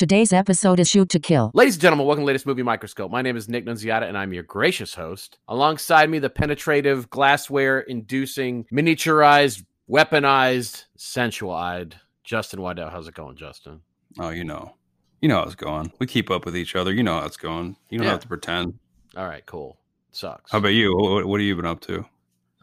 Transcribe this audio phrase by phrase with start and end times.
[0.00, 1.50] Today's episode is Shoot to Kill.
[1.52, 3.10] Ladies and gentlemen, welcome to the latest movie microscope.
[3.10, 5.36] My name is Nick Nunziata, and I'm your gracious host.
[5.46, 12.88] Alongside me, the penetrative, glassware-inducing, miniaturized, weaponized, sensual-eyed Justin Waddell.
[12.88, 13.82] How's it going, Justin?
[14.18, 14.74] Oh, you know,
[15.20, 15.92] you know how it's going.
[15.98, 16.94] We keep up with each other.
[16.94, 17.76] You know how it's going.
[17.90, 18.12] You don't Yeah.
[18.12, 18.78] have to pretend.
[19.18, 19.76] All right, cool.
[20.12, 20.50] Sucks.
[20.50, 20.96] How about you?
[20.96, 22.06] What, what have you been up to?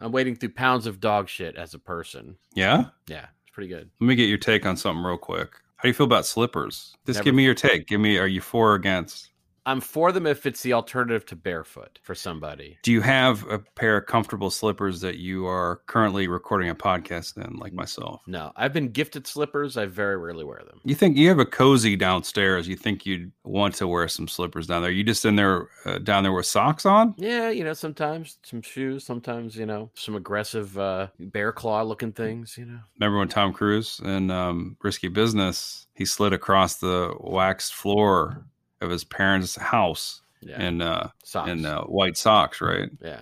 [0.00, 2.36] I'm wading through pounds of dog shit as a person.
[2.54, 2.86] Yeah.
[3.06, 3.90] Yeah, it's pretty good.
[4.00, 5.50] Let me get your take on something real quick.
[5.78, 6.96] How do you feel about slippers?
[7.06, 7.86] Just Never- give me your take.
[7.86, 8.18] Give me.
[8.18, 9.30] Are you for or against?
[9.68, 12.78] I'm for them if it's the alternative to barefoot for somebody.
[12.82, 17.36] Do you have a pair of comfortable slippers that you are currently recording a podcast
[17.36, 18.22] in, like myself?
[18.26, 19.76] No, I've been gifted slippers.
[19.76, 20.80] I very rarely wear them.
[20.84, 22.66] You think you have a cozy downstairs?
[22.66, 24.90] You think you'd want to wear some slippers down there?
[24.90, 27.14] You just in there uh, down there with socks on?
[27.18, 32.12] Yeah, you know, sometimes some shoes, sometimes, you know, some aggressive uh bear claw looking
[32.12, 32.78] things, you know.
[32.98, 38.46] Remember when Tom Cruise in um, Risky Business he slid across the waxed floor
[38.80, 40.62] of his parents' house Yeah.
[40.62, 41.50] in uh, socks.
[41.50, 42.88] in uh, white socks, right?
[43.02, 43.20] Yeah.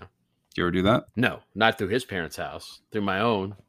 [0.55, 1.05] Do you ever do that?
[1.17, 3.57] No, not through his parents' house, through my own.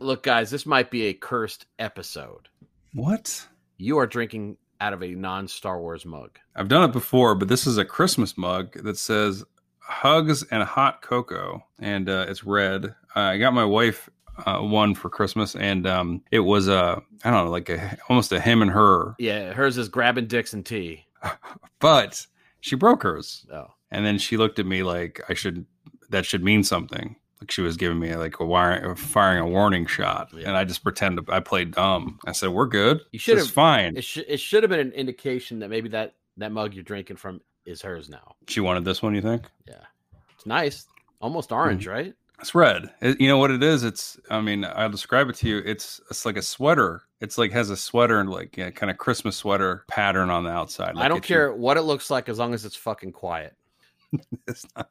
[0.00, 2.48] Look, guys, this might be a cursed episode.
[2.94, 3.46] What?
[3.76, 6.38] You are drinking out of a non-Star Wars mug.
[6.54, 9.44] I've done it before, but this is a Christmas mug that says
[9.80, 12.86] "Hugs and Hot Cocoa," and uh, it's red.
[13.16, 14.08] Uh, I got my wife
[14.46, 18.32] uh, one for Christmas, and um, it was a I don't know, like a almost
[18.32, 21.06] a him and her, Yeah, hers is grabbing dicks and tea.
[21.80, 22.26] but
[22.60, 23.46] she broke hers.
[23.52, 23.66] Oh.
[23.90, 25.64] And then she looked at me like I should
[26.10, 27.16] that should mean something.
[27.40, 30.48] Like she was giving me like a wire, firing a warning shot, Yeah.
[30.48, 32.18] and I just pretended I played dumb.
[32.26, 33.00] I said, "We're good.
[33.12, 36.14] You should have- fine." It should it should have been an indication that maybe that
[36.36, 38.34] that mug you're drinking from is hers now.
[38.48, 39.14] She wanted this one.
[39.14, 39.84] You think Yeah.
[40.34, 40.86] It's nice.
[41.20, 41.92] Almost orange, Mm-hmm.
[41.92, 42.14] right?
[42.40, 42.90] It's red?
[43.00, 43.84] It- you know what it is?
[43.84, 44.18] It's.
[44.30, 45.58] I mean, I'll describe it to you.
[45.64, 46.00] It's.
[46.10, 47.02] It's like a sweater.
[47.20, 50.50] It's like has a sweater and like yeah, kind of Christmas sweater pattern on the
[50.50, 50.94] outside.
[50.96, 53.54] I don't care what it looks like as long as it's fucking quiet.
[54.46, 54.88] It's not.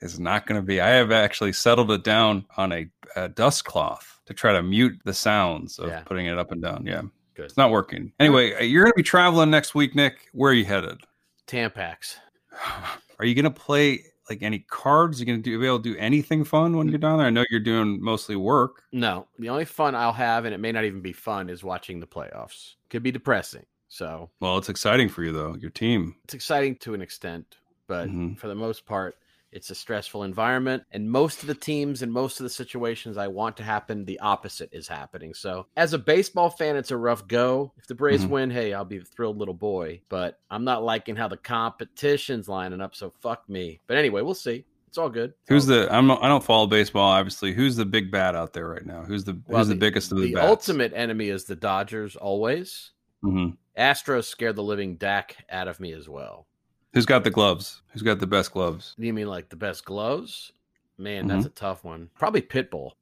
[0.00, 0.80] It's not going to be.
[0.80, 4.98] I have actually settled it down on a, a dust cloth to try to mute
[5.04, 6.00] the sounds of Yeah.
[6.00, 6.84] putting it up and down.
[6.86, 7.02] Yeah.
[7.34, 7.44] Good.
[7.46, 8.12] It's not working.
[8.18, 10.28] Anyway, uh, you're going to be traveling next week, Nick.
[10.32, 11.02] Where are you headed?
[11.46, 12.16] Tampax.
[13.18, 15.18] Are you going to play like any cards?
[15.18, 17.26] Are you going to do, be able to do anything fun when you're down there?
[17.26, 18.82] I know you're doing mostly work.
[18.92, 22.00] No, the only fun I'll have, and it may not even be fun, is watching
[22.00, 22.74] the playoffs.
[22.90, 23.64] Could be depressing.
[23.88, 25.54] So Well, it's exciting for you though.
[25.56, 26.16] Your team.
[26.24, 28.38] it's exciting to an extent, but Mhm.
[28.38, 29.18] for the most part,
[29.52, 30.82] it's a stressful environment.
[30.92, 34.18] And most of the teams and most of the situations I want to happen, the
[34.20, 35.34] opposite is happening.
[35.34, 37.72] So as a baseball fan, it's a rough go.
[37.76, 38.30] If the Braves Mhm.
[38.30, 40.00] win, hey, I'll be a thrilled little boy.
[40.08, 42.94] But I'm not liking how the competition's lining up.
[42.94, 43.80] So fuck me.
[43.86, 44.64] But anyway, we'll see.
[44.88, 45.30] It's all good.
[45.30, 45.94] It's Who's all the?
[45.94, 46.10] I'm.
[46.10, 47.52] I don't follow baseball, obviously.
[47.54, 49.02] Who's the big bat out there right now?
[49.04, 49.40] Who's the?
[49.46, 50.46] Well, who's the, biggest of the, the bats?
[50.46, 52.90] ultimate enemy is the Dodgers always.
[53.24, 53.56] Mhm.
[53.78, 56.46] Astros scared the living Dak out of me as well.
[56.92, 57.82] Who's got the gloves?
[57.92, 58.94] Who's got the best gloves?
[58.98, 60.52] Do you mean like the best gloves?
[60.98, 61.28] Man, Mm-hmm.
[61.28, 62.10] that's a tough one.
[62.18, 62.92] Probably Pitbull.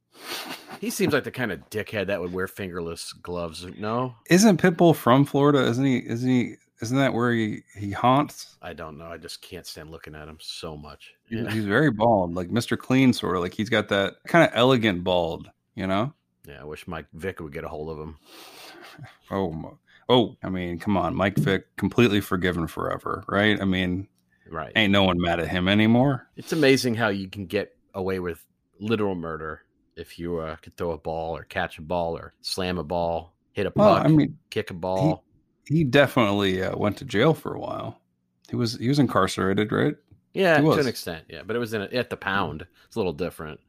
[0.80, 3.66] He seems like the kind of dickhead that would wear fingerless gloves.
[3.78, 5.60] No, Isn't Pitbull from Florida?
[5.66, 5.98] Isn't he?
[5.98, 6.54] Isn't he?
[6.82, 8.56] Isn't that where he he haunts?
[8.62, 9.06] I don't know.
[9.06, 11.12] I just can't stand looking at him so much.
[11.28, 12.78] He- Yeah, He's very bald, like Mr.
[12.78, 15.50] Clean, sort of like he's got that kind of elegant bald.
[15.74, 16.14] You know?
[16.48, 16.60] yeah.
[16.60, 18.16] I wish Mike Vick would get a hold of him.
[19.30, 19.78] Oh, mo-
[20.10, 20.36] oh.
[20.42, 23.60] I mean, come on, Mike Vick, completely forgiven forever, right?
[23.60, 24.08] I mean,
[24.50, 24.72] Right.
[24.76, 26.28] ain't no one mad at him anymore.
[26.36, 28.44] It's amazing how you can get away with
[28.80, 29.62] literal murder
[29.96, 33.34] if you uh, could throw a ball or catch a ball or slam a ball,
[33.52, 35.24] hit a Well, puck, I mean, kick a ball.
[35.66, 38.00] he definitely uh, went to jail for a while.
[38.48, 39.94] He was he was incarcerated, right?
[40.34, 41.24] Yeah, He to an extent.
[41.28, 42.66] Yeah, but it was in a, at the pound.
[42.86, 43.60] It's a little different.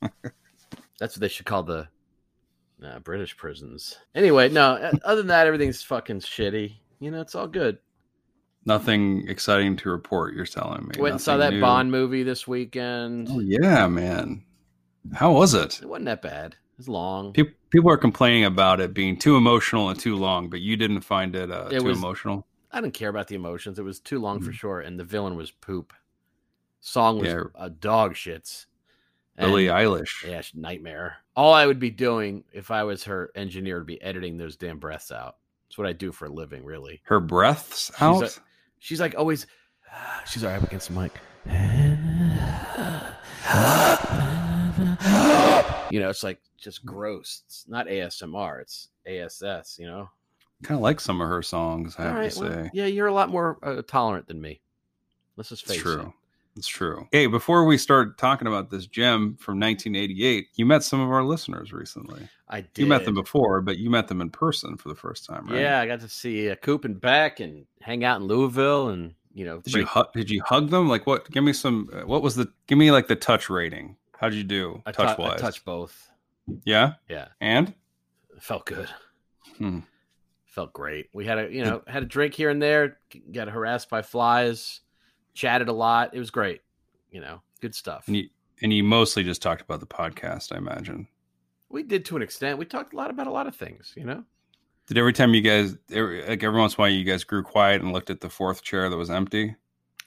[0.98, 1.88] That's what they should call the
[2.84, 3.96] uh, British prisons.
[4.14, 4.90] Anyway, no.
[5.04, 6.74] Other than that, everything's fucking shitty.
[7.00, 7.78] You know, it's all good.
[8.64, 10.34] Nothing exciting to report.
[10.34, 11.00] You're telling me.
[11.00, 11.60] Went and saw that new.
[11.60, 13.28] Bond movie this weekend.
[13.30, 14.44] Oh yeah, man.
[15.12, 15.80] How was it?
[15.82, 16.54] It wasn't that bad.
[16.78, 17.32] It's long.
[17.32, 21.00] Pe- People are complaining about it being too emotional and too long, but you didn't
[21.00, 22.46] find it, uh, It too was- emotional.
[22.70, 23.78] I didn't care about the emotions.
[23.78, 24.54] It was too long for Mhm.
[24.54, 25.92] sure, and the villain was poop.
[26.80, 27.42] Song was Yeah.
[27.54, 28.66] a dog shits.
[29.38, 30.26] Billie Eilish.
[30.28, 31.16] Yeah, nightmare.
[31.34, 34.78] All I would be doing if I was her engineer would be editing those damn
[34.78, 35.36] breaths out.
[35.68, 37.00] That's what I do for a living, really.
[37.04, 38.22] Her breath's She's out.
[38.22, 38.40] a-
[38.78, 39.46] She's like always.
[40.26, 41.12] She's all right up against the mic.
[45.90, 47.42] You know, it's like just gross.
[47.46, 48.62] It's not ASMR.
[48.62, 49.78] It's ASS.
[49.78, 50.08] You know.
[50.62, 51.96] kind of like some of her songs.
[51.98, 52.32] I All have right.
[52.32, 52.70] to well, say.
[52.72, 54.60] yeah, you're a lot more uh, tolerant than me.
[55.36, 56.00] Let's just It's face true.
[56.00, 56.06] it.
[56.56, 57.08] It's true.
[57.12, 61.22] Hey, before we start talking about this gem from 1988, you met some of our
[61.24, 62.28] listeners recently.
[62.48, 62.78] I did.
[62.82, 65.60] You met them before, but you met them in person for the first time, right?
[65.60, 69.14] Yeah, I got to see uh, Coop and Beck and hang out in Louisville, and
[69.32, 70.12] you know, Did you break- hug?
[70.12, 70.88] Did you hug them?
[70.90, 71.30] Like what?
[71.30, 71.88] Give me some.
[71.90, 72.52] uh, What was the?
[72.66, 73.96] Give me like the touch rating.
[74.18, 74.82] How did you do?
[74.84, 75.40] I tou- touch I wise.
[75.40, 76.10] touched both.
[76.64, 76.94] Yeah.
[77.08, 77.68] Yeah, And
[78.36, 78.88] it felt good.
[79.56, 79.80] Hmm.
[80.44, 81.08] Felt great.
[81.14, 82.98] We had a you know had a drink here and there.
[83.32, 84.80] Got harassed by flies.
[85.34, 86.14] Chatted a lot.
[86.14, 86.60] It was great.
[87.10, 88.04] You know, good stuff.
[88.08, 88.28] and you
[88.62, 91.08] and you mostly just talked about the podcast, I imagine.
[91.68, 92.58] we did to an extent.
[92.58, 93.92] We talked a lot about a lot of things.
[93.96, 94.24] You know.
[94.88, 97.42] Did every time you guys, every, like every once in a while, you guys grew
[97.42, 99.54] quiet and looked at the fourth chair that was empty?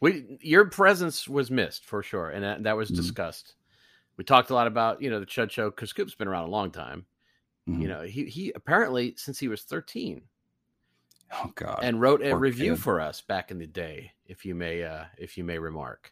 [0.01, 2.95] We your presence was missed for sure, and that, that was Mhm.
[2.97, 3.55] discussed.
[4.17, 6.51] We talked a lot about you know the Chud Show because Coop's been around a
[6.51, 7.05] long time.
[7.67, 7.81] Mhm.
[7.81, 10.23] You know, he he apparently since he was thirteen
[11.33, 11.79] Oh God.
[11.83, 12.81] and wrote a poor review kid.
[12.81, 14.11] for us back in the day.
[14.27, 16.11] If you may, uh if you may remark,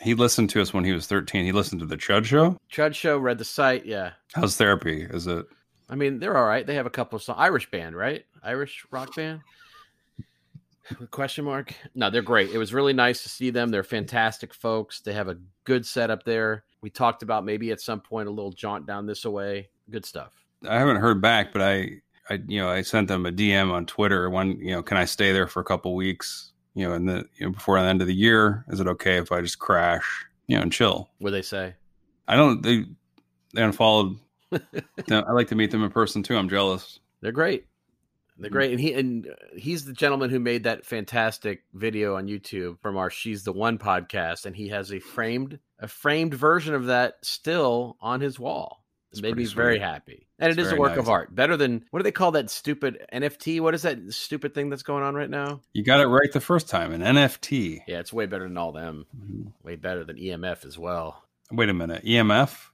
[0.00, 1.44] he listened to us when he was thirteen.
[1.44, 2.56] He listened to the Chud Show.
[2.70, 3.86] Chud Show read the site.
[3.86, 5.02] Yeah, How's therapy?
[5.08, 5.46] Is it?
[5.88, 6.66] I mean they're all right.
[6.66, 7.38] They have a couple of songs.
[7.40, 8.24] Irish band, right?
[8.42, 9.40] Irish rock band.
[11.10, 11.74] Question mark?
[11.96, 12.50] No, they're great.
[12.50, 13.70] It was really nice to see them.
[13.70, 15.00] They're fantastic folks.
[15.00, 16.62] They have a good setup there.
[16.80, 19.70] We talked about maybe at some point a little jaunt down this away.
[19.90, 20.32] Good stuff.
[20.68, 23.86] I haven't heard back, but I, I, you know, I sent them a DM on
[23.86, 24.28] Twitter.
[24.28, 26.52] One, you know, can I stay there for a couple weeks?
[26.74, 29.16] You know, and the you know, before the end of the year, is it okay
[29.16, 30.26] if I just crash?
[30.46, 31.08] You know, and chill.
[31.18, 31.74] What they say?
[32.28, 32.62] I don't.
[32.62, 32.84] They
[33.54, 34.16] they unfollowed.
[35.08, 36.36] No, I like to meet them in person too.
[36.36, 36.98] I'm jealous.
[37.20, 37.66] They're great.
[38.38, 42.80] They're great, and he and he's the gentleman who made that fantastic video on YouTube
[42.80, 46.86] from our "She's the One" podcast, and he has a framed a framed version of
[46.86, 48.84] that still on his wall.
[49.12, 51.34] It It's made me pretty very happy, and It's it is a work of art.
[51.34, 53.60] Better than what do they call that stupid NFT?
[53.60, 55.60] What is that stupid thing that's going on right now?
[55.72, 56.92] You got it right the first time.
[56.92, 57.82] An NFT.
[57.86, 59.06] Yeah, it's way better than all them.
[59.16, 59.52] Mhm.
[59.62, 61.22] Way better than EMF as well.
[61.52, 62.04] Wait a minute.
[62.04, 62.72] EMF.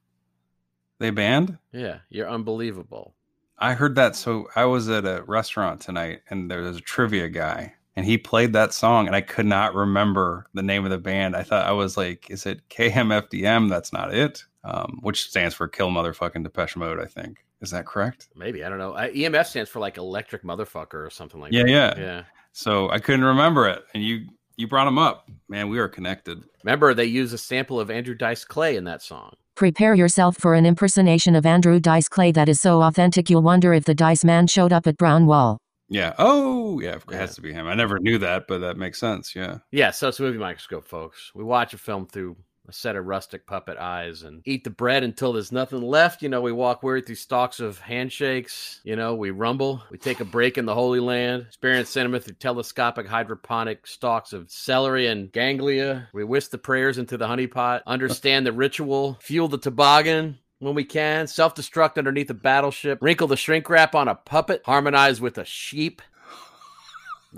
[0.99, 1.58] They banned.
[1.73, 3.14] Yeah, you're unbelievable.
[3.58, 4.17] I heard that.
[4.17, 8.17] So I was at a restaurant tonight and there was a trivia guy and he
[8.19, 11.37] played that song and I could not remember the name of the band.
[11.37, 13.69] I thought I was like, is it KMFDM?
[13.69, 14.44] That's not it.
[14.64, 17.44] Um, which stands for Kill Motherfucking Depeche Mode, I think.
[17.60, 18.28] Is that correct?
[18.36, 18.94] Maybe I don't know.
[18.94, 21.68] I, EMF stands for like electric motherfucker or something like Yeah, that.
[21.70, 21.94] yeah.
[21.98, 22.22] yeah.
[22.52, 23.82] So I couldn't remember it.
[23.94, 24.26] And you
[24.56, 25.28] you brought him up.
[25.48, 26.44] Man, we are connected.
[26.62, 29.34] Remember, they use a sample of Andrew Dice Clay in that song.
[29.56, 33.72] Prepare yourself for an impersonation of Andrew Dice Clay that is so authentic you'll wonder
[33.72, 35.58] if the Dice Man showed up at Brown Wall.
[35.88, 36.14] Yeah.
[36.19, 36.96] Oh, yeah.
[36.96, 37.16] It Yeah.
[37.19, 37.66] has to be him.
[37.66, 39.34] I never knew that, but that makes sense.
[39.34, 39.58] Yeah.
[39.72, 41.32] Yeah, so it's a movie microscope, folks.
[41.34, 42.36] We watch a film through
[42.72, 46.22] a set of rustic puppet eyes and eat the bread until there's nothing left.
[46.22, 48.81] You know, we walk weary through stalks of handshakes.
[48.82, 49.82] You know, we rumble.
[49.91, 51.44] We take a break in the Holy Land.
[51.48, 56.08] Experience cinema through telescopic hydroponic stalks of celery and ganglia.
[56.14, 57.82] We whisk the prayers into the honeypot.
[57.86, 59.19] Understand the ritual.
[59.20, 60.38] Fuel the toboggan.
[60.58, 64.62] When we can, self destruct underneath a battleship, wrinkle the shrink wrap on a puppet,
[64.64, 66.00] harmonize with a sheep,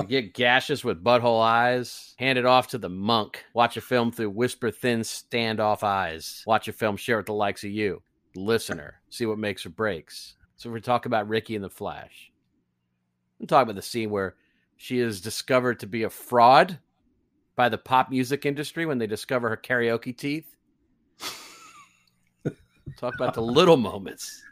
[0.02, 2.14] get gaseous with butthole eyes.
[2.18, 3.44] Hand it off to the monk.
[3.54, 6.42] Watch a film through whisper thin standoff eyes.
[6.46, 8.02] Watch a film, share with the likes of you,
[8.34, 9.00] listener.
[9.10, 10.34] See what makes or breaks.
[10.56, 12.32] So we're talking about Ricki and the Flash.
[13.40, 14.36] I'm talking about the scene where
[14.76, 16.78] she is discovered to be a fraud
[17.56, 20.56] by the pop music industry when they discover her karaoke teeth.
[22.96, 24.42] talk about the little moments.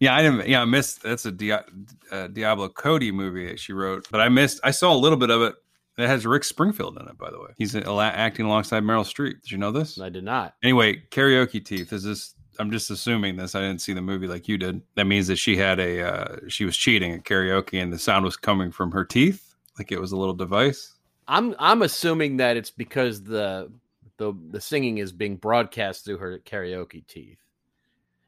[0.00, 0.48] Yeah, I didn't.
[0.48, 1.02] Yeah, I missed.
[1.02, 1.64] That's a Dia-
[2.10, 4.60] uh, Diablo Cody movie that she wrote, but I missed.
[4.64, 5.54] I saw a little bit of it.
[5.96, 7.50] It has Rick Springfield in it, by the way.
[7.56, 9.42] He's uh, acting alongside Meryl Streep.
[9.42, 10.00] Did you know this?
[10.00, 10.54] I did not.
[10.62, 11.92] Anyway, karaoke teeth.
[11.92, 13.54] Is this I'm just assuming this.
[13.54, 14.80] I didn't see the movie like you did.
[14.94, 18.24] That means that she had a uh, she was cheating at karaoke, and the sound
[18.24, 20.94] was coming from her teeth, like it was a little device.
[21.26, 23.70] I'm I'm assuming that it's because the
[24.18, 27.40] the the singing is being broadcast through her karaoke teeth,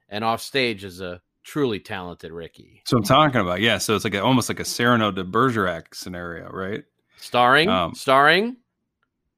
[0.09, 3.79] and off stage is a truly talented Ricki, So I'm talking about yeah.
[3.79, 6.85] So it's like a, almost like a Cyrano de Bergerac scenario, right?
[7.19, 8.57] starring Um, starring.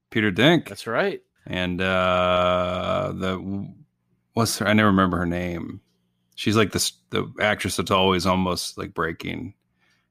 [0.09, 1.21] Peter Dink That's right.
[1.45, 3.71] and uh the
[4.33, 5.81] what's her, I never remember her name.
[6.35, 9.53] She's like this the actress that's always almost like breaking.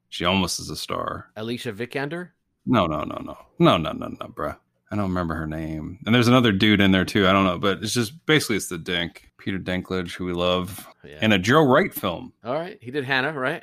[0.08, 1.30] She almost is a star.
[1.36, 2.30] Alicia Vikander.
[2.64, 4.56] No, no, no, no, no, no, no, no, bruh.
[4.90, 5.98] I don't remember her name.
[6.06, 7.26] And there's another dude in there too.
[7.28, 10.88] I don't know, but it's just basically it's the Dink, Peter Dinklage, who we love,
[11.04, 11.18] Yeah.
[11.20, 12.32] in a Joe Wright film.
[12.42, 13.62] All right, he did Hannah, right?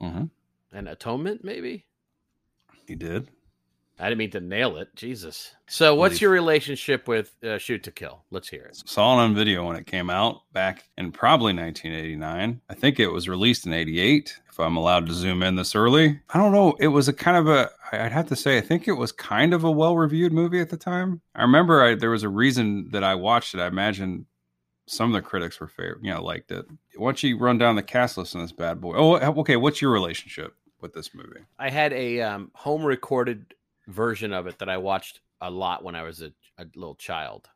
[0.00, 0.24] hmm
[0.72, 1.84] And Atonement, maybe.
[2.88, 3.28] He did.
[3.98, 4.94] I didn't mean to nail it.
[4.94, 5.54] Jesus.
[5.68, 8.24] So, what's Believe- your relationship with uh, Shoot to Kill?
[8.30, 8.76] Let's hear it.
[8.84, 12.60] Saw it on video when it came out back in probably 1989.
[12.68, 16.20] I think it was released in 88, if I'm allowed to zoom in this early.
[16.30, 16.76] I don't know.
[16.78, 19.54] It was a kind of a, I'd have to say, I think it was kind
[19.54, 21.22] of a well reviewed movie at the time.
[21.34, 23.60] I remember I, there was a reason that I watched it.
[23.60, 24.26] I imagine
[24.86, 26.66] some of the critics were fair, you know, liked it.
[26.96, 28.94] Why don't you run down the cast list on this bad boy?
[28.96, 29.56] Oh, okay.
[29.56, 31.40] What's your relationship with this movie?
[31.58, 33.54] I had a um, home recorded
[33.86, 37.48] version of it that I watched a lot when I was a, a little child.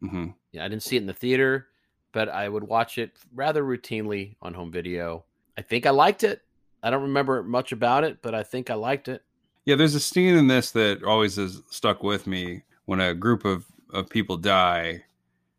[0.00, 1.68] hmm Yeah, I didn't see it in the theater,
[2.12, 5.24] but I would watch it rather routinely on home video.
[5.56, 6.42] I think I liked it.
[6.82, 9.22] I don't remember much about it, but I think I liked it.
[9.64, 13.44] Yeah, there's a scene in this that always has stuck with me when a group
[13.46, 15.04] of, of people die.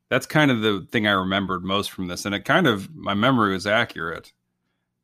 [0.10, 2.25] That's kind of the thing I remembered most from this.
[2.25, 4.34] And it kind of, my memory was accurate,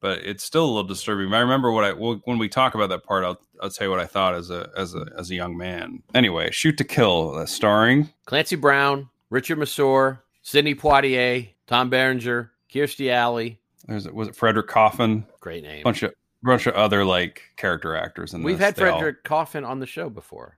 [0.01, 1.33] but it's still a little disturbing.
[1.33, 3.91] I remember what I, well, when we talk about that part, I'll, I'll tell you
[3.91, 6.03] what I thought as a, as a, as a young man.
[6.13, 13.11] Anyway, Shoot to Kill, uh, starring, Clancy Brown, Richard Masur, Sidney Poitier, Tom Berenger, Kirstie
[13.11, 13.59] Alley.
[13.87, 15.25] there's, was it Frederick Coffin?
[15.39, 15.83] Great name.
[15.83, 18.33] bunch of, bunch of other like character actors.
[18.33, 18.65] And We've this.
[18.65, 20.57] had They all- Frederick Coffin on the show before.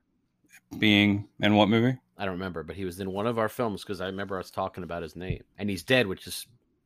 [0.80, 1.98] being in what movie?
[2.18, 4.50] I don't remember, but he was in one of our films because I remember us
[4.52, 5.44] talking about his name.
[5.58, 6.46] And he's dead, which is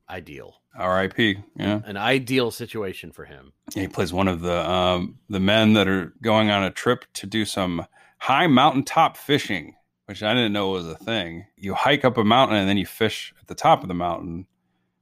[0.10, 0.62] ideal.
[0.78, 1.38] R.I.P.
[1.56, 1.82] Yeah.
[1.86, 3.54] An ideal situation for him.
[3.74, 7.26] He plays one of the um, the men that are going on a trip to
[7.26, 7.86] do some
[8.20, 11.46] high mountaintop fishing, which I didn't know was a thing.
[11.56, 14.46] You hike up a mountain and then you fish at the top of the mountain,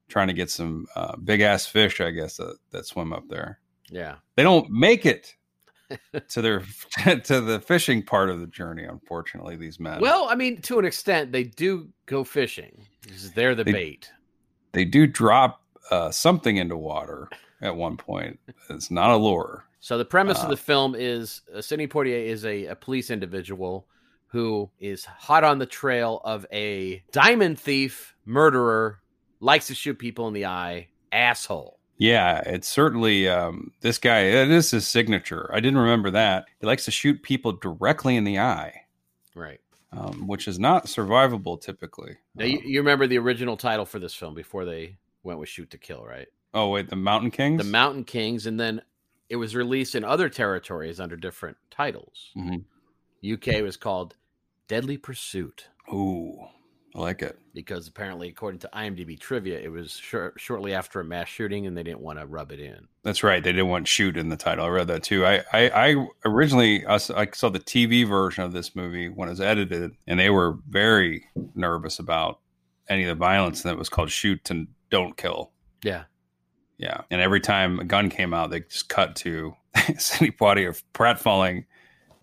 [0.07, 3.59] trying to get some uh, big ass fish, I guess that, that swim up there.
[3.89, 4.15] Yeah.
[4.35, 5.35] They don't make it
[6.29, 6.59] to their
[7.25, 8.85] to the fishing part of the journey.
[8.85, 9.99] Unfortunately, these men.
[9.99, 12.87] Well, I mean, to an extent, they do go fishing.
[13.35, 14.09] They're the They- bait.
[14.75, 17.29] They do drop uh, something into water
[17.61, 18.39] at one point.
[18.69, 19.65] It's not a lure.
[19.79, 23.09] So the premise of Uh, the film is uh, Sidney Poitier is a, a police
[23.09, 23.87] individual
[24.27, 28.99] who is hot on the trail of a diamond thief, murderer,
[29.39, 31.79] likes to shoot people in the eye, asshole.
[31.97, 34.21] Yeah, it's certainly um, this guy.
[34.21, 35.49] It is his signature.
[35.53, 36.45] I didn't remember that.
[36.59, 38.81] He likes to shoot people directly in the eye,
[39.33, 39.61] Right.
[39.97, 42.17] Um, which is not survivable typically.
[42.35, 45.49] Now, you, Um, you remember the original title for this film before they went with
[45.49, 46.27] Shoot to Kill, right?
[46.53, 47.61] oh wait, the Mountain Kings.
[47.63, 48.81] The Mountain Kings, and then
[49.29, 52.31] it was released in other territories under different titles.
[52.37, 52.63] Mhm.
[53.23, 54.15] UK was called
[54.67, 56.47] Deadly Pursuit Ooh,
[56.95, 57.37] I like it.
[57.53, 61.75] because apparently, according to IMDb trivia, it was shor- shortly after a mass shooting, and
[61.77, 62.87] they didn't want to rub it in.
[63.03, 63.43] That's right.
[63.43, 64.65] They didn't want shoot in the title.
[64.65, 65.25] I read that too.
[65.25, 69.27] I I, I originally I s- I saw the TV version of this movie when
[69.27, 72.39] it was edited, and they were very nervous about
[72.87, 73.65] any of the violence.
[73.65, 75.51] And it was called Shoot and Don't Kill.
[75.83, 76.03] Yeah,
[76.77, 77.01] Yeah.
[77.11, 79.53] And every time a gun came out, they just cut to
[79.97, 81.65] Sidney Poitier pratfalling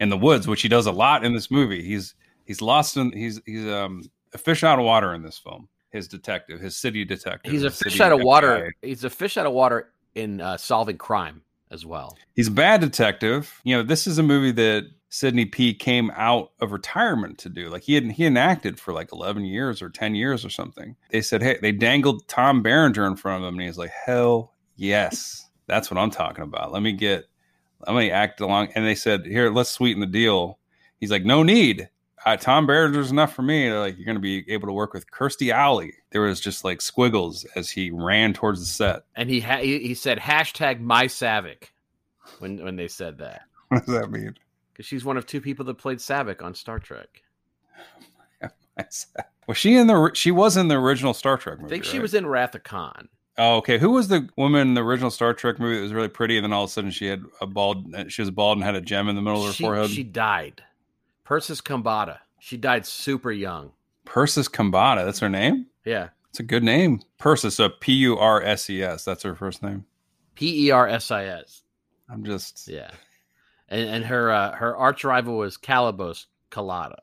[0.00, 1.82] in the woods, which he does a lot in this movie.
[1.84, 2.14] He's
[2.46, 4.02] he's lost in he's he's um
[4.32, 5.68] a fish out of water in this film.
[5.90, 7.52] His detective, his city detective.
[7.52, 8.24] he's a fish out of FBI.
[8.24, 8.74] water.
[8.80, 12.16] He's a fish out of water in uh, solving crime as well.
[12.34, 13.60] He's a bad detective.
[13.64, 17.68] You know, this is a movie that Sidney P came out of retirement to do.
[17.68, 20.96] Like he had he hadn't acted for like eleven years or ten years or something.
[21.10, 24.54] They said, hey, they dangled Tom Berenger in front of him, and he's like, hell
[24.76, 26.72] yes, that's what I'm talking about.
[26.72, 27.26] Let me get,
[27.86, 28.68] let me act along.
[28.74, 30.58] And they said, here, let's sweeten the deal.
[30.98, 31.88] He's like, no need.
[32.24, 33.68] Uh, Tom Berenger's enough for me.
[33.68, 35.94] They're like, you're going to be able to work with Kirstie Alley.
[36.10, 39.02] There was just like squiggles as he ran towards the set.
[39.16, 41.70] And he ha- he, he said hashtag my Saavik
[42.38, 44.36] when when they said that What does that mean?
[44.72, 47.22] because she's one of two people that played Saavik on Star Trek.
[49.48, 50.10] Was she in the?
[50.14, 51.66] She was in the original Star Trek movie.
[51.66, 52.02] I think she right?
[52.02, 53.08] was in Wrath of Khan.
[53.38, 53.78] Oh, okay.
[53.78, 56.44] Who was the woman in the original Star Trek movie that was really pretty, and
[56.44, 57.92] then all of a sudden she had a bald?
[58.08, 59.90] She was bald and had a gem in the middle of her She, forehead.
[59.90, 60.62] she died.
[61.24, 62.18] Persis Khambatta.
[62.40, 63.72] She died super young.
[64.04, 65.04] Persis Khambatta.
[65.04, 65.66] That's her name.
[65.84, 66.08] Yeah.
[66.30, 67.00] It's a good name.
[67.18, 69.04] Persis, so P U R S E S.
[69.04, 69.84] That's her first name.
[70.34, 71.62] P E R S I S.
[72.08, 72.90] I'm just Yeah,
[73.68, 77.02] and and her uh, her arch rival was Calibos Colada.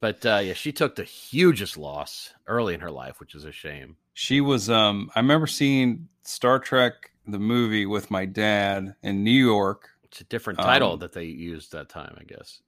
[0.00, 3.52] But uh, yeah, she took the hugest loss early in her life, which is a
[3.52, 3.96] shame.
[4.14, 9.30] She was um I remember seeing Star Trek the movie with my dad in New
[9.30, 9.90] York.
[10.04, 12.62] It's a different title Um, that they used that time, I guess.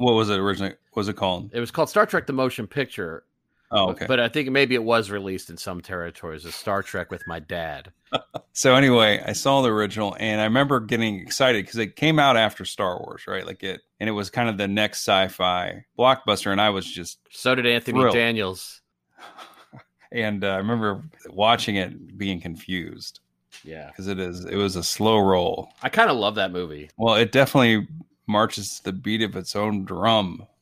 [0.00, 0.74] What was it originally?
[0.92, 1.50] What was it called?
[1.52, 3.24] It was called Star Trek: The Motion Picture.
[3.70, 4.06] Oh, but- okay.
[4.06, 7.38] But I think maybe it was released in some territories as Star Trek with my
[7.38, 7.92] dad.
[8.52, 12.36] So anyway, I saw the original and I remember getting excited because it came out
[12.36, 13.46] after Star Wars, right?
[13.46, 17.20] Like it and it was kind of the next sci-fi blockbuster and I was just
[17.30, 18.14] So did Anthony Thrilled.
[18.16, 18.80] Daniels.
[20.12, 23.20] and uh, I remember watching it being confused
[23.62, 25.70] Yeah, because it is it was a slow roll.
[25.82, 26.90] I kind of love that movie.
[26.96, 27.86] Well, it definitely
[28.26, 30.46] marches to the beat of its own drum.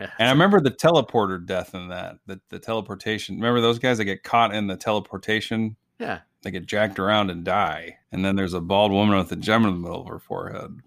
[0.00, 3.34] And I remember the teleporter death in that, the, the teleportation.
[3.34, 5.74] Remember those guys that get caught in the teleportation?
[5.98, 7.98] yeah, They get jacked around and die.
[8.12, 10.78] And then there's a bald woman with a gem in the middle of her forehead.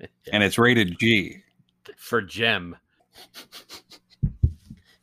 [0.32, 1.42] And it's rated G.
[1.96, 2.76] for Gem.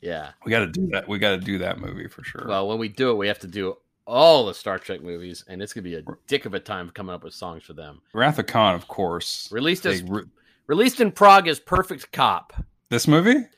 [0.02, 0.32] Yeah.
[0.46, 1.08] We got to do that.
[1.08, 2.46] We got to do that movie for sure.
[2.48, 3.76] Well, when we do it, we have to do
[4.06, 7.14] all the Star Trek movies, and it's gonna be a dick of a time coming
[7.14, 8.02] up with songs for them.
[8.14, 9.50] Wrath of Khan, of course.
[9.52, 10.24] Released They as re-
[10.68, 12.54] released in Prague as Perfect Cop.
[12.90, 13.46] this movie?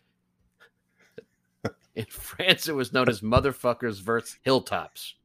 [1.95, 4.37] In France, it was known as Motherfuckers vs.
[4.43, 5.15] Hilltops.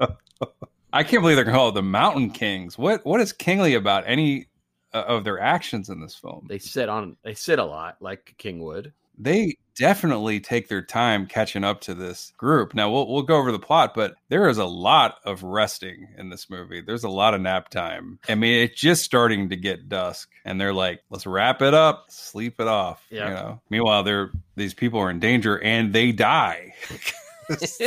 [0.92, 2.78] I can't believe they're called the Mountain Kings.
[2.78, 4.46] What What is kingly about any
[4.94, 6.46] uh, of their actions in this film?
[6.48, 8.92] They sit on they sit a lot like King would.
[9.18, 12.74] They definitely take their time catching up to this group.
[12.74, 16.30] Now we'll we'll go over the plot, but there is a lot of resting in
[16.30, 16.80] this movie.
[16.80, 18.18] There's a lot of nap time.
[18.28, 22.06] I mean, it's just starting to get dusk, and they're like, "Let's wrap it up,
[22.08, 23.28] sleep it off." Yeah.
[23.28, 23.60] You know.
[23.70, 26.74] Meanwhile, they're these people are in danger and they die.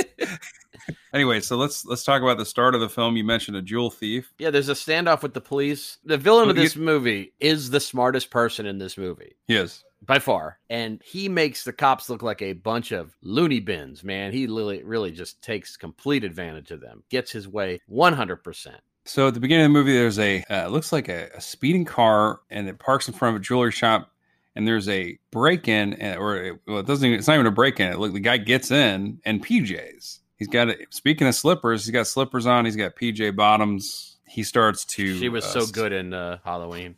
[1.13, 3.17] anyway, so let's let's talk about the start of the film.
[3.17, 4.34] You mentioned a jewel thief.
[4.39, 5.98] Yeah, there's a standoff with the police.
[6.03, 9.36] The villain of Well, you- this movie is the smartest person in this movie.
[9.48, 9.84] Yes.
[10.01, 10.60] By far.
[10.69, 14.31] And he makes the cops look like a bunch of loony bins, man.
[14.31, 18.75] He really, really just takes complete advantage of them, gets his way 100%.
[19.07, 21.39] So at the beginning of the movie, there's a uh, it looks like a, a
[21.39, 24.12] speeding car, and it parks in front of a jewelry shop.
[24.53, 27.05] And there's a break in, or it, well, it doesn't.
[27.05, 27.91] Even, it's not even a break in.
[27.91, 30.19] It look, the guy gets in and PJs.
[30.36, 30.69] He's got.
[30.69, 32.65] A, speaking of slippers, he's got slippers on.
[32.65, 34.17] He's got PJ bottoms.
[34.27, 35.17] He starts to.
[35.17, 36.95] She was uh, so good in uh, Halloween.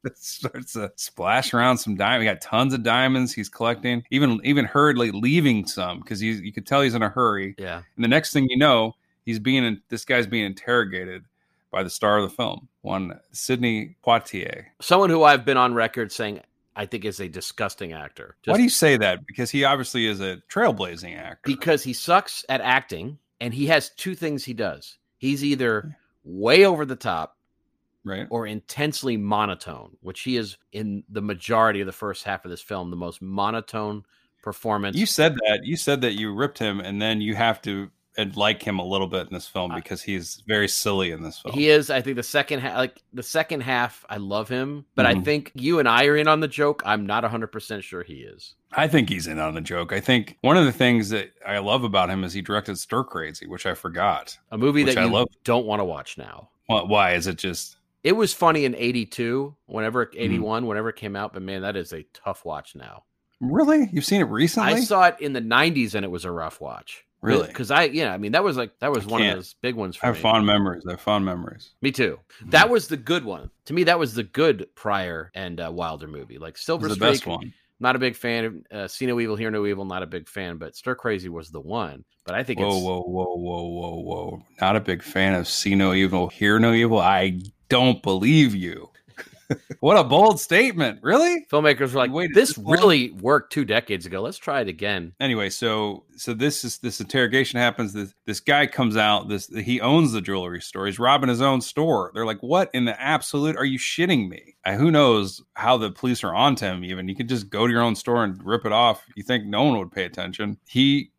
[0.14, 2.20] starts to splash around some diamonds.
[2.20, 3.32] We got tons of diamonds.
[3.32, 4.04] He's collecting.
[4.10, 7.54] Even even hurriedly leaving some because he's you could tell he's in a hurry.
[7.58, 7.82] Yeah.
[7.96, 11.24] And the next thing you know, he's being this guy's being interrogated
[11.70, 14.66] by the star of the film, one Sidney Poitier.
[14.80, 16.40] Someone who I've been on record saying
[16.76, 18.36] I think is a disgusting actor.
[18.44, 19.26] Why do you say that?
[19.26, 21.40] Because he obviously is a trailblazing actor.
[21.44, 24.96] because he sucks at acting and he has two things he does.
[25.18, 27.36] He's either way over the top
[28.08, 28.26] right?
[28.30, 32.62] or intensely monotone, which he is in the majority of the first half of this
[32.62, 34.04] film, the most monotone
[34.42, 34.96] performance.
[34.96, 35.60] You said that.
[35.64, 38.84] You said that you ripped him, and then you have to uh, like him a
[38.84, 41.54] little bit in this film because he's very silly in this film.
[41.54, 41.88] He is.
[41.90, 45.24] I think the second half, like the second half, I love him, but I Mhm.
[45.24, 46.82] think you and I are in on the joke.
[46.84, 48.54] I'm not 100 percent sure he is.
[48.72, 49.92] I think he's in on the joke.
[49.92, 53.02] I think one of the things that I love about him is he directed Stir
[53.04, 54.36] Crazy, which I forgot.
[54.50, 55.28] A movie that I you love.
[55.44, 56.50] don't want to watch now.
[56.66, 57.77] Why is it just?
[58.04, 60.20] It was funny in 82, whenever Mm-hmm.
[60.20, 63.04] 81, whenever it came out, but man, that is a tough watch now.
[63.40, 63.88] Really?
[63.92, 64.72] You've seen it recently?
[64.74, 67.04] I saw it in the 90s and it was a rough watch.
[67.20, 67.48] Really?
[67.48, 69.74] Because I, yeah, I mean, that was like, that was I one of those big
[69.74, 70.22] ones for I have me.
[70.22, 70.84] fond memories.
[70.86, 71.70] I have fond memories.
[71.82, 72.20] Me too.
[72.46, 73.50] That was the good one.
[73.66, 76.38] To me, that was the good Pryor and uh, Wilder movie.
[76.38, 77.52] Like Silver the Streak, best one.
[77.80, 78.44] not a big fan.
[78.44, 80.58] of uh, See No Evil, Hear No Evil, not a big fan.
[80.58, 82.04] But Stir Crazy was the one.
[82.24, 84.42] But I think Whoa, it's whoa, whoa, whoa, whoa, whoa!
[84.60, 88.90] Not a big fan of "See No Evil, Hear No Evil." I don't believe you.
[89.80, 91.00] what a bold statement!
[91.02, 91.46] Really?
[91.50, 94.20] filmmakers were like, "Wait, "This really worked two decades ago.
[94.20, 97.92] Let's try it again." Anyway, so so this is this interrogation happens.
[97.92, 99.28] This this guy comes out.
[99.28, 100.86] This he owns the jewelry store.
[100.86, 102.10] He's robbing his own store.
[102.12, 103.56] They're like, "What in the absolute?
[103.56, 106.84] Are you shitting me?" Uh, who knows how the police are onto him?
[106.84, 109.02] Even you could just go to your own store and rip it off.
[109.16, 110.58] You think no one would pay attention?
[110.68, 111.10] He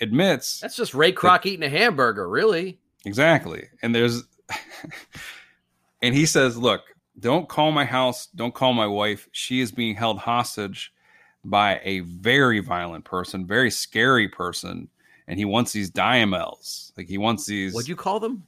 [0.00, 2.78] admits That's just Ray Kroc eating a hamburger, really.
[3.04, 3.68] Exactly.
[3.82, 4.22] And there's
[6.04, 6.82] and he says, "Look,
[7.18, 9.28] don't call my house, don't call my wife.
[9.32, 10.92] She is being held hostage
[11.44, 14.88] by a very violent person, very scary person,
[15.28, 16.92] and he wants these diamels.
[16.96, 18.46] Like he wants these What'd you call them?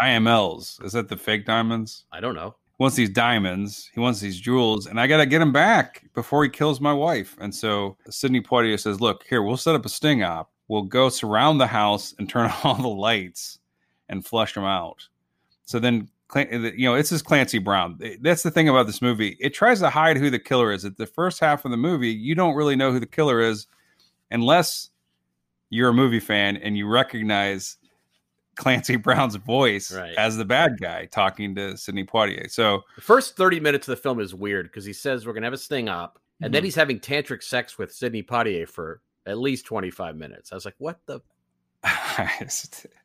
[0.00, 0.82] diamels.
[0.84, 2.04] Is that the fake diamonds?
[2.12, 2.54] I don't know.
[2.78, 3.90] He wants these diamonds.
[3.92, 6.92] He wants these jewels, and I got to get him back before he kills my
[6.92, 7.36] wife.
[7.40, 10.50] And so Sidney Poitier says, "Look, here, we'll set up a sting op.
[10.68, 13.58] We'll go surround the house and turn on all the lights
[14.08, 15.08] and flush them out.
[15.64, 17.98] So then, you know, it's this Clancy Brown.
[18.20, 19.36] That's the thing about this movie.
[19.40, 20.84] It tries to hide who the killer is.
[20.84, 23.66] At the first half of the movie, you don't really know who the killer is
[24.30, 24.90] unless
[25.70, 27.76] you're a movie fan and you recognize
[28.56, 30.14] Clancy Brown's voice right.
[30.16, 32.50] as the bad guy talking to Sidney Poitier.
[32.50, 35.46] So the first 30 minutes of the film is weird because he says we're gonna
[35.46, 36.52] have a sting up, and mm-hmm.
[36.52, 40.52] then he's having tantric sex with Sidney Poitier for at least 25 minutes.
[40.52, 41.20] I was like, what the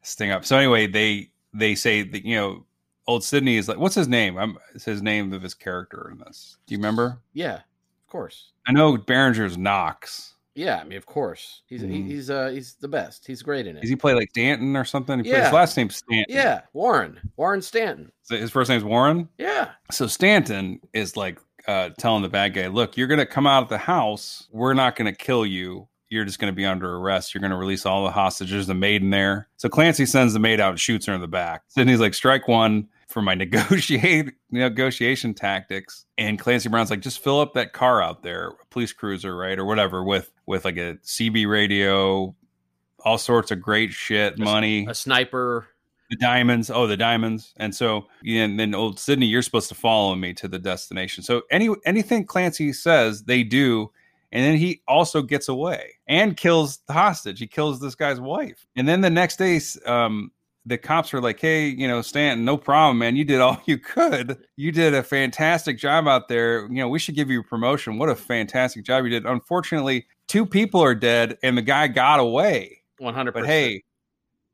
[0.02, 0.46] sting up.
[0.46, 2.66] So anyway, they they say that you know
[3.08, 4.38] old Sidney is like what's his name?
[4.38, 6.58] I'm it's his name of his character in this.
[6.68, 7.20] Do you remember?
[7.34, 8.52] Yeah, of course.
[8.68, 10.34] I know Berenger's Knox.
[10.58, 12.08] Yeah, I mean, of course, he's mm-hmm.
[12.08, 13.28] he's uh he's the best.
[13.28, 13.82] He's great in it.
[13.82, 15.24] Does he play like Stanton or something?
[15.24, 15.44] He yeah.
[15.44, 16.26] his last name's Stanton.
[16.36, 18.12] Yeah, Warren Warren Stanton.
[18.24, 19.30] So his first name's Warren.
[19.38, 19.70] Yeah.
[19.92, 23.70] So Stanton is like uh, telling the bad guy, "Look, you're gonna come out of
[23.70, 24.48] the house.
[24.52, 25.88] We're not gonna kill you.
[26.10, 27.36] You're just gonna be under arrest.
[27.36, 28.66] You're gonna release all the hostages.
[28.66, 31.28] The maid in there." So Clancy sends the maid out and shoots her in the
[31.28, 31.62] back.
[31.76, 36.06] He's like, "Strike one." For my negotiate negotiation tactics.
[36.18, 39.66] And Clancy Brown's like, just fill up that car out there, police cruiser, right, or
[39.66, 42.36] whatever, with with like a CB radio,
[43.04, 45.68] all sorts of great shit, a, money, a sniper,
[46.10, 46.70] the diamonds.
[46.70, 47.54] Oh, the diamonds.
[47.58, 51.24] And so, and then old Sidney, you're supposed to follow me to the destination.
[51.24, 53.92] So any anything Clancy says, they do.
[54.32, 57.40] And then he also gets away and kills the hostage.
[57.40, 58.68] He kills this guy's wife.
[58.76, 60.32] And then the next day, um,
[60.68, 63.16] the cops are like, "Hey, you know, Stanton, no problem, man.
[63.16, 64.38] You did all you could.
[64.56, 66.68] You did a fantastic job out there.
[66.68, 67.98] You know, we should give you a promotion.
[67.98, 69.26] What a fantastic job you did.
[69.26, 72.84] Unfortunately, two people are dead, and the guy got away.
[73.00, 73.34] One hundred.
[73.34, 73.84] But hey,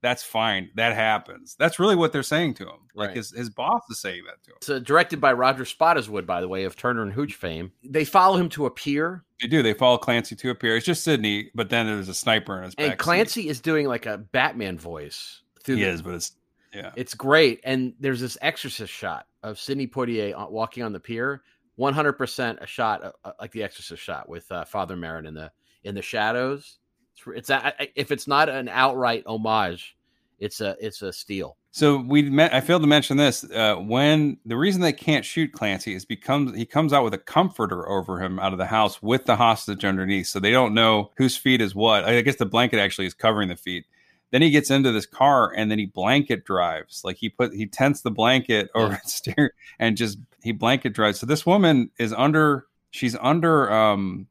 [0.02, 0.70] that's fine.
[0.76, 1.56] That happens.
[1.58, 2.80] That's really what they're saying to him.
[2.94, 3.18] Like right.
[3.18, 4.58] his his boss is saying that to him.
[4.58, 7.72] It's uh, directed by Roger Spottiswoode, by the way, of Turner and Hooch fame.
[7.84, 9.24] They follow him to a pier.
[9.42, 9.64] They do.
[9.64, 10.78] They follow Clancy to a pier.
[10.78, 13.00] It's just Sidney, but then there's a sniper in his and back.
[13.00, 13.50] Clancy seat.
[13.50, 15.76] is doing like a Batman voice through.
[15.76, 16.34] He the, is, but it's
[16.74, 17.60] yeah, it's great.
[17.64, 21.44] And there's this Exorcist shot of Sidney Poitier walking on the pier.
[21.76, 25.34] 100 percent a shot uh, uh, like the Exorcist shot with uh, Father Merrin in
[25.34, 25.52] the
[25.84, 26.78] in the shadows.
[27.16, 29.96] It's, it's a, if it's not an outright homage,
[30.40, 31.58] it's a it's a steal.
[31.72, 32.54] So we met.
[32.54, 33.44] I failed to mention this.
[33.44, 37.18] Uh, when the reason they can't shoot Clancy is because he comes out with a
[37.18, 41.12] comforter over him out of the house with the hostage underneath, so they don't know
[41.18, 42.04] whose feet is what.
[42.06, 43.86] I guess the blanket actually is covering the feet.
[44.34, 47.04] Then he gets into this car and then he blanket drives.
[47.06, 49.00] Like he put he tents the blanket over yeah.
[49.06, 51.20] steer and just he blanket drives.
[51.20, 54.26] So this woman is under she's under um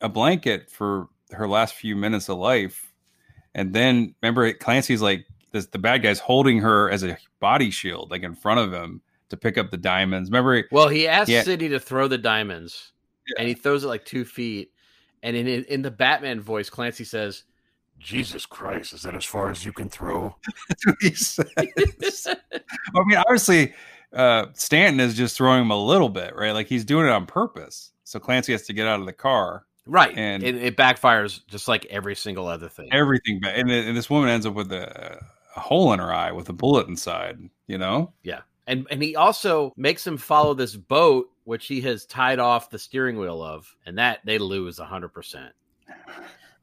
[0.00, 2.92] a blanket for her last few minutes of life.
[3.54, 8.10] And then remember Clancy's like this the bad guy's holding her as a body shield,
[8.10, 10.28] like in front of him to pick up the diamonds.
[10.28, 12.90] Remember Well, he asked Sidney to throw the diamonds
[13.28, 13.34] yeah.
[13.38, 14.72] and he throws it like two feet.
[15.22, 17.44] And in in the Batman voice, Clancy says,
[17.98, 20.36] Jesus Christ, is that as far as you can throw?
[20.68, 22.26] That's what he says.
[22.28, 23.74] I mean, obviously,
[24.12, 26.52] uh, Stanton is just throwing him a little bit, right?
[26.52, 27.92] Like he's doing it on purpose.
[28.04, 29.66] So Clancy has to get out of the car.
[29.86, 30.16] Right.
[30.16, 32.88] And it, it backfires just like every single other thing.
[32.92, 33.40] Everything.
[33.44, 35.20] And, and this woman ends up with a,
[35.54, 38.12] a hole in her eye with a bullet inside, you know?
[38.22, 38.40] Yeah.
[38.66, 42.78] And, and he also makes him follow this boat, which he has tied off the
[42.78, 45.50] steering wheel of, and that they lose 100%.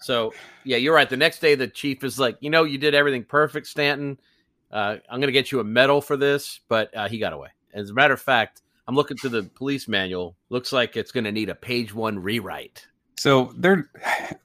[0.03, 1.09] So yeah, you're right.
[1.09, 4.19] The next day, the chief is like, you know, you did everything perfect, Stanton.
[4.71, 7.49] Uh, I'm going to get you a medal for this, but uh, he got away.
[7.73, 10.35] As a matter of fact, I'm looking to the police manual.
[10.49, 12.87] Looks like it's going to need a page one rewrite.
[13.17, 13.89] So they're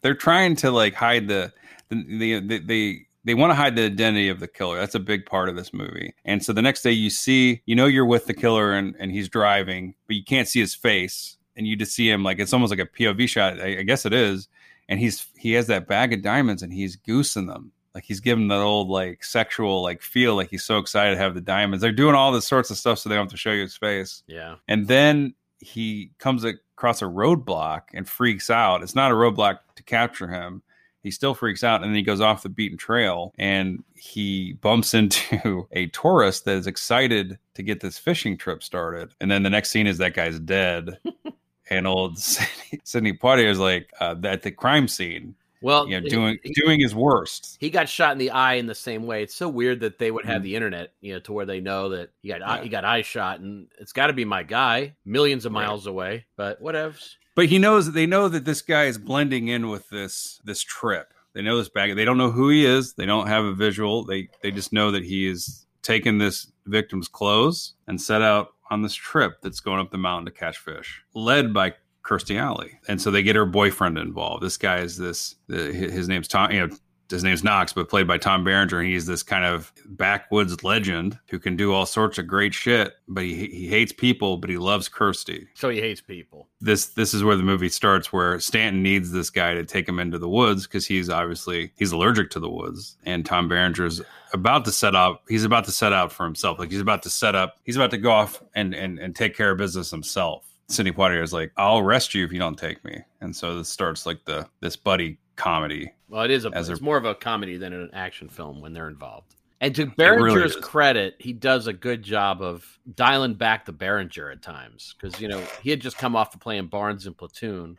[0.02, 1.52] they're trying to like hide the
[1.90, 4.78] the the, they they want to hide the identity of the killer.
[4.78, 6.14] That's a big part of this movie.
[6.24, 9.10] And so the next day you see, you know, you're with the killer and, and
[9.10, 11.36] he's driving, but you can't see his face.
[11.56, 13.60] And you just see him like it's almost like a POV shot.
[13.60, 14.48] I, I guess it is
[14.88, 17.72] and he's he has that bag of diamonds and he's goosing them.
[17.94, 21.34] Like he's giving that old like sexual like feel like he's so excited to have
[21.34, 21.82] the diamonds.
[21.82, 23.76] They're doing all this sorts of stuff so they don't have to show you his
[23.76, 24.22] face.
[24.26, 24.56] Yeah.
[24.68, 28.82] And then he comes across a roadblock and freaks out.
[28.82, 30.62] It's not a roadblock to capture him.
[31.02, 34.94] He still freaks out and then he goes off the beaten trail and he bumps
[34.94, 39.14] into a tourist that is excited to get this fishing trip started.
[39.20, 40.98] And then the next scene is that guy's dead
[41.70, 45.34] and old Sidney, Sidney Poitier is like uh, at the crime scene.
[45.60, 47.56] Well, you know, doing he, doing his worst.
[47.58, 49.24] He got shot in the eye in the same way.
[49.24, 50.44] It's so weird that they would have mm-hmm.
[50.44, 52.62] the internet, you know, to where they know that he got yeah.
[52.62, 55.90] he got eye shot, and it's got to be my guy, millions of miles right.
[55.90, 56.26] away.
[56.36, 56.94] But whatever.
[57.34, 61.12] But he knows they know that this guy is blending in with this this trip.
[61.34, 61.94] They know this bag.
[61.96, 62.94] They don't know who he is.
[62.94, 64.04] They don't have a visual.
[64.04, 68.82] They they just know that he is taking this victim's clothes and set out on
[68.82, 72.80] this trip that's going up the mountain to catch fish, led by Kirstie Alley.
[72.88, 74.42] And so they get her boyfriend involved.
[74.42, 76.76] This guy is this, uh, his name's Tom, you know,
[77.10, 78.82] his name's Knox, but played by Tom Berenger.
[78.82, 83.24] He's this kind of backwoods legend who can do all sorts of great shit, but
[83.24, 85.46] he he hates people, but he loves Kirstie.
[85.54, 86.48] So he hates people.
[86.60, 89.98] This this is where the movie starts, where Stanton needs this guy to take him
[89.98, 94.64] into the woods because he's obviously he's allergic to the woods, and Tom Berenger's about
[94.66, 95.22] to set up.
[95.28, 96.58] He's about to set out for himself.
[96.58, 97.56] Like he's about to set up.
[97.64, 100.44] He's about to go off and and and take care of business himself.
[100.68, 103.70] Sidney Poitier is like, "I'll arrest you if you don't take me," and so this
[103.70, 105.90] starts like the this buddy comedy.
[106.08, 108.72] Well, it is a it's a- more of a comedy than an action film when
[108.74, 109.34] they're involved.
[109.60, 114.30] And to really Berenger's credit, he does a good job of dialing back the Berenger
[114.30, 117.78] at times because you know he had just come off of playing Barnes in Platoon.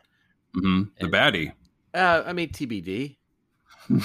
[0.54, 1.52] hmm The And- baddie.
[1.94, 3.16] Uh, I mean TBD.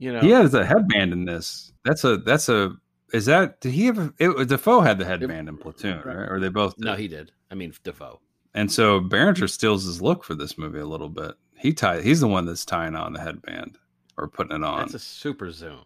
[0.00, 1.72] You know, He has a headband in this.
[1.84, 2.76] That's a that's a
[3.12, 6.30] is that did he have it Defoe had the headband in Platoon, right?
[6.30, 6.84] Or they both did?
[6.84, 7.32] no, he did.
[7.50, 8.20] I mean Defoe.
[8.54, 11.32] And so Berenger steals his look for this movie a little bit.
[11.58, 13.78] He tie he's the one that's tying on the headband
[14.16, 14.80] or putting it on.
[14.80, 15.80] That's a super zoom.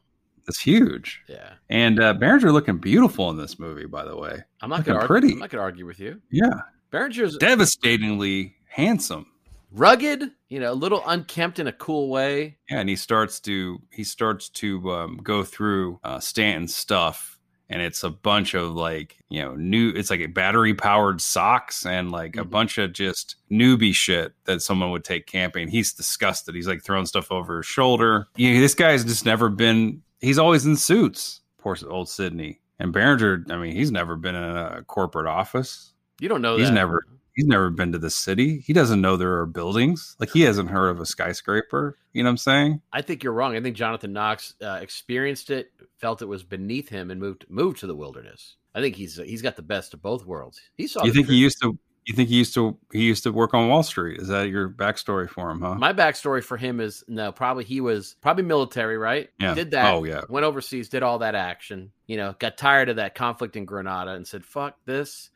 [0.48, 1.20] It's huge.
[1.28, 4.42] Yeah, And uh, Berenger looking beautiful in this movie, by the way.
[4.60, 5.32] I'm not Looking gonna argue, pretty.
[5.34, 6.20] I'm not gonna argue with you.
[6.32, 9.26] Yeah, Berenger's devastatingly handsome.
[9.70, 12.58] rugged, you know, a little unkempt in a cool way.
[12.68, 17.38] Yeah, and he starts to he starts to um, go through uh, Stanton's stuff,
[17.70, 19.90] and it's a bunch of like you know new.
[19.90, 22.50] It's like a battery powered socks and like a Mhm.
[22.50, 25.68] bunch of just newbie shit that someone would take camping.
[25.68, 26.54] He's disgusted.
[26.54, 28.28] He's like throwing stuff over his shoulder.
[28.36, 30.02] You know, this guy's just never been.
[30.20, 31.40] He's always in suits.
[31.58, 33.44] Poor old Sidney and Berenger.
[33.50, 35.92] I mean, he's never been in a corporate office.
[36.20, 36.74] You don't know He's that.
[36.74, 38.60] never he's never been to the city.
[38.60, 40.16] He doesn't know there are buildings.
[40.18, 41.98] Like he hasn't heard of a skyscraper.
[42.12, 42.80] You know what I'm saying?
[42.92, 43.56] I think you're wrong.
[43.56, 47.78] I think Jonathan Knox uh, experienced it, felt it was beneath him, and moved moved
[47.80, 48.56] to the wilderness.
[48.74, 50.60] I think he's he's got the best of both worlds.
[50.76, 51.04] He saw.
[51.04, 51.78] You think he used to?
[52.04, 52.76] You think he used to?
[52.92, 54.20] He used to work on Wall Street.
[54.20, 55.60] Is that your backstory for him?
[55.60, 55.76] Huh?
[55.76, 59.28] My backstory for him is no, probably he was probably military, right?
[59.38, 59.54] Yeah.
[59.54, 59.94] Did that.
[59.94, 60.22] Oh, yeah.
[60.28, 61.92] Went overseas, did all that action.
[62.06, 65.30] You know, got tired of that conflict in Grenada and said, "Fuck this."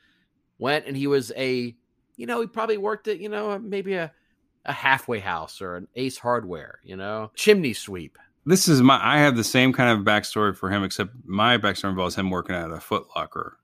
[0.59, 1.77] Went and he was a,
[2.17, 4.13] you know, he probably worked at you know maybe a
[4.65, 8.19] a halfway house or an Ace Hardware, you know, chimney sweep.
[8.47, 8.99] this is my.
[9.03, 12.57] I have the same kind of backstory for him, except my backstory involves him working
[12.57, 13.59] at a Foot Locker.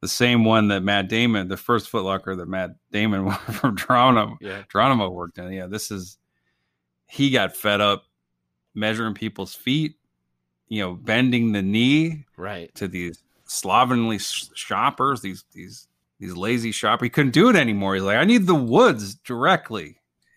[0.00, 4.38] The same one that Matt Damon, the first Foot Locker that Matt Damon from Geronimo,
[4.40, 4.62] Yeah.
[4.72, 5.52] Geronimo worked in.
[5.52, 6.16] Yeah, this is.
[7.06, 8.04] He got fed up
[8.74, 9.96] measuring people's feet,
[10.68, 12.74] you know, bending the knee Right.
[12.76, 15.88] to these slovenly sh- shoppers, these these
[16.20, 17.06] these lazy shoppers.
[17.06, 17.94] He couldn't do it anymore.
[17.94, 19.96] He's like, I need the woods directly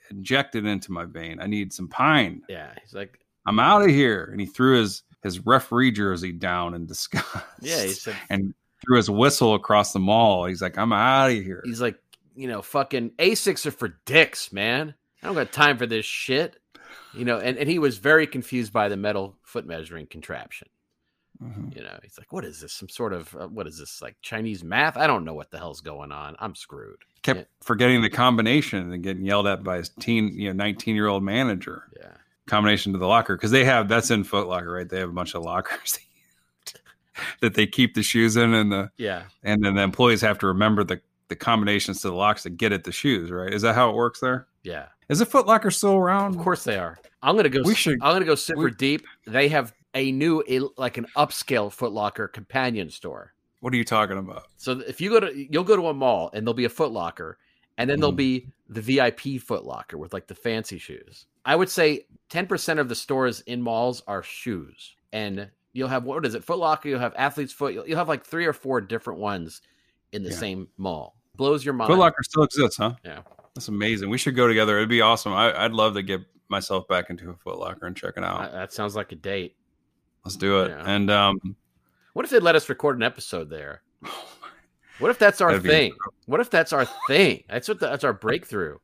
[0.10, 1.40] injected into my vein.
[1.40, 2.42] I need some pine.
[2.48, 2.72] Yeah.
[2.82, 4.30] He's like, I'm out of here.
[4.32, 7.28] And he threw his his referee jersey down in disgust.
[7.62, 7.84] yeah.
[7.84, 8.54] He said, and
[8.86, 10.46] threw his whistle across the mall.
[10.46, 11.62] He's like, I'm out of here.
[11.66, 11.98] he's like,
[12.36, 14.94] you know, fucking Asics are for dicks, man.
[15.22, 16.58] I don't got time for this shit.
[17.14, 20.68] You know, and, and he was very confused by the metal foot measuring contraption.
[21.42, 21.76] Mhm.
[21.76, 22.74] You know, he's like, what is this?
[22.74, 24.98] Some sort of, uh, what is this, like Chinese math?
[24.98, 26.36] I don't know what the hell's going on.
[26.40, 26.98] I'm screwed.
[27.24, 27.46] Kept Yeah.
[27.62, 31.24] forgetting the combination and getting yelled at by his teen, you know, 19 year old
[31.24, 31.84] manager.
[31.98, 32.12] Yeah.
[32.46, 34.90] combination to the locker because they have that's in Foot Locker, right?
[34.90, 35.98] They have a bunch of lockers
[37.40, 39.24] that they keep the shoes in, and the Yeah.
[39.44, 42.74] and then the employees have to remember the the combinations to the locks to get
[42.74, 43.52] at the shoes, right?
[43.54, 44.46] Is that how it works there?
[44.64, 44.88] Yeah.
[45.08, 46.36] Is the Foot Locker still around?
[46.36, 47.00] Of course they are.
[47.22, 47.62] I'm gonna go.
[47.64, 49.06] We should- I'm gonna go super we- deep.
[49.26, 53.34] They have a new, a, like an upscale Foot Locker companion store.
[53.60, 54.48] What are you talking about?
[54.58, 56.92] So if you go to, you'll go to a mall and there'll be a Foot
[56.92, 57.38] Locker,
[57.78, 58.18] and then there'll Mhm.
[58.18, 61.26] be the VIP Foot Locker with like the fancy shoes.
[61.46, 66.26] I would say 10% of the stores in malls are shoes, and you'll have what
[66.26, 66.44] is it?
[66.44, 66.90] Foot Locker.
[66.90, 67.74] You'll have Athlete's Foot.
[67.74, 69.62] You'll, you'll have like three or four different ones
[70.12, 70.36] in the Yeah.
[70.38, 71.16] same mall.
[71.36, 71.90] Blows your mind.
[71.90, 72.94] Foot Locker still exists, huh?
[73.04, 73.22] Yeah.
[73.56, 74.10] That's amazing.
[74.10, 74.78] We should go together.
[74.78, 75.34] It'd be awesome.
[75.34, 78.52] I, I'd love to get myself back into a Foot Locker and check it out.
[78.52, 79.56] That sounds like a date.
[80.26, 80.70] Let's do it.
[80.70, 80.84] yeah.
[80.86, 81.56] And um,
[82.14, 83.82] What if they let us record an episode there?
[85.00, 85.94] What if that's our thing?
[86.28, 87.44] What if that's our thing?
[87.50, 88.78] That's what the, that's our breakthrough.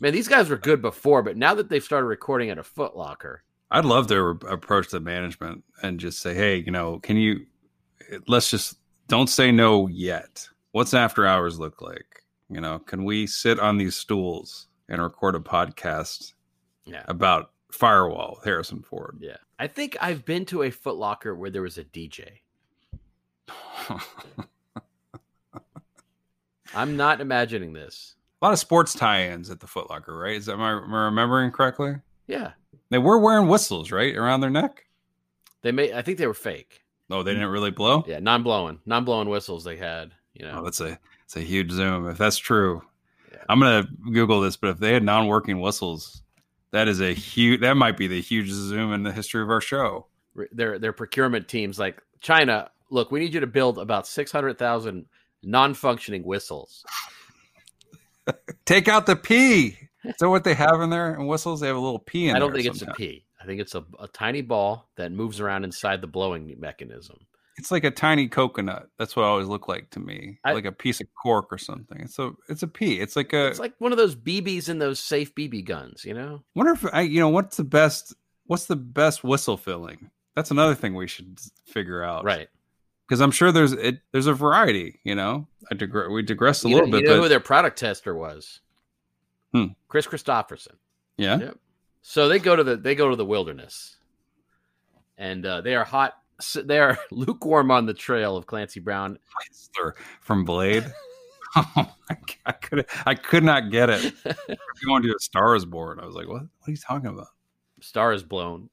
[0.00, 2.96] Man, these guys were good before, but now that they've started recording at a Foot
[2.96, 7.16] Locker, I'd love to re- approach the management and just say, hey, you know, can
[7.16, 7.46] you,
[8.28, 8.76] let's just
[9.08, 10.46] don't say no yet.
[10.72, 12.22] What's after hours look like?
[12.50, 16.34] You know, can we sit on these stools and record a podcast
[16.84, 19.16] yeah, about Firewall with Harrison Ford?
[19.20, 19.38] yeah.
[19.58, 22.40] I think I've been to a Foot Locker where there was a DJ.
[26.74, 28.14] I'm not imagining this.
[28.42, 30.36] A lot of sports tie-ins at the Foot Locker, right?
[30.36, 31.94] Is that I, am I remembering correctly?
[32.26, 32.52] Yeah,
[32.90, 34.84] They were wearing whistles, right, around their neck.
[35.62, 35.92] they made.
[35.92, 36.82] I think they were fake.
[37.08, 38.04] No, they didn't really blow.
[38.06, 40.10] Yeah, non-blowing, non-blowing whistles they had.
[40.34, 42.08] You know, Oh, that's a it's a huge zoom.
[42.08, 42.82] If that's true,
[43.32, 43.38] Yeah.
[43.48, 44.56] I'm gonna Google this.
[44.56, 46.22] But if they had non-working whistles,
[46.76, 47.62] That is a huge.
[47.62, 50.08] That might be the hugest zoom in the history of our show.
[50.52, 52.70] Their their procurement teams like China.
[52.90, 55.06] Look, we need you to build about six hundred thousand
[55.42, 56.84] non-functioning whistles.
[58.66, 59.78] Take out the P.
[60.04, 61.14] Is that what they have in there?
[61.14, 62.98] And whistles, they have a little P in I don't there think it's a sometimes.
[62.98, 63.24] P.
[63.40, 67.16] I think it's a, a tiny ball that moves around inside the blowing mechanism.
[67.58, 68.88] It's like a tiny coconut.
[68.98, 71.58] That's what it always looked like to me, I- like a piece of cork or
[71.58, 72.00] something.
[72.00, 73.00] It's a it's a P.
[73.00, 73.46] It's like a.
[73.46, 76.42] It's like one of those BBs in those safe BB guns, you know?
[76.54, 78.14] wonder if I, you know, what's the best?
[78.46, 80.10] What's the best whistle filling?
[80.34, 82.48] That's another thing we should figure out, Right.
[83.08, 84.00] Because I'm sure there's it.
[84.12, 85.00] There's a variety.
[85.04, 87.28] You know, I digre- we digress a you little know, bit, you know but who
[87.30, 88.60] their product tester was?
[89.54, 89.66] Hmm.
[89.88, 90.74] Kris Kristofferson.
[91.16, 91.58] yeah, Yep.
[92.02, 93.96] So they go to the they go to the wilderness,
[95.16, 96.14] and uh, they are hot.
[96.54, 99.18] They are lukewarm on the trail of Clancy Brown.
[100.20, 100.84] From Blade.
[101.56, 104.14] oh my God, I could I could not get it.
[104.84, 106.00] Going to a Star is Born.
[106.00, 106.42] I was like, what?
[106.42, 107.28] What are you talking about?
[107.80, 108.70] Star is blown.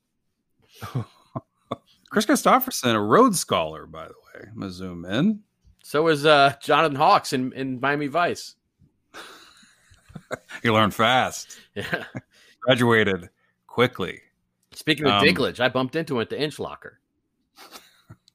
[2.09, 4.47] Kris Kristofferson, a Rhodes Scholar, by the way.
[4.51, 5.41] I'm gonna zoom in.
[5.83, 8.55] So is uh, Jonathan Hawks in, in Miami Vice.
[10.61, 11.57] He learned fast.
[11.75, 12.05] Yeah.
[12.61, 13.29] Graduated
[13.67, 14.21] quickly.
[14.71, 16.99] Speaking of Um, Dinklage, I bumped into him at the Inch Locker.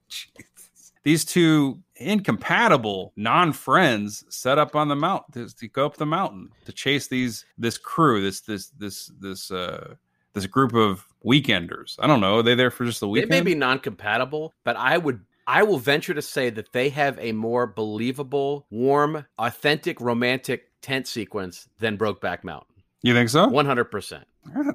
[0.09, 0.93] Jesus.
[1.05, 6.51] These two incompatible non-friends set up on the mountain to, to go up the mountain
[6.67, 9.95] to chase these this crew, this this this this uh
[10.35, 11.97] this group of weekenders.
[11.99, 12.39] I don't know.
[12.39, 13.31] Are they there for just the They weekend?
[13.31, 17.33] may be non-compatible, but I would I will venture to say that they have a
[17.33, 22.75] more believable, warm, authentic, romantic tent sequence than Brokeback Mountain.
[23.03, 23.49] you think so?
[23.49, 24.25] One hundred percent.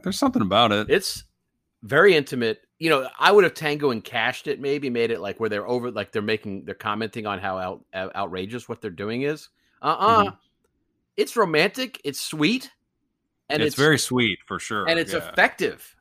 [0.04, 0.90] There's something about it.
[0.90, 1.26] It's
[1.84, 2.62] very intimate.
[2.84, 5.66] You know, I would have Tango and cashed it, maybe made it like where they're
[5.66, 9.48] over, like they're making, they're commenting on how out, out- outrageous what they're doing is.
[9.82, 10.36] Uh uh Mm-hmm.
[11.16, 12.02] It's romantic.
[12.04, 12.72] It's sweet,
[13.48, 14.90] and it's, it's, very sweet for sure.
[14.90, 15.30] and it's yeah.
[15.30, 15.96] effective.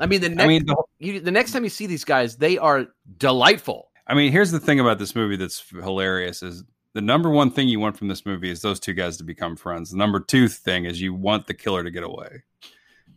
[0.00, 2.36] I mean, the next I mean, the, you, the next time you see these guys,
[2.36, 2.86] they are
[3.18, 3.90] delightful.
[4.06, 7.68] I mean, here's the thing about this movie that's hilarious is the number one thing
[7.68, 9.90] you want from this movie is those two guys to become friends.
[9.90, 12.42] The number two thing is you want the killer to get away.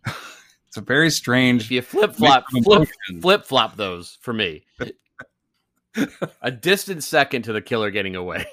[0.69, 2.45] it's a very strange If you flip flop,
[3.21, 4.65] flip, flop those for me.
[6.43, 8.45] A distant second to the killer getting away.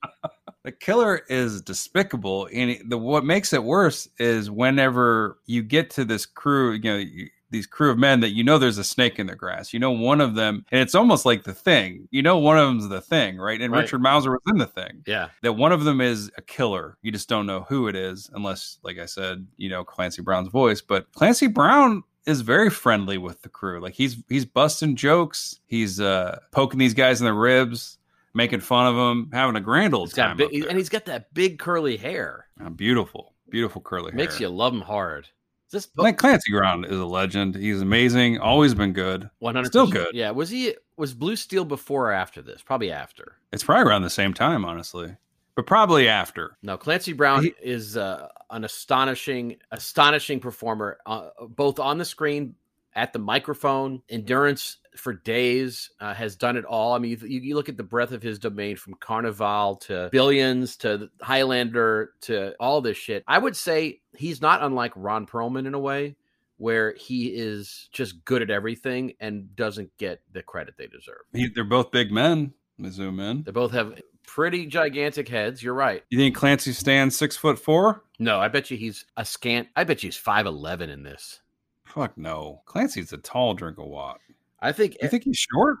[0.64, 6.06] the killer is despicable and the what makes it worse is whenever you get to
[6.06, 9.18] this crew you know you, these crew of men that you know there's a snake
[9.18, 9.72] in the grass.
[9.72, 12.08] You know one of them and it's almost like the thing.
[12.10, 13.60] You know one of them's the thing right?
[13.60, 13.80] And Right.
[13.82, 15.02] richard mauser was in the thing.
[15.06, 16.96] Yeah, that one of them is a killer.
[17.02, 20.48] You just don't know who it is unless like i said you know clancy brown's
[20.48, 20.80] voice.
[20.80, 23.80] But clancy brown is very friendly with the crew.
[23.80, 25.58] Like he's he's busting jokes.
[25.66, 27.96] He's uh poking these guys in the ribs
[28.32, 31.04] making fun of them having a grand old he's got time big, and he's got
[31.06, 32.46] that big curly hair.
[32.64, 34.42] Uh, beautiful, beautiful curly Makes hair.
[34.48, 35.26] you love him hard.
[35.72, 37.54] Is this Like Clancy Brown is a legend.
[37.54, 38.38] He's amazing.
[38.38, 39.30] Always been good.
[39.38, 40.12] one hundred still good.
[40.14, 42.60] Yeah, was he was Blue Steel before or after this?
[42.60, 43.36] Probably after.
[43.52, 45.14] It's probably around the same time, honestly,
[45.54, 46.56] but probably after.
[46.62, 52.56] No, Clancy Brown He- is uh, an astonishing, astonishing performer, uh, both on the screen,
[52.96, 56.92] at the microphone, endurance for days, uh, has done it all.
[56.94, 60.76] I mean, you, you look at the breadth of his domain from Carnival to Billions
[60.78, 63.24] to Highlander to all this shit.
[63.28, 66.16] I would say he's not unlike Ron Perlman in a way
[66.56, 71.22] where he is just good at everything and doesn't get the credit they deserve.
[71.32, 72.52] He, they're both big men.
[72.78, 73.44] Let zoom in.
[73.44, 75.62] They both have pretty gigantic heads.
[75.62, 76.04] You're right.
[76.10, 78.04] You think Clancy stands six foot four?
[78.18, 79.68] No, I bet you he's a scant.
[79.76, 81.40] I bet you he's five eleven in this.
[81.84, 82.62] Fuck no.
[82.66, 84.20] Clancy's a tall drink of watt.
[84.62, 85.78] I think You think he's short?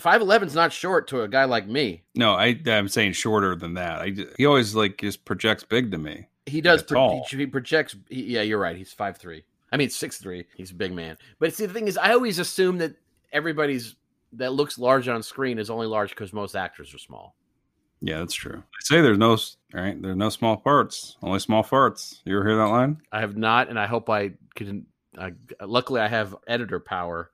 [0.00, 2.02] five eleven's not short to a guy like me.
[2.14, 4.00] No, I, I'm saying shorter than that.
[4.00, 6.26] I, he always like just projects big to me.
[6.46, 6.82] He does.
[6.82, 7.94] Pro- he, he projects.
[8.08, 8.76] He, yeah, you're right.
[8.76, 9.44] He's five three.
[9.70, 10.46] I mean six three.
[10.56, 11.16] He's a big man.
[11.38, 12.94] But see, the thing is, I always assume that
[13.32, 13.94] everybody's
[14.34, 17.36] that looks large on screen is only large because most actors are small.
[18.00, 18.58] Yeah, that's true.
[18.58, 19.38] I say there's no
[19.72, 20.00] right.
[20.02, 22.20] There's no small parts, only small farts.
[22.24, 23.00] You ever hear that line?
[23.12, 24.86] I have not, and I hope I can.
[25.16, 27.30] Uh, luckily, I have editor power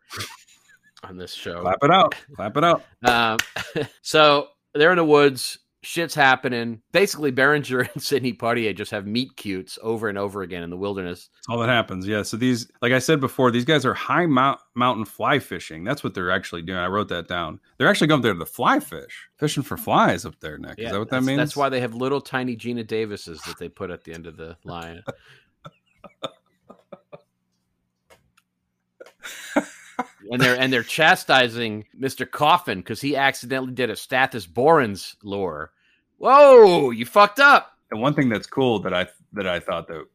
[1.03, 1.62] on this show.
[1.62, 2.14] Clap it out.
[2.34, 2.84] Clap it out.
[3.05, 3.38] Um,
[4.03, 5.59] so they're in the woods.
[5.82, 6.82] Shit's happening.
[6.92, 10.76] Basically, Berenger and Sidney Poitier just have meet cutes over and over again in the
[10.76, 11.30] wilderness.
[11.32, 12.07] That's all that happens.
[12.07, 12.22] Yeah.
[12.22, 15.84] So these, like I said before, these guys are high mount, mountain fly fishing.
[15.84, 16.78] That's what they're actually doing.
[16.78, 17.61] I wrote that down.
[17.78, 20.78] They're actually going there to fly fish, fishing for flies up there, Nick.
[20.78, 21.38] Is that what that means?
[21.38, 24.36] That's why they have little tiny Gina Davises that they put at the end of
[24.36, 25.05] the line.
[30.30, 32.30] And they're and they're chastising Mr.
[32.30, 35.72] Coffin because he accidentally did a Stathis Borans lore.
[36.18, 37.72] Whoa, you fucked up.
[37.90, 40.06] And one thing that's cool that I that I thought that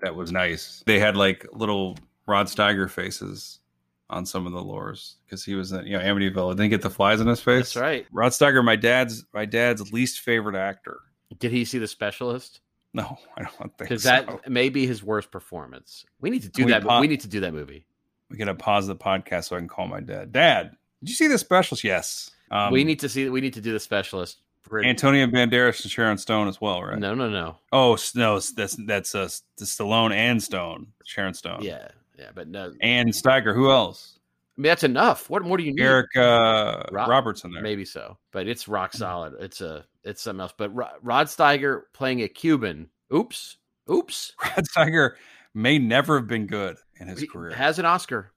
[0.00, 0.82] that was nice.
[0.86, 1.96] They had like little
[2.26, 3.60] Rod Steiger faces
[4.08, 6.52] on some of the lures because he was in you know Amityville.
[6.52, 7.74] Didn't get the flies in his face.
[7.74, 8.06] That's right.
[8.12, 11.00] Rod Steiger, my dad's my dad's least favorite actor.
[11.38, 12.60] Did he see the specialist?
[12.92, 13.76] No, I don't think so.
[13.78, 14.08] Because so.
[14.08, 16.04] that may be his worst performance.
[16.20, 16.82] We need to do we that.
[16.82, 17.86] pause- we need to do that movie.
[18.30, 20.32] We gotta pause the podcast so I can call my dad.
[20.32, 21.82] Dad, did you see the specials?
[21.84, 22.30] Yes.
[22.50, 23.28] Um, we need to see.
[23.28, 24.38] We need to do the specialist.
[24.62, 26.98] for- Antonio Banderas and Sharon Stone as well, right?
[26.98, 27.56] No, no, no.
[27.72, 29.28] Oh no, that's that's uh,
[29.58, 32.72] Stallone and Stone, Sharon Stone, Yeah, yeah, but no.
[32.80, 33.54] And Steiger.
[33.54, 34.18] Who else?
[34.58, 35.30] I mean, that's enough.
[35.30, 35.80] What more do you need?
[35.82, 37.62] Eric uh, Rob- Robertson there.
[37.62, 39.34] Maybe so, but it's rock solid.
[39.40, 39.84] It's a.
[40.02, 40.54] It's something else.
[40.56, 42.88] But Ro- Rod Steiger playing a Cuban.
[43.14, 43.56] Oops.
[43.90, 44.32] Oops.
[44.42, 45.10] Rod Steiger
[45.54, 47.50] may never have been good in his He career.
[47.52, 48.30] has an Oscar.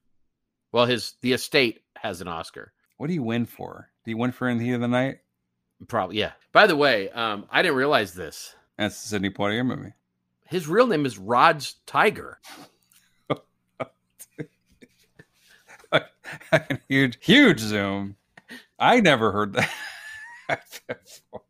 [0.72, 2.74] Well, his the estate has an Oscar.
[2.98, 3.90] what do you win for?
[4.06, 5.18] Do you win for In the Heat of the Night?
[5.88, 6.32] Probably, yeah.
[6.52, 8.56] By the way, um, I didn't realize this.
[8.78, 9.94] That's the Sidney Poitier movie.
[10.48, 12.40] His real name is Rod Tiger.
[16.88, 18.16] huge, huge zoom.
[18.80, 19.70] I never heard that
[20.88, 21.42] before.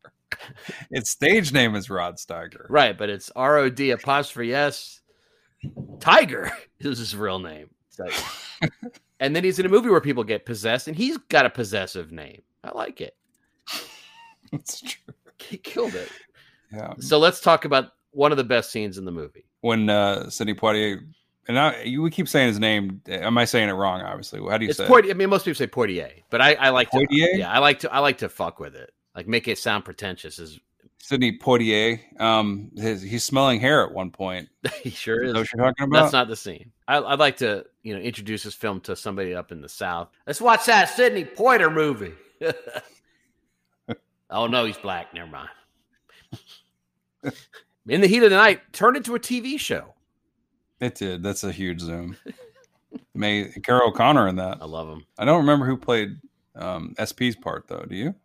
[0.91, 2.66] Its stage name is Rod Steiger.
[2.70, 5.01] Right, but it's R O D apostrophe S.
[5.99, 7.70] Tiger is his real name.
[9.20, 12.11] And then he's in a movie where people get possessed, and he's got a possessive
[12.11, 12.41] name.
[12.64, 13.16] I like it.
[14.51, 15.14] It's true.
[15.39, 16.09] He killed it.
[16.72, 16.93] Yeah.
[16.99, 19.45] So let's talk about one of the best scenes in the movie.
[19.61, 20.99] When uh, Sidney Poitier,
[21.47, 23.01] and I, you we keep saying his name.
[23.07, 24.01] Am I saying it wrong?
[24.01, 24.86] Obviously, how do you It's say?
[24.86, 24.89] it?
[24.89, 25.09] Poitier.
[25.09, 26.97] I mean, most people say Poitier, but I, I like to.
[26.97, 27.30] Poitier?
[27.38, 27.91] Yeah, I like to.
[27.91, 28.91] I like to fuck with it.
[29.16, 30.38] Like make it sound pretentious.
[30.38, 30.59] Is
[31.04, 31.99] Sidney Poitier.
[32.22, 34.47] Um, his, he's smelling hair at one point.
[34.82, 35.36] he sure Is is.
[35.36, 36.04] what you're talking about?
[36.04, 36.72] That's not the scene.
[36.88, 40.08] I, I'd like to, you know, introduce this film to somebody up in the South.
[40.26, 42.14] Let's watch that Sidney Poitier movie.
[44.30, 45.14] oh no, he's black.
[45.14, 45.49] Never mind.
[47.89, 49.93] in the heat of the night, turned into a TV show.
[50.80, 51.22] It did.
[51.22, 52.16] That's a huge zoom.
[53.14, 54.60] May Carroll O'Connor in that.
[54.62, 55.06] I love him.
[55.18, 56.16] I don't remember who played
[56.56, 57.84] um, SP's part though.
[57.89, 58.16] Do you?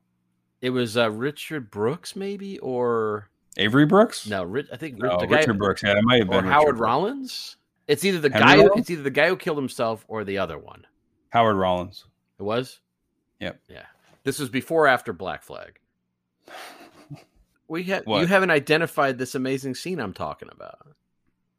[0.60, 4.26] It was uh, Richard Brooks, maybe, or Avery Brooks?
[4.26, 5.82] no, Rich, I think No, the guy, Richard Brooks.
[5.82, 6.80] Yeah, it might have been Howard Richard Brooks.
[6.80, 7.56] Rollins.
[7.86, 8.56] It's either the Henry guy.
[8.56, 8.80] Who, Rollins?
[8.80, 10.86] it's either the guy who killed himself or the other one.
[11.30, 12.04] Howard Rollins.
[12.38, 12.80] It was.
[13.40, 13.60] Yep.
[13.68, 13.84] Yeah.
[14.24, 15.78] This was before or after Black Flag.
[17.68, 20.78] We have you haven't identified this amazing scene I'm talking about.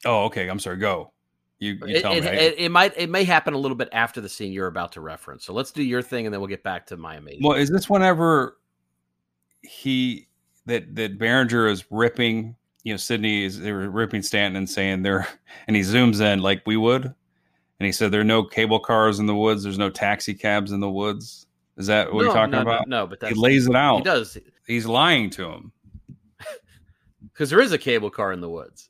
[0.05, 0.47] Oh, okay.
[0.49, 0.77] I'm sorry.
[0.77, 1.11] Go.
[1.59, 2.29] You, you It, tell it, me.
[2.29, 5.01] it, it might it may happen a little bit after the scene you're about to
[5.01, 5.45] reference.
[5.45, 7.41] So let's do your thing and then we'll get back to my amazing.
[7.43, 8.57] well, is this whenever
[9.61, 10.27] he
[10.65, 12.55] that that Berenger is ripping?
[12.83, 15.27] You know, Sidney is they were ripping Stantin and saying there,
[15.67, 19.19] and he zooms in like we would, and he said there are no cable cars
[19.19, 19.63] in the woods.
[19.63, 21.47] There's no taxi cabs in the woods.
[21.77, 22.87] Is that what no, you're talking no, about?
[22.87, 23.97] No, no, but that's, he lays it out.
[23.97, 24.37] he does
[24.67, 25.71] He's lying to him.
[27.33, 28.89] because there is a cable car in the woods.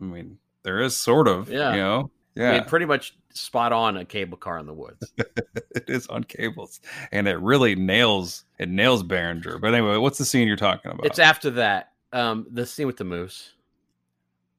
[0.00, 1.50] I mean, there is sort of.
[1.50, 1.72] Yeah.
[1.72, 2.10] You know.
[2.38, 2.52] I Yeah.
[2.52, 5.12] mean, pretty much spot on a cable car in the woods.
[5.18, 6.80] it is on cables,
[7.12, 9.58] and it really nails it nails Berenger.
[9.58, 11.04] But anyway, what's the scene you're talking about?
[11.06, 11.92] it's after that.
[12.12, 13.52] Um, the scene with the moose.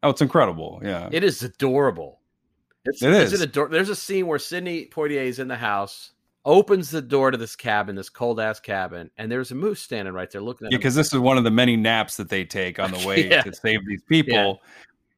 [0.03, 0.80] oh, it's incredible.
[0.84, 1.09] Yeah.
[1.11, 2.19] It is adorable.
[2.86, 3.41] It's, it's is.
[3.41, 6.11] an ador- There's a scene where Sidney Poitier is in the house,
[6.45, 10.13] opens the door to this cabin, this cold ass cabin, and there's a moose standing
[10.13, 12.45] right there looking at Yeah, because this is one of the many naps that they
[12.45, 13.41] take on the way Yeah.
[13.41, 14.61] to save these people.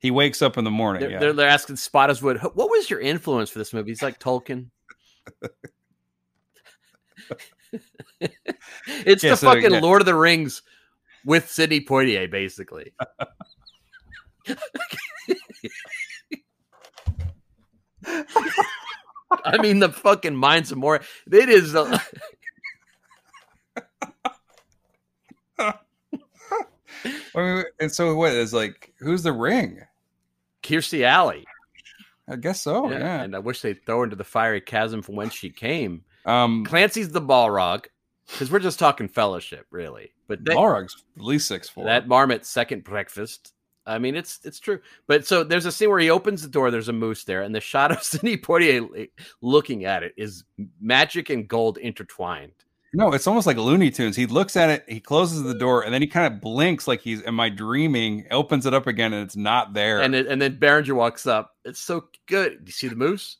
[0.02, 1.02] He wakes up in the morning.
[1.02, 1.20] They're, yeah.
[1.20, 3.92] they're, they're asking Spottiswoode, what was your influence for this movie?
[3.92, 4.72] He's like Tolkien.
[8.88, 9.80] it's Yeah, the so, fucking yeah.
[9.80, 10.64] Lord of the Rings
[11.24, 12.94] with Sidney Poitier, basically.
[19.46, 21.00] I mean, the fucking minds of more.
[21.32, 21.76] It is.
[21.76, 22.00] uh,
[25.60, 25.74] I
[27.36, 28.94] mean, and so what is like?
[29.00, 29.82] Who's the ring?
[30.64, 31.46] Kirstie Alley.
[32.28, 32.86] I guess so.
[32.86, 33.22] Oh, Yeah.
[33.22, 36.04] And I wish they'd throw her into the fiery chasm from whence she came.
[36.26, 37.86] Um, Clancy's the Balrog,
[38.28, 40.14] because we're just talking fellowship, really.
[40.28, 41.86] But they, Balrog's at least six four.
[41.86, 43.54] that marmot second breakfast.
[43.86, 44.80] I mean, it's it's true.
[45.08, 46.70] But so there's a scene where he opens the door.
[46.70, 49.10] There's a moose there, and the shot of Sidney Poitier
[49.42, 50.44] looking at it is
[50.80, 52.54] magic and gold intertwined.
[52.94, 54.18] No, it's almost like Looney Tunes.
[54.18, 57.00] He looks at it, he closes the door, and then he kind of blinks like
[57.00, 58.26] he's, Am I dreaming?
[58.32, 60.02] Opens it up again, and it's not there.
[60.02, 61.56] And it, and then Berenger walks up.
[61.64, 62.64] It's so good.
[62.66, 63.38] You see the moose?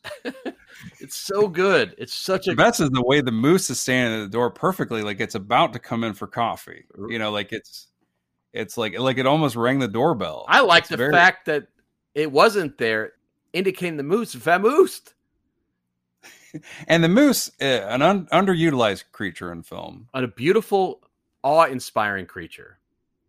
[1.00, 1.94] it's so good.
[1.98, 4.50] It's such the a best is the way the moose is standing at the door
[4.50, 6.86] perfectly, like it's about to come in for coffee.
[7.10, 7.88] You know, like it's
[8.54, 10.46] it's like like it almost rang the doorbell.
[10.48, 11.66] I like It's the very- fact that
[12.14, 13.12] it wasn't there,
[13.52, 15.12] indicating the moose vamoosed.
[16.88, 21.02] And the moose, uh, an un- underutilized creature in film, a beautiful,
[21.42, 22.78] awe-inspiring creature,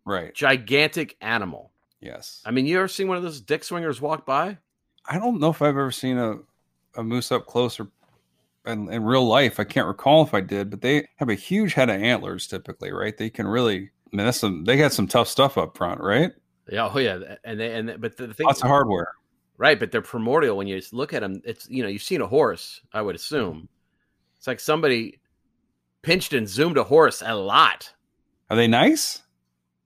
[0.04, 0.34] right?
[0.34, 1.70] gigantic animal.
[2.00, 2.42] Yes.
[2.44, 4.58] I mean, you ever seen one of those dick swingers walk by?
[5.08, 6.36] I don't know if I've ever seen a,
[6.96, 7.88] a moose up close or
[8.66, 9.58] in, in real life.
[9.60, 12.92] I can't recall if I did, but they have a huge head of antlers typically,
[12.92, 13.16] right?
[13.16, 13.76] They can really,
[14.12, 16.32] I mean, that's some, they got some tough stuff up front, right?
[16.70, 19.08] Yeah, oh yeah, and they and they- but the thing, Lots of hardware.
[19.58, 19.78] Right?
[19.78, 21.40] But they're primordial when you look at them.
[21.44, 23.68] It's you know you've seen a horse, I would assume.
[24.36, 25.20] It's like somebody
[26.02, 27.92] pinched and zoomed a horse a lot.
[28.50, 29.22] Are they nice?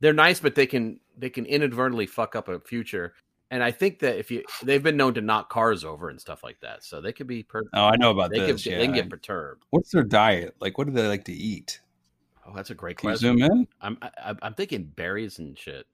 [0.01, 3.15] They're nice, but they can they can inadvertently fuck up a future.
[3.51, 6.45] And I think that if you they've been known to knock cars over and stuff
[6.45, 8.63] like that, so they could be per- Oh, I know about they, this.
[8.65, 8.79] could, yeah.
[8.79, 9.65] they can get perturbed.
[9.71, 10.57] What's their diet?
[10.61, 11.81] Like, what do they like to eat?
[12.47, 13.39] Oh, that's a great Can you question.
[13.39, 13.69] zoom in?
[13.81, 15.87] I'm I, I'm thinking berries and shit.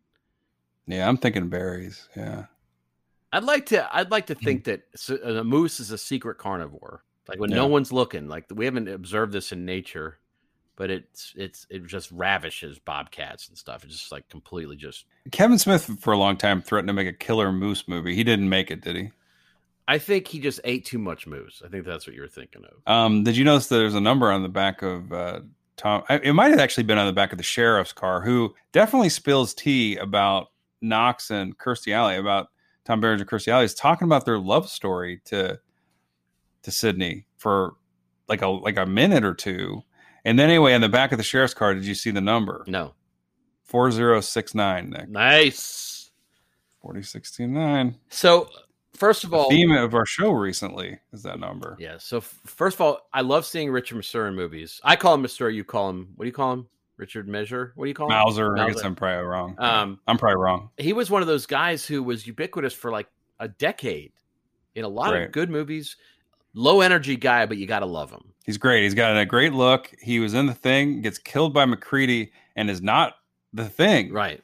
[0.86, 2.08] Yeah, I'm thinking berries.
[2.16, 2.46] Yeah.
[3.36, 3.94] I'd like to.
[3.96, 4.44] I'd like to Hmm.
[4.44, 4.82] think that
[5.24, 7.02] a moose is a secret carnivore.
[7.28, 7.56] Like when Yeah.
[7.56, 8.28] no one's looking.
[8.28, 10.18] Like we haven't observed this in nature,
[10.76, 13.82] but it's it's it just ravishes bobcats and stuff.
[13.84, 15.06] It's just like completely just.
[15.32, 18.14] Kevin Smith for a long time threatened to make a killer moose movie.
[18.14, 19.10] He didn't make it, did he?
[19.88, 21.62] I think he just ate too much moose.
[21.64, 22.90] I think that's what you're thinking of.
[22.92, 25.40] Um, did you notice that there's a number on the back of uh,
[25.76, 26.04] Tom?
[26.08, 29.10] I- It might have actually been on the back of the sheriff's car, who definitely
[29.10, 32.48] spills tea about Knox and Kirstie Alley, about
[32.84, 35.58] Tom Berenger and Kirstie Alley, is talking about their love story to
[36.62, 37.74] to Sidney for
[38.28, 39.82] like a like a minute or two.
[40.24, 42.64] And then anyway, on the back of the sheriff's car, did you see the number?
[42.66, 42.94] No,
[43.64, 45.08] Four zero six nine, Nick.
[45.08, 46.10] nice.
[46.80, 47.96] Forty sixty nine.
[48.10, 48.48] So
[48.94, 51.76] first of all, Theme of our show recently is that number.
[51.80, 51.96] yeah.
[51.98, 54.80] So f- first of all, I love seeing Richard Masur in movies.
[54.84, 55.52] I call him Masur.
[55.52, 56.10] You call him.
[56.16, 56.68] What do you call him?
[56.96, 57.72] Richard Measure.
[57.74, 58.12] What do you call him?
[58.18, 59.56] Mauser, I guess I'm probably wrong.
[59.58, 60.70] Um, I'm probably wrong.
[60.78, 63.08] he was one of those guys who was ubiquitous for like
[63.40, 64.12] a decade
[64.74, 65.22] in a lot Right.
[65.22, 65.96] of good movies.
[66.54, 68.32] Low energy guy, but you got to love him.
[68.44, 68.84] He's great.
[68.84, 69.90] He's got a great look.
[70.00, 73.14] He was in the thing, gets killed by McCready, and is not
[73.52, 74.12] the thing.
[74.12, 74.40] Right.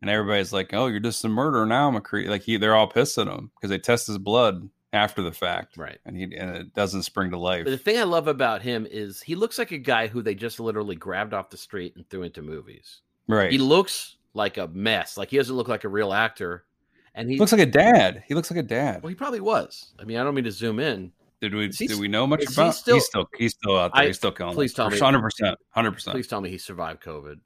[0.00, 3.26] And everybody's like, "Oh, you're just a murderer now, McCready." Like he, they're all pissing
[3.26, 5.98] at him because they test his blood after the fact, Right.
[6.06, 7.64] and he and it doesn't spring to life.
[7.64, 10.34] But the thing I love about him is he looks like a guy who they
[10.34, 13.00] just literally grabbed off the street and threw into movies.
[13.26, 13.52] Right.
[13.52, 15.16] He looks like a mess.
[15.16, 16.64] Like he doesn't look like a real actor.
[17.14, 18.22] And he looks like a dad.
[18.28, 19.02] He looks like a dad.
[19.02, 19.92] well, he probably was.
[19.98, 21.12] I mean, I don't mean to zoom in.
[21.40, 22.74] Did we he- did we know much is he about?
[22.74, 24.02] still- he's still he's still out there.
[24.04, 24.54] I- he's still killing.
[24.54, 25.58] please tell me- Hundred percent.
[25.70, 26.14] Hundred percent.
[26.14, 27.40] Please tell me he survived COVID.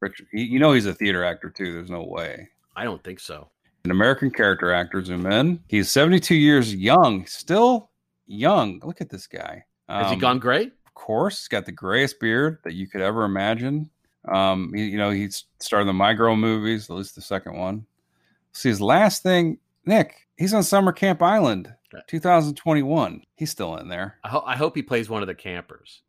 [0.00, 1.72] Richard, you know he's a theater actor too.
[1.74, 2.48] There's no way.
[2.74, 3.48] I don't think so.
[3.84, 5.02] An American character actor.
[5.04, 5.60] Zoom in.
[5.68, 7.26] He's 72 years young.
[7.26, 7.90] Still
[8.26, 8.80] young.
[8.84, 9.64] Look at this guy.
[9.88, 10.66] Has he Um, gone gray?
[10.86, 13.90] Of course, he's got the grayest beard that you could ever imagine.
[14.32, 17.56] Um, he, you know, he's starred in the My Girl movies, at least the second
[17.58, 17.86] one.
[18.52, 20.28] See his last thing, Nick.
[20.36, 21.74] He's on Summer Camp Island,
[22.06, 23.22] 2021.
[23.36, 24.18] He's still in there.
[24.22, 26.02] I, ho- I hope he plays one of the campers.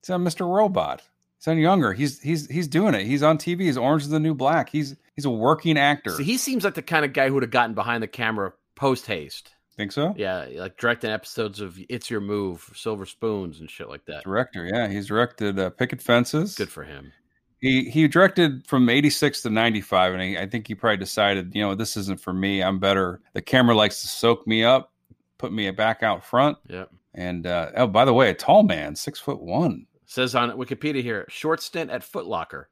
[0.00, 0.48] It's on Mr.
[0.52, 1.02] Robot.
[1.44, 1.92] He's Younger.
[1.92, 3.04] He's he's he's doing it.
[3.06, 3.60] He's on TV.
[3.62, 4.68] He's Orange is the New Black.
[4.68, 6.10] He's he's a working actor.
[6.10, 8.52] See, he seems like the kind of guy who would have gotten behind the camera
[8.76, 9.52] post haste.
[9.76, 10.12] Think so?
[10.18, 14.24] Yeah, like directing episodes of It's Your Move, Silver Spoons, and shit like that.
[14.24, 14.66] Director.
[14.70, 16.54] Yeah, he's directed uh, Picket Fences.
[16.56, 17.12] Good for him.
[17.60, 21.62] he he directed from 86 to 95 and he, i think he probably decided you
[21.62, 24.92] know this isn't for me i'm better the camera likes to soak me up
[25.36, 26.86] put me back out front Yeah.
[27.14, 31.02] and uh, oh by the way a tall man six foot one Says on Wikipedia
[31.02, 32.68] here, short stint at Foot Locker.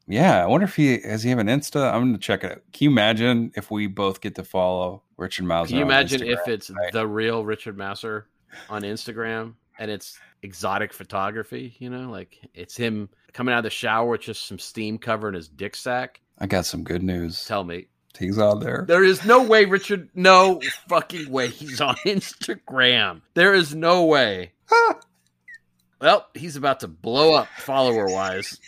[0.07, 2.61] yeah i wonder if he has he have an insta i'm gonna check it out
[2.73, 6.47] can you imagine if we both get to follow richard mouse Can you imagine if
[6.47, 8.23] it's the real Richard Masur
[8.69, 11.75] on Instagram and it's exotic photography?
[11.79, 15.35] You know, like it's him coming out of the shower with just some steam covering
[15.35, 16.19] his dick sack.
[16.39, 20.09] i got some good news Tell me, he's out there there is no way Richard,
[20.15, 20.59] no
[20.89, 23.21] fucking way he's on Instagram.
[23.35, 24.53] There is no way.
[26.01, 28.59] well, he's about to blow up follower wise.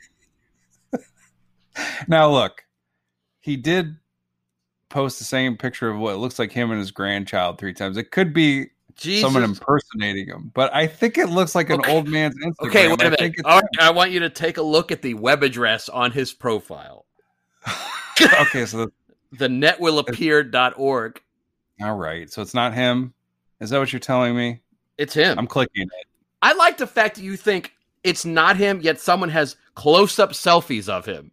[2.07, 2.63] now look
[3.41, 3.95] he did
[4.89, 8.11] post the same picture of what looks like him and his grandchild three times it
[8.11, 9.21] could be Jesus.
[9.23, 10.51] someone impersonating him.
[10.53, 11.91] But I think it looks like an Okay.
[11.91, 12.67] old man's Instagram.
[12.67, 13.19] Okay, wait I a minute.
[13.19, 15.89] think it's All right, I want you to take a look at the web address
[15.89, 17.05] on his profile.
[18.41, 18.91] okay, so
[19.31, 21.21] The netwillappear.org.
[21.81, 23.15] all right, so it's not him.
[23.59, 24.61] Is that what you're telling me?
[24.97, 25.37] It's him.
[25.37, 26.07] I'm clicking it.
[26.41, 27.73] I like the fact that you think
[28.03, 31.31] it's not him, yet someone has close up selfies of him.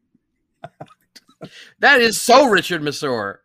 [1.81, 3.39] that is so Richard Masur.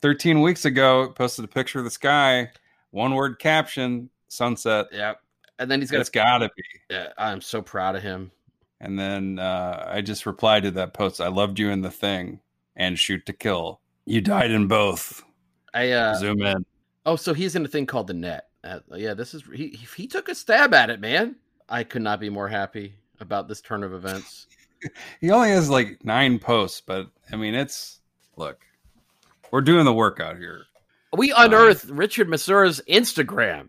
[0.00, 2.50] 13 weeks ago, posted a picture of the sky,
[2.90, 4.86] one word caption, sunset.
[4.90, 5.14] Yeah.
[5.58, 6.62] And then he's got It's got to be.
[6.90, 8.32] Yeah, I'm so proud of him.
[8.80, 11.20] And then uh, I just replied to that post.
[11.20, 12.40] I loved you in the thing
[12.74, 13.80] and shoot to kill.
[14.06, 15.22] You died in both.
[15.72, 16.66] I uh Zoom in.
[17.06, 18.48] oh, so he's in a thing called the net.
[18.64, 21.36] Uh, yeah, this is he he took a stab at it, man.
[21.68, 24.46] I could not be more happy about this turn of events.
[25.20, 28.00] he only has like nine posts, but I mean, it's
[28.36, 28.60] look,
[29.50, 30.64] we're doing the work out here.
[31.16, 33.68] We unearthed Richard Masur's Instagram.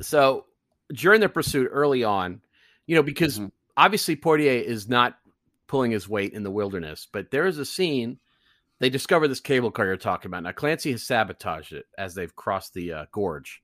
[0.00, 0.44] So
[0.92, 2.42] during the pursuit early on,
[2.86, 3.50] you know, because Mhm.
[3.76, 5.18] obviously Poitier is not
[5.66, 8.18] pulling his weight in the wilderness, but there is a scene
[8.78, 10.42] they discover this cable car you're talking about.
[10.42, 13.62] Now Clancy has sabotaged it as they've crossed the uh, gorge,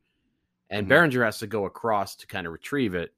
[0.70, 0.88] and Mhm.
[0.88, 3.12] Berenger has to go across to kind of retrieve it,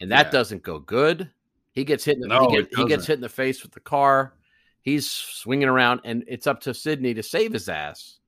[0.00, 0.30] and that Yeah.
[0.32, 1.30] doesn't go good.
[1.72, 2.14] He gets hit.
[2.16, 4.34] In the, No, he, get- he gets hit in the face with the car.
[4.80, 8.18] He's swinging around, and it's up to Sidney to save his ass.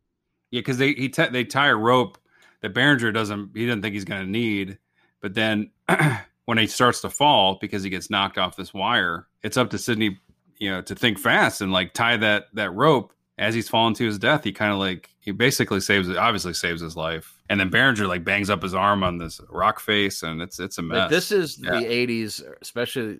[0.51, 2.19] Yeah, because they he t- they tie a rope
[2.61, 4.79] that Berenger doesn't he doesn't think he's going to need,
[5.21, 5.71] but then
[6.47, 9.79] when he starts to fall because he gets knocked off this wire, it's up to
[9.79, 10.19] Sidney,
[10.59, 14.05] you know, to think fast and like tie that that rope as he's falling to
[14.05, 14.43] his death.
[14.45, 18.07] He kind of like he basically saves it, obviously saves his life, and then Berenger
[18.07, 20.99] like bangs up his arm on this rock face, and it's it's a mess.
[20.99, 21.79] But this is Yeah.
[21.81, 23.19] the 80s, especially.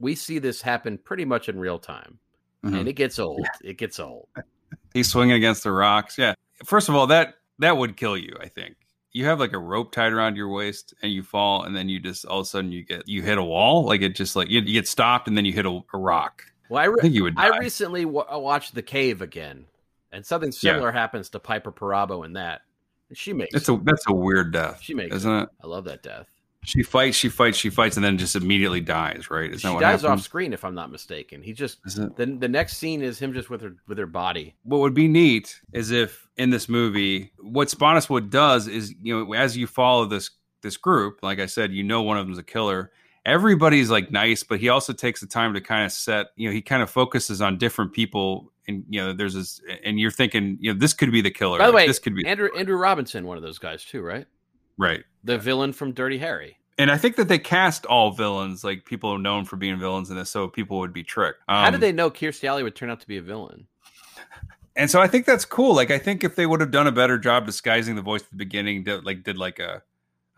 [0.00, 2.18] We see this happen pretty much in real time,
[2.64, 2.80] Mhm.
[2.80, 3.44] and it gets old.
[3.64, 4.28] It gets old.
[4.94, 6.16] He's swinging against the rocks.
[6.18, 6.34] Yeah.
[6.64, 8.36] First of all, that that would kill you.
[8.40, 8.76] I think
[9.12, 11.98] you have like a rope tied around your waist and you fall, and then you
[11.98, 13.84] just all of a sudden you get you hit a wall.
[13.86, 16.44] Like it just like you, you get stopped, and then you hit a, a rock.
[16.68, 17.36] Well, I, I think you would.
[17.36, 17.46] Die.
[17.54, 19.64] I recently w- uh, watched The Cave again,
[20.12, 22.62] and something similar happens to Piper Perabo in that.
[23.12, 23.72] She makes It's it.
[23.74, 25.48] a that's a weird death, She makes isn't it?
[25.62, 26.26] I love that death.
[26.64, 29.30] She fights, she fights, she fights, and then just immediately dies.
[29.30, 29.50] Right?
[29.50, 30.20] Is she that what dies happens?
[30.20, 31.40] off screen, if I'm not mistaken.
[31.40, 32.16] He just Is it?
[32.16, 34.54] the the next scene is him just with her with her body.
[34.64, 39.32] what would be neat is if in this movie what Spottiswoode does is you know
[39.32, 42.42] as you follow this this group like I said you know one of them's a
[42.42, 42.90] killer
[43.28, 46.52] everybody's like nice but he also takes the time to kind of set you know
[46.52, 50.56] he kind of focuses on different people and you know there's this and you're thinking
[50.60, 52.48] you know this could be the killer By the Like, way, this could be Andrew
[52.56, 54.26] Andrew Robinson, one of those guys too, right?
[54.78, 56.58] right The villain from Dirty Harry.
[56.78, 60.10] and I think that they cast all villains like people are known for being villains
[60.10, 62.74] in this so people would be tricked How Um, did they know Kirstie Alley would
[62.76, 63.66] turn out to be a villain?
[64.76, 65.74] and so I think that's cool.
[65.74, 68.30] Like I think if they would have done a better job disguising the voice at
[68.30, 69.82] the beginning, did, like did like a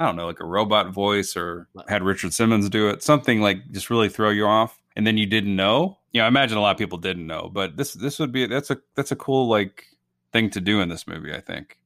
[0.00, 3.70] I don't know, like a robot voice or had Richard Simmons do it, something like
[3.70, 5.98] just really throw you off, and then you didn't know.
[6.12, 8.46] You know, I imagine a lot of people didn't know, but this this would be
[8.46, 9.84] that's a that's a cool like
[10.32, 11.34] thing to do in this movie.
[11.34, 11.78] I think.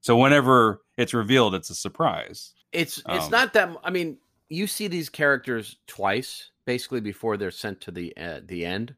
[0.00, 2.54] So whenever it's revealed, it's a surprise.
[2.72, 3.70] It's it's Um, not that.
[3.84, 4.18] I mean,
[4.48, 8.96] you see these characters twice, basically before they're sent to the uh, the end.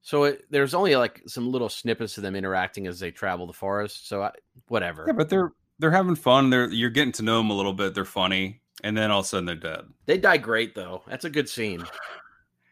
[0.00, 3.52] So it, there's only like some little snippets of them interacting as they travel the
[3.52, 4.08] forest.
[4.08, 4.30] So I,
[4.68, 5.04] whatever.
[5.06, 6.50] Yeah, but they're they're having fun.
[6.50, 7.94] They're you're getting to know them a little bit.
[7.94, 9.84] They're funny, and then all of a sudden they're dead.
[10.06, 11.02] they die great though.
[11.06, 11.84] That's a good scene.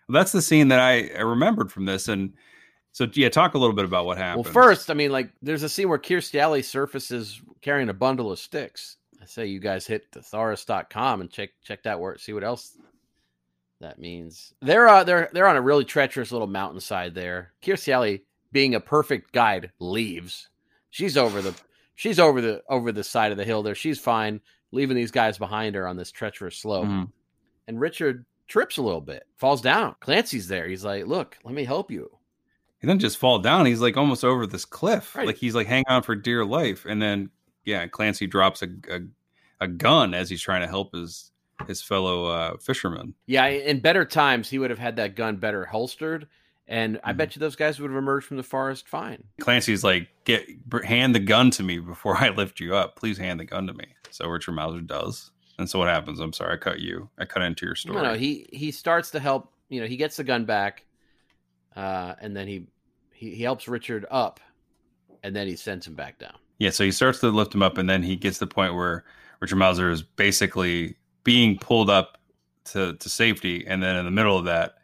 [0.09, 2.09] That's the scene that I, I remembered from this.
[2.09, 2.35] And
[2.93, 4.45] so, yeah, talk a little bit about what happened.
[4.45, 8.31] Well, first, I mean, like there's a scene where Kirstie Alley surfaces carrying a bundle
[8.31, 8.99] of sticks.
[9.21, 12.77] I say you guys hit thesaurus.com and check check that word, see what else
[13.81, 14.53] that means.
[14.61, 17.53] They're uh, they're they're on a really treacherous little mountainside there.
[17.63, 20.49] Kirstie Alley, being a perfect guide, leaves.
[20.91, 21.55] She's over the
[21.95, 23.75] she's over the over the side of the hill there.
[23.75, 24.41] She's fine,
[24.73, 26.87] leaving these guys behind her on this treacherous slope.
[26.87, 27.11] Mhm.
[27.67, 29.97] And Richard trips a little bit, falls down.
[30.01, 30.69] Clancy's there.
[30.69, 32.19] He's like, "Look, let me help you."
[32.85, 33.65] he doesn't just fall down.
[33.65, 35.17] He's like almost over this cliff.
[35.17, 35.27] Right.
[35.27, 36.85] Like he's like hang on for dear life.
[36.87, 37.31] And then,
[37.65, 39.01] yeah, Clancy drops a, a,
[39.63, 41.31] a gun as he's trying to help his
[41.67, 43.15] his fellow uh, fisherman.
[43.25, 46.27] Yeah, in better times, he would have had that gun better holstered,
[46.67, 47.17] and I Mhm.
[47.19, 49.25] bet you those guys would have emerged from the forest fine.
[49.41, 50.47] Clancy's like, get
[50.85, 52.97] hand the gun to me before I lift you up.
[52.97, 53.87] Please hand the gun to me.
[54.11, 55.31] So Richard Mauser does.
[55.59, 56.21] And so what happens?
[56.21, 57.09] I'm sorry, I cut you.
[57.19, 57.97] I cut into your story.
[57.97, 59.53] No, no, he he starts to help.
[59.69, 60.85] You know, he gets the gun back,
[61.77, 62.67] uh, and then he,
[63.13, 64.41] he he helps Richard up,
[65.23, 66.35] and then he sends him back down.
[66.59, 68.75] Yeah, so he starts to lift him up, and then he gets to the point
[68.75, 69.05] where
[69.41, 72.19] Richard Mauser is basically being pulled up
[72.67, 74.77] to, to safety, and then in the middle of that,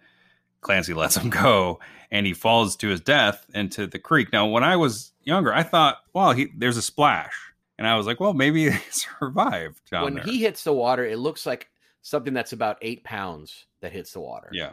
[0.61, 1.81] Clancy lets him go,
[2.11, 4.33] and he falls to his death into the creek.
[4.33, 7.35] Now, when I was younger, I thought, "Wow, he, there's a splash,"
[7.79, 11.19] and I was like, "Well, maybe he survived when there." he hits the water, it
[11.19, 11.69] looks like
[12.03, 14.49] something that's about eight pounds that hits the water.
[14.53, 14.73] yeah,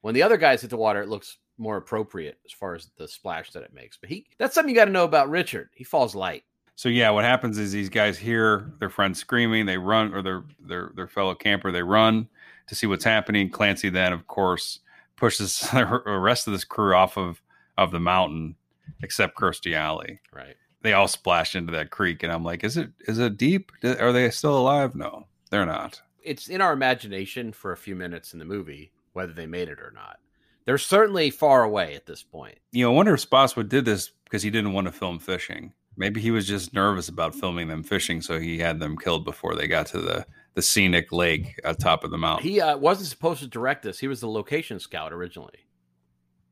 [0.00, 3.06] When the other guys hit the water, it looks more appropriate as far as the
[3.06, 3.96] splash that it makes.
[3.96, 5.68] But he that's something you got to know about Richard.
[5.74, 6.44] He falls light.
[6.74, 10.44] So yeah, what happens is these guys hear their friend screaming, they run, or their
[10.58, 12.28] their their fellow camper, they run
[12.68, 13.50] to see what's happening.
[13.50, 14.80] Clancy then, of course,
[15.16, 17.42] pushes the rest of this crew off of
[17.78, 18.56] of the mountain,
[19.02, 20.20] except Kirstie Alley.
[20.32, 20.56] Right.
[20.82, 23.72] They all splash into that creek, and I'm like, is it is it deep?
[23.84, 24.94] Are they still alive?
[24.94, 26.00] No, they're not.
[26.22, 29.80] it's in our imagination for a few minutes in the movie whether they made it
[29.80, 30.18] or not.
[30.64, 32.58] They're certainly far away at this point.
[32.70, 35.72] You know, I wonder if Spottiswoode did this because he didn't want to film fishing.
[35.96, 39.54] Maybe he was just nervous about filming them fishing, so he had them killed before
[39.54, 40.24] they got to the
[40.54, 42.48] the scenic lake at top of the mountain.
[42.48, 43.98] He uh, wasn't supposed to direct this.
[43.98, 45.66] He was the location scout originally.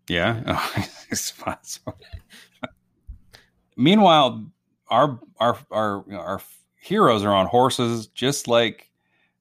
[0.08, 0.58] Yeah.
[1.86, 1.92] Oh,
[3.76, 4.46] Meanwhile,
[4.88, 6.40] our our our our
[6.76, 8.90] heroes are on horses, just like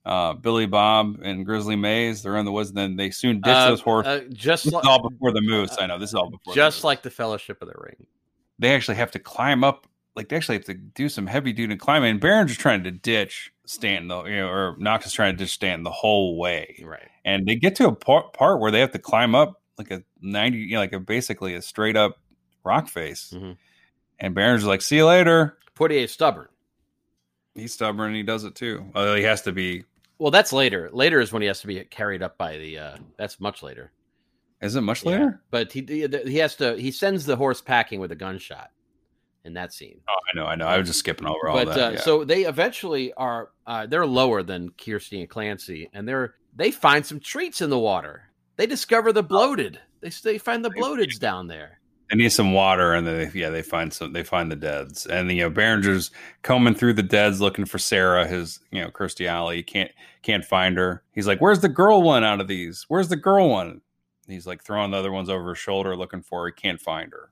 [0.05, 2.23] uh, Billy Bob and Grizzly Mays.
[2.23, 2.69] They're in the woods.
[2.69, 4.07] And then they soon ditch Uh, those horses.
[4.21, 5.75] uh, just this like, is all before the moose.
[5.79, 6.53] I know this is all before.
[6.55, 6.83] just moose.
[6.85, 8.07] like the Fellowship of the Ring.
[8.57, 9.87] they actually have to climb up.
[10.15, 12.11] Like they actually have to do some heavy duty climbing.
[12.11, 15.43] And Baron's just trying to ditch Stan, though, you know, or Knox is trying to
[15.43, 16.81] just stand the whole way.
[16.83, 17.07] Right.
[17.23, 20.01] And they get to a part, part where they have to climb up like a
[20.21, 22.17] ninety, you know, like a basically a straight up
[22.63, 23.31] rock face.
[23.35, 23.57] Mhm.
[24.19, 26.47] And Baron's like, "See you later." Poitier is stubborn.
[27.53, 28.89] He's stubborn and he does it too.
[28.95, 29.83] Although he has to be.
[30.17, 30.89] Well, that's later.
[30.91, 32.79] Later is when he has to be carried up by the.
[32.79, 33.91] uh That's much later.
[34.61, 35.11] Is it much Yeah.
[35.11, 35.41] later?
[35.51, 36.75] But he he has to.
[36.75, 38.71] He sends the horse packing with a gunshot
[39.45, 39.99] in that scene.
[40.07, 40.67] Oh, I know, I know.
[40.67, 41.79] I was just skipping over all but that.
[41.79, 41.99] uh, yeah.
[41.99, 43.49] so they eventually are.
[43.65, 47.79] Uh, they're lower than Kirstie and Clancy, and they're they find some treats in the
[47.79, 48.23] water.
[48.57, 49.79] They discover the bloated.
[50.01, 51.79] They they find the bloateds down there.
[52.09, 54.13] they need some water, and then they, yeah, they find some.
[54.13, 56.11] They find the deads, and you know, Berenger's
[56.41, 59.57] combing through the deads looking for Sarah, his you know, Kirstie Alley.
[59.57, 61.03] He can't can't find her.
[61.13, 62.85] He's like, "Where's the girl one out of these?
[62.87, 63.81] Where's the girl one?"
[64.27, 66.47] He's like throwing the other ones over his shoulder, looking for her.
[66.47, 67.31] He can't find her.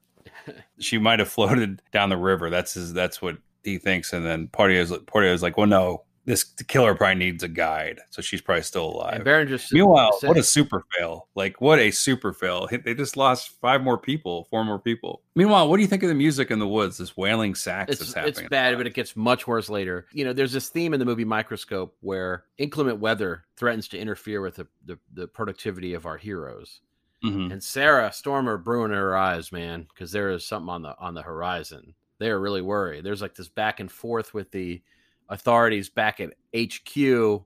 [0.80, 2.50] she might have floated down the river.
[2.50, 2.94] That's his.
[2.94, 4.14] That's what he thinks.
[4.14, 8.22] And then Poitier's Poitier's like, "Well, no, this the killer probably needs a guide, so
[8.22, 11.28] she's probably still alive." And Baron just Meanwhile, what a super fail!
[11.36, 12.68] Like, what a super fail!
[12.72, 15.22] They just lost five more people, four more people.
[15.36, 16.98] Meanwhile, what do you think of the music in the woods?
[16.98, 18.50] This wailing sax it's that's it's happening.
[18.50, 20.08] bad, but it gets much worse later.
[20.12, 24.42] You know, there's this theme in the movie Microscope where inclement weather threatens to interfere
[24.42, 26.82] with the the, the productivity of our heroes.
[27.24, 27.52] Mhm.
[27.52, 31.22] And Sarah Stormer brewing her eyes, man, because there is something on the on the
[31.24, 31.96] horizon.
[32.20, 33.04] They are really worried.
[33.04, 34.82] There's like this back and forth with the
[35.30, 37.46] authorities back at HQ.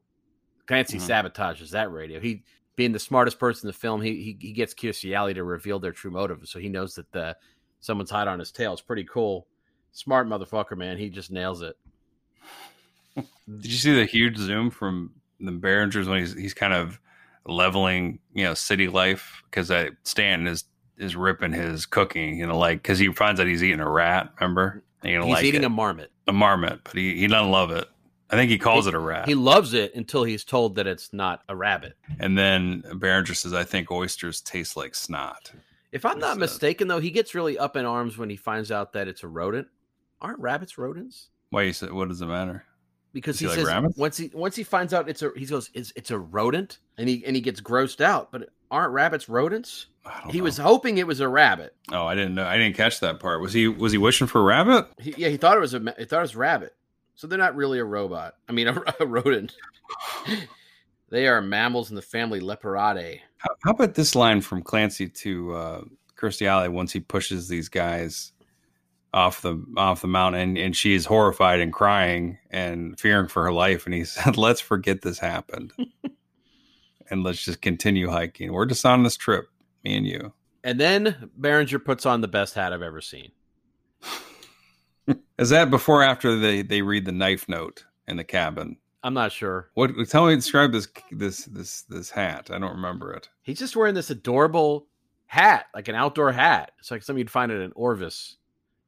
[0.67, 1.31] Clancy Mhm.
[1.31, 2.19] sabotages that radio.
[2.19, 2.43] He,
[2.75, 5.91] being the smartest person in the film, he he, he gets Alley to reveal their
[5.91, 7.35] true motive, so he knows that the
[7.79, 8.73] someone's hot on his tail.
[8.73, 9.47] It's pretty cool.
[9.93, 10.97] Smart motherfucker, man.
[10.97, 11.77] He just nails it.
[13.15, 16.99] Did you see the huge zoom from the Behringers when he's he's kind of
[17.45, 20.63] leveling, you know, city life because that Stantin is
[20.97, 24.31] is ripping his cooking, you know, like because he finds out he's eating a rat.
[24.39, 25.65] Remember, you know, He's like eating it.
[25.65, 26.11] a marmot.
[26.27, 27.87] a marmot, but he he doesn't love it.
[28.29, 29.27] I think he calls it a rat.
[29.27, 31.97] He loves it until he's told that it's not a rabbit.
[32.19, 35.51] and then Berenger says, "I think oysters taste like snot."
[35.91, 36.39] If I'm not He said.
[36.39, 39.27] mistaken, though, he gets really up in arms when he finds out that it's a
[39.27, 39.67] rodent.
[40.21, 41.27] Aren't rabbits rodents?
[41.49, 41.91] Why you said?
[41.91, 42.63] What does it matter?
[43.13, 43.97] Because he, like says rabbits?
[43.97, 47.09] once he once he finds out it's a he goes it's it's a rodent and
[47.09, 48.31] he and he gets grossed out.
[48.31, 49.87] But aren't rabbits rodents?
[50.29, 50.45] He know.
[50.45, 51.75] was hoping it was a rabbit.
[51.91, 52.45] Oh, I didn't know.
[52.45, 53.41] I didn't catch that part.
[53.41, 53.67] Was he?
[53.67, 54.87] Was he wishing for a rabbit?
[54.97, 56.73] He, yeah, he thought it was a he thought it was rabbit.
[57.15, 58.35] So they're not really a robot.
[58.47, 59.53] I mean, a, a rodent.
[61.09, 63.19] they are mammals in the family Leporidae.
[63.37, 65.81] How, how about this line from Clancy to uh,
[66.15, 68.31] Kirstie Alley once he pushes these guys
[69.13, 73.43] off the off the mountain, and, and she is horrified and crying and fearing for
[73.43, 75.73] her life, and he said, "Let's forget this happened,
[77.09, 78.53] and let's just continue hiking.
[78.53, 79.47] We're just on this trip,
[79.83, 80.33] me and you."
[80.63, 83.31] And then Berenger puts on the best hat I've ever seen.
[85.39, 88.77] Is that before or after they they read the knife note in the cabin?
[89.03, 89.69] I'm not sure.
[89.73, 89.91] What?
[90.07, 92.49] Tell me, describe this this this this hat.
[92.51, 93.29] I don't remember it.
[93.41, 94.87] He's just wearing this adorable
[95.25, 96.71] hat, like an outdoor hat.
[96.79, 98.37] It's like something you'd find at an Orvis,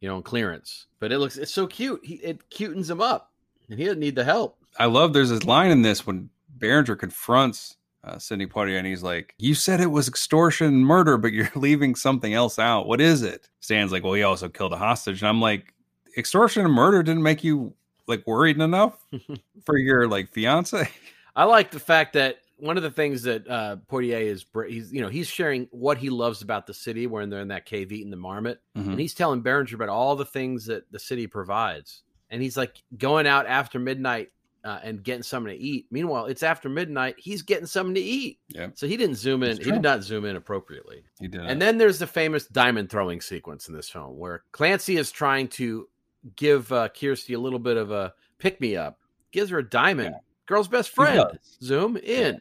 [0.04, 0.88] you know, in clearance.
[1.00, 2.02] But it looks it's so cute.
[2.04, 3.32] He it cutens him up,
[3.70, 4.58] and he doesn't need the help.
[4.78, 6.30] I love there's this line in this when
[6.60, 11.18] Berenger confronts uh, Sidney Poitier and he's like, You said it was extortion and murder,
[11.18, 12.86] but you're leaving something else out.
[12.86, 13.50] What is it?
[13.62, 15.22] Stan's like, Well, he also killed a hostage.
[15.22, 15.74] And I'm like,
[16.18, 17.74] Extortion and murder didn't make you
[18.06, 19.06] like worried enough
[19.66, 20.90] for your like fiance?
[21.36, 25.02] I like the fact that one of the things that uh, Poitier is he's you
[25.02, 28.10] know he's sharing what he loves about the city when they're in that cave eating
[28.12, 28.88] the marmot, Mhm.
[28.92, 32.82] and he's telling Berenger about all the things that the city provides, and he's like
[32.98, 34.30] going out after midnight
[34.64, 35.88] uh, and getting something to eat.
[35.92, 38.40] Meanwhile, it's after midnight, he's getting something to eat.
[38.48, 38.70] Yeah.
[38.76, 39.58] So he didn't zoom in.
[39.58, 41.04] He did not zoom in appropriately.
[41.20, 41.42] He did.
[41.42, 45.50] And then there's the famous diamond throwing sequence in this film where Clancy is trying
[45.50, 45.90] to
[46.38, 49.00] give uh, Kirstie a little bit of a pick me up,
[49.34, 51.26] gives her a diamond, girl's best friend.
[51.62, 52.40] Zoom in.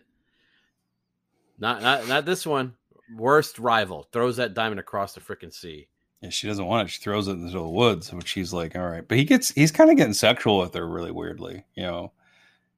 [1.59, 2.75] Not, not not this one.
[3.17, 5.89] Worst rival throws that diamond across the freaking sea.
[6.23, 6.91] yeah, she doesn't want it.
[6.93, 9.07] She throws it into the woods, which she's like, All right.
[9.07, 12.13] But he gets he's kind of getting sexual with her really weirdly, you know.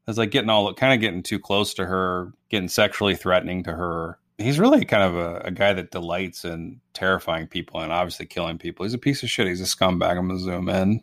[0.07, 3.73] It's like getting all kind of getting too close to her, getting sexually threatening to
[3.73, 4.19] her.
[4.37, 8.59] He's really kind of a, a guy that delights in terrifying people and obviously killing
[8.59, 8.85] people.
[8.85, 9.47] He's a piece of shit.
[9.47, 10.19] He's a scumbag.
[10.19, 11.01] I'm gonna zoom in.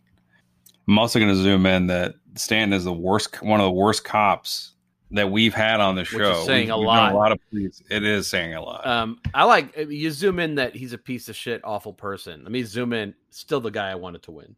[0.88, 4.71] I'm also gonna zoom in that Stantin is the worst, one of the worst cops
[5.12, 6.40] that we've had on the show.
[6.40, 7.12] is saying We've- a we've lot.
[7.14, 7.82] A lot of police.
[7.90, 8.86] It is saying a lot.
[8.88, 12.44] Um, I like you zoom in that he's a piece of shit, awful person.
[12.44, 13.14] Let me zoom in.
[13.30, 14.56] Still the guy I wanted to win.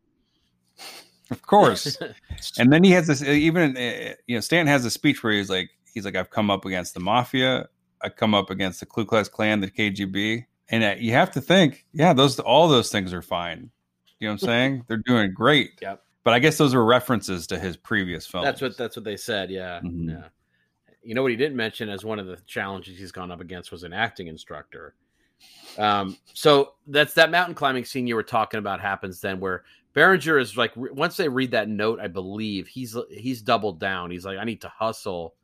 [1.32, 1.98] of course.
[2.60, 3.24] and then he has this.
[3.24, 6.50] Even uh, you know, Stantin has a speech where he's like, he's like, I've come
[6.52, 7.68] up against the mafia.
[8.02, 11.42] I come up against the Ku Klux Klan, the KGB, and uh, you have to
[11.42, 13.72] think, yeah, those all those things are fine.
[14.20, 14.84] You know what I'm saying?
[14.88, 15.72] They're doing great.
[15.82, 16.02] Yep.
[16.24, 18.46] But I guess those were references to his previous films.
[18.46, 19.50] That's what that's what they said.
[19.52, 20.10] Yeah, Mhm.
[20.10, 20.28] yeah.
[21.04, 23.72] You know what he didn't mention as one of the challenges he's gone up against
[23.72, 24.96] was an acting instructor.
[25.78, 30.40] Um, so that's that mountain climbing scene you were talking about happens then where Berenger
[30.40, 34.12] is like once they read that note, I believe he's he's doubled down.
[34.12, 35.36] He's like, I need to hustle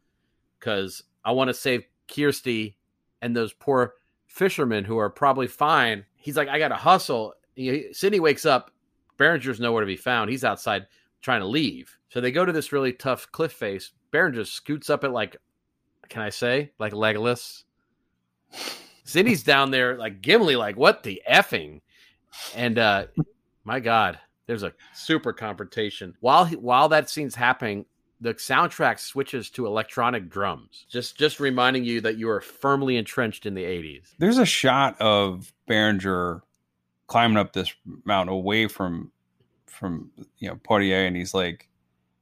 [0.60, 2.76] because I want to save Kirstie
[3.22, 3.96] and those poor
[4.28, 6.06] fishermen who are probably fine.
[6.16, 7.36] He's like, I got to hustle.
[7.56, 8.72] He, Sidney wakes up.
[9.18, 10.30] Berenger's nowhere to be found.
[10.30, 10.88] He's outside
[11.22, 11.98] trying to leave.
[12.10, 13.92] So they go to this really tough cliff face.
[14.12, 15.36] Berenger scoots up it like,
[16.10, 17.64] can I say, like Legolas?
[19.04, 21.82] Sidney's down there like Gimli, like what the effing?
[22.56, 23.08] And uh
[23.64, 26.16] my God, there's a super confrontation.
[26.22, 27.86] While he, while that scene's happening,
[28.22, 30.86] the soundtrack switches to electronic drums.
[30.90, 34.10] Just just reminding you that you are firmly entrenched in the 80s.
[34.18, 36.42] There's a shot of Berenger
[37.08, 37.74] climbing up this
[38.06, 39.12] mountain away from
[39.66, 41.70] from you know Poitier, and he's like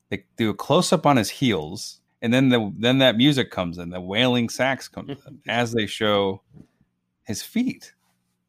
[0.10, 3.78] they do a close up on his heels, and then the then that music comes
[3.78, 6.42] in, the wailing sax comes in as they show
[7.24, 7.94] his feet,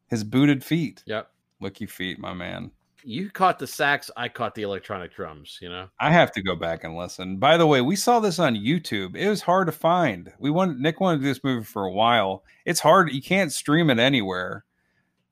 [0.07, 1.01] his booted feet.
[1.05, 1.31] Yep.
[1.61, 2.71] Lucky feet, my man.
[3.05, 5.87] You caught the sax, I caught the electronic drums, you know.
[5.97, 7.37] I have to go back and listen.
[7.37, 9.15] By the way, we saw this on YouTube.
[9.15, 10.29] It was hard to find.
[10.39, 12.43] We wanted Nick wanted to do this movie for a while.
[12.65, 13.13] It's hard.
[13.13, 14.65] You can't stream it anywhere.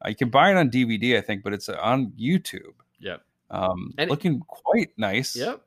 [0.06, 2.76] Uh, you can buy it on DVD, I think, but it's uh, on YouTube.
[3.02, 3.22] Yep.
[3.52, 5.36] Um, And looking quite nice.
[5.36, 5.64] Yep.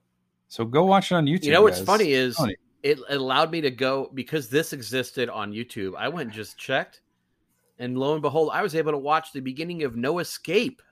[0.49, 1.45] So go watch it on YouTube.
[1.45, 1.87] You know what's guys.
[1.87, 2.57] funny is Funny.
[2.83, 5.95] It allowed me to go because this existed on YouTube.
[5.97, 7.01] I went and just checked,
[7.78, 10.83] and lo and behold, I was able to watch the beginning of No Escape,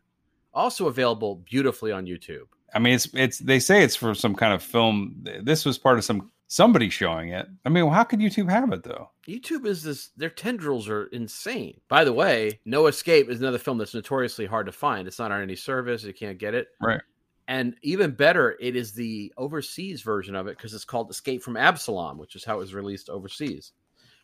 [0.52, 2.46] also available beautifully on YouTube.
[2.74, 3.38] I mean, it's it's.
[3.38, 5.24] They say it's for some kind of film.
[5.42, 7.46] This was part of some somebody showing it.
[7.64, 9.10] I mean, how could YouTube have it though?
[9.26, 11.80] YouTube is this; their tendrils are insane.
[11.88, 15.08] By the way, No Escape is another film that's notoriously hard to find.
[15.08, 16.68] It's not on any service; you can't get it.
[16.80, 17.00] Right.
[17.48, 21.56] And even better, it is the overseas version of it because it's called Escape from
[21.56, 23.72] Absalom, which is how it was released overseas.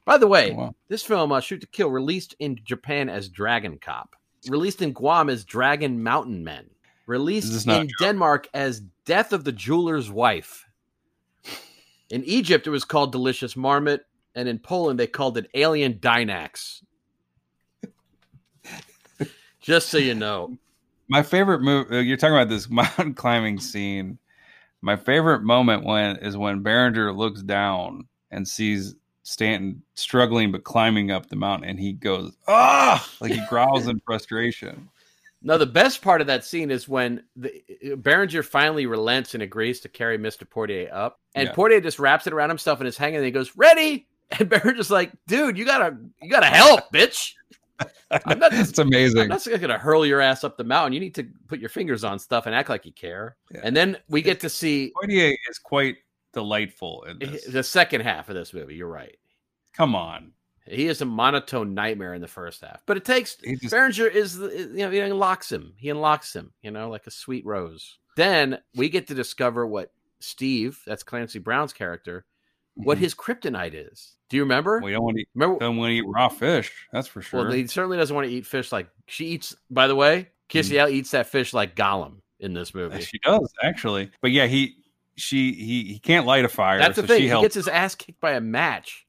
[0.04, 0.74] By the way, Oh, wow.
[0.88, 4.14] this film, uh, Shoot to Kill, released in Japan as Dragon Cop,
[4.50, 6.66] released in Guam as Dragon Mountain Men,
[7.06, 7.88] released in?
[7.98, 10.66] Denmark as Death of the Jeweler's Wife.
[12.10, 14.04] In Egypt, it was called Delicious Marmot,
[14.34, 16.82] and in Poland, they called it Alien Dynax.
[19.62, 20.58] Just so you know.
[21.09, 24.18] My favorite move you're talking about this mountain climbing scene
[24.80, 31.11] my favorite moment when is when Berenger looks down and sees Stantin struggling but climbing
[31.11, 34.88] up the mountain and he goes ah like he growls in frustration
[35.46, 37.52] Now, the best part of that scene is when the
[37.98, 40.48] Berenger finally relents and agrees to carry Mr.
[40.48, 41.55] Poitier up, and Yeah.
[41.55, 43.16] Poitier just wraps it around himself and is hanging.
[43.16, 47.34] And he goes, "Ready?" And Berenger's like, "Dude, you gotta, you gotta help, bitch.
[48.26, 50.92] I'm not it's amazing I'm not just gonna hurl your ass up the mountain.
[50.92, 53.60] You need to put your fingers on stuff and act like you care." Yeah.
[53.64, 55.96] And then we get to see Poitier is quite
[56.32, 57.44] delightful in this.
[57.46, 58.76] the second half of this movie.
[58.76, 59.16] You're right.
[59.72, 60.32] come on
[60.66, 64.38] He is a monotone nightmare in the first half, but it takes just- Berenger is
[64.38, 65.74] the- you know he unlocks him.
[65.76, 67.98] He unlocks him, you know, like a sweet rose.
[68.16, 72.24] Then we get to discover what Steve, that's Clancy Brown's character,
[72.74, 73.04] what mm-hmm.
[73.04, 74.14] his kryptonite is.
[74.35, 74.80] Do you remember?
[74.82, 75.61] we don't want to remember?
[75.61, 78.35] don't want to eat raw fish that's for sure Well, he certainly doesn't want to
[78.35, 79.55] eat fish like she eats.
[79.70, 83.01] By the way, Kissy L eats that fish like Gollum in this movie.
[83.01, 84.74] she does actually but yeah he
[85.14, 87.22] she he he can't light a fire That's the so thing.
[87.22, 89.07] He gets his ass kicked by a match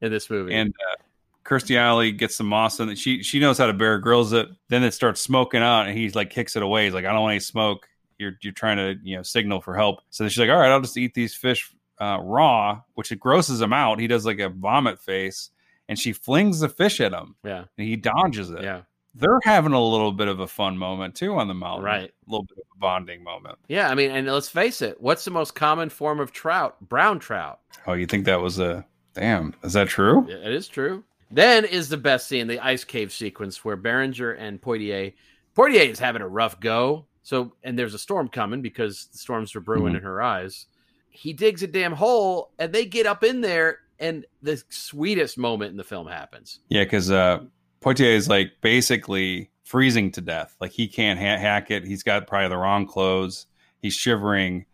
[0.00, 0.54] in this movie.
[0.54, 1.02] and uh,
[1.44, 4.50] Kirstie Alley gets the moss and she she knows how to Bear Grylls it.
[4.68, 6.84] Then it starts smoking out, and he's like kicks it away.
[6.84, 7.88] He's like, I don't want any smoke.
[8.18, 9.98] You're you're trying to you know signal for help.
[10.10, 13.60] So she's like, all right, I'll just eat these fish uh, raw, which it grosses
[13.60, 14.00] him out.
[14.00, 15.50] He does like a vomit face,
[15.88, 18.62] and she flings the fish at him, yeah, and he dodges it.
[18.62, 18.82] yeah,
[19.14, 22.10] They're having a little bit of a fun moment too on the mountain, Right.
[22.10, 23.58] A little bit of a bonding moment.
[23.68, 23.88] yeah.
[23.90, 25.00] I mean, and let's face it.
[25.00, 26.76] What's the most common form of trout?
[26.88, 27.60] Brown trout.
[27.86, 29.54] Oh, you think that was a damn?
[29.64, 30.28] Is that true?
[30.28, 31.04] It is true.
[31.32, 35.12] Then is the best scene, the ice cave sequence where Berenger and Poitier.
[35.56, 37.06] Poitier is having a rough go.
[37.22, 39.98] So, and there's a storm coming because the storms are brewing Mhm.
[39.98, 40.66] in her eyes.
[41.10, 45.72] He digs a damn hole, and they get up in there, and the sweetest moment
[45.72, 46.60] in the film happens.
[46.68, 47.40] Yeah, because uh,
[47.82, 50.56] Poitier is like basically freezing to death.
[50.60, 51.84] Like he can't ha- hack it.
[51.84, 53.46] He's got probably the wrong clothes.
[53.82, 54.66] He's shivering,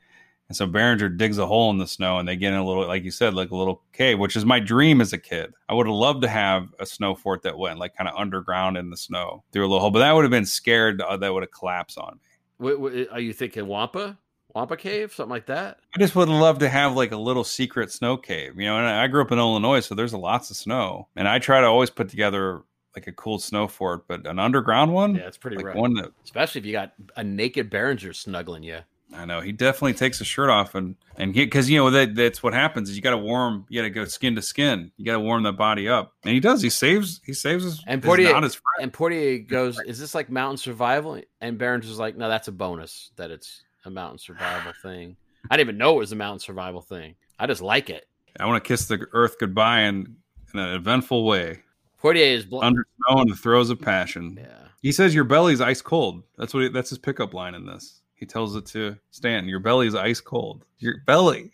[0.49, 2.87] And so Berenger digs a hole in the snow and they get in a little,
[2.87, 5.53] like you said, like a little cave, which is my dream as a kid.
[5.69, 8.77] I would have loved to have a snow fort that went like kind of underground
[8.77, 11.33] in the snow through a little hole, but that would have been scared uh, that
[11.35, 12.21] would have collapsed on me.
[12.59, 14.19] Wait, wait, are you thinking Wampa?
[14.57, 15.13] Wampa Cave?
[15.13, 15.81] Something like that?
[15.95, 18.79] I just would love to have like a little secret snow cave, you know.
[18.79, 21.67] And I grew up in Illinois, so there's lots of snow, and I try to
[21.67, 22.63] always put together
[22.95, 25.77] like a cool snow fort, but an underground one, Yeah, it's pretty like rad.
[25.77, 28.79] one that Especially if you got a naked Berenger snuggling you.
[29.15, 32.43] I know he definitely takes his shirt off and and because you know that that's
[32.43, 35.05] what happens is you got to warm, you got to go skin to skin, you
[35.05, 36.61] got to warm the body up, and he does.
[36.63, 38.59] He saves he saves his And Poitier- his.
[38.81, 43.11] And Poitier goes, "Is this like mountain survival?" And Berenger's like, "No, that's a bonus.
[43.17, 45.17] That it's a mountain survival thing.
[45.51, 47.15] I didn't even know it was a mountain survival thing.
[47.39, 48.07] I just like it."
[48.39, 50.17] I want to kiss the earth goodbye in
[50.53, 51.63] in an eventful way
[52.03, 54.39] Poitier is bl- under snow in the throes of passion.
[54.41, 54.69] yeah.
[54.83, 56.23] He says your belly's ice cold.
[56.39, 58.03] That's what he, that's his pickup line in this.
[58.15, 59.49] He tells it to Stantin.
[59.49, 60.65] Your belly's ice cold.
[60.79, 61.51] Your belly.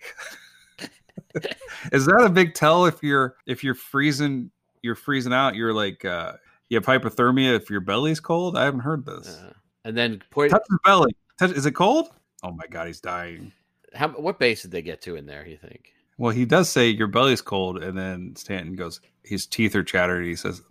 [1.92, 4.50] Is that a big tell if you're if you're freezing
[4.82, 6.34] you're freezing out, you're like uh
[6.68, 8.56] you have hypothermia if your belly's cold?
[8.56, 9.28] I haven't heard this.
[9.28, 9.52] Uh,
[9.84, 11.14] and then Poitier, Touch his belly.
[11.38, 12.10] Touch, is it cold?
[12.42, 13.52] Oh my god, he's dying.
[13.94, 15.46] how, what base did they get to in there?
[15.46, 15.92] You think?
[16.18, 20.24] Well, he does say your belly's cold, and then Stantin goes, his teeth are chattered.
[20.24, 20.62] He says,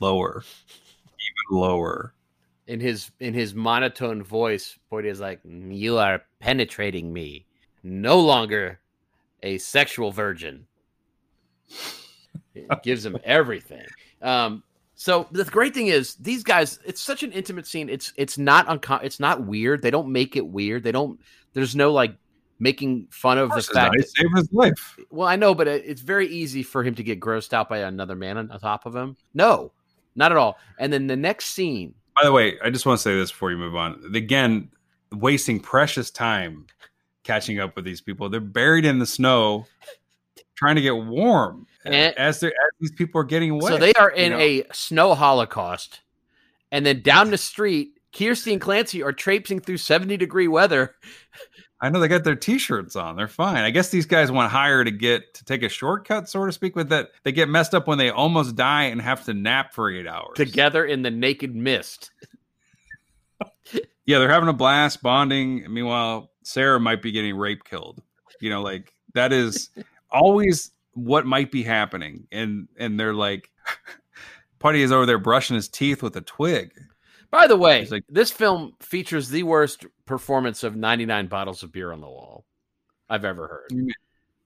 [0.00, 0.42] lower,
[1.50, 2.14] even lower.
[2.66, 7.44] In his in his monotone voice, Poitier's like, "You are penetrating me,
[7.82, 8.78] no longer
[9.42, 10.66] a sexual virgin."
[12.54, 13.86] It gives him everything.
[14.20, 14.62] Um,
[15.02, 16.78] so the great thing is these guys.
[16.84, 17.88] It's such an intimate scene.
[17.88, 19.82] It's it's not uncom- It's not weird.
[19.82, 20.84] They don't make it weird.
[20.84, 21.18] They don't.
[21.54, 22.14] There's no like
[22.60, 23.96] making fun of, Of the fact.
[23.96, 24.96] That, saved his life.
[25.10, 27.78] well, I know, but it- it's very easy for him to get grossed out by
[27.78, 29.16] another man on on top of him.
[29.34, 29.72] No,
[30.14, 30.56] not at all.
[30.78, 31.94] And then the next scene.
[32.14, 34.00] By the way, I just want to say this before you move on.
[34.14, 34.70] Again,
[35.10, 36.66] wasting precious time
[37.24, 38.28] catching up with these people.
[38.28, 39.66] They're buried in the snow,
[40.54, 43.70] trying to get warm And- as as these people are getting away.
[43.70, 44.44] So they are in you know?
[44.44, 46.00] a snow holocaust,
[46.70, 50.94] and then down the street, Kirstie and Clancy are traipsing through seventy degree weather.
[51.80, 53.16] I know they got their t-shirts on.
[53.16, 53.64] They're fine.
[53.64, 56.76] I guess these guys went higher to get to take a shortcut, so to speak,
[56.76, 57.08] with that.
[57.24, 60.36] They get messed up when they almost die and have to nap for eight hours.
[60.36, 62.12] together in the naked mist.
[64.04, 65.64] Yeah, they're having a blast, bonding.
[65.72, 68.02] Meanwhile, Sarah might be getting rape killed.
[68.40, 69.70] You know, like that is
[70.10, 72.26] always what might be happening.
[72.32, 73.50] And and they're like
[74.58, 76.72] Putty is over there brushing his teeth with a twig.
[77.30, 81.90] By the way, like- this film features the worst performance of 99 bottles of beer
[81.92, 82.44] on the wall
[83.08, 83.92] I've ever heard.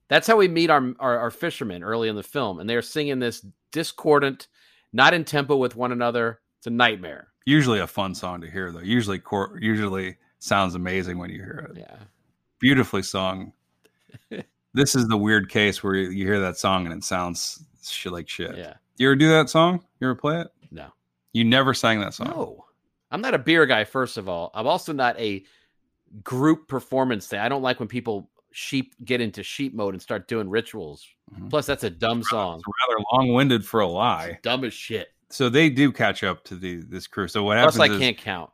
[0.09, 3.18] That's how we meet our, our our fishermen early in the film, and they're singing
[3.18, 4.47] this discordant,
[4.92, 6.40] not in tempo with one another.
[6.59, 7.28] It's a nightmare.
[7.44, 8.80] Usually a fun song to hear though.
[8.80, 11.78] Usually cor- usually sounds amazing when you hear it.
[11.80, 11.97] Yeah.
[12.61, 13.53] Beautifully sung.
[14.77, 18.29] this is the weird case where you hear that song and it sounds shit like
[18.29, 18.57] shit.
[18.57, 18.74] Yeah.
[18.99, 19.83] You ever do that song?
[20.01, 20.49] You ever play it?
[20.70, 20.89] No.
[21.33, 22.29] You never sang that song.
[22.29, 22.64] No.
[23.11, 24.51] I'm not a beer guy, first of all.
[24.55, 25.45] I'm also not a
[26.22, 27.41] group performance thing.
[27.41, 31.07] I don't like when people sheep get into sheep mode and start doing rituals.
[31.35, 31.49] Mhm.
[31.49, 32.59] Plus, that's a dumb song.
[32.59, 34.39] It's rather long-winded for a lie.
[34.43, 35.09] Dumb as shit.
[35.31, 37.29] So they do catch up to the this crew.
[37.29, 38.51] So what Plus, happens I is can't count.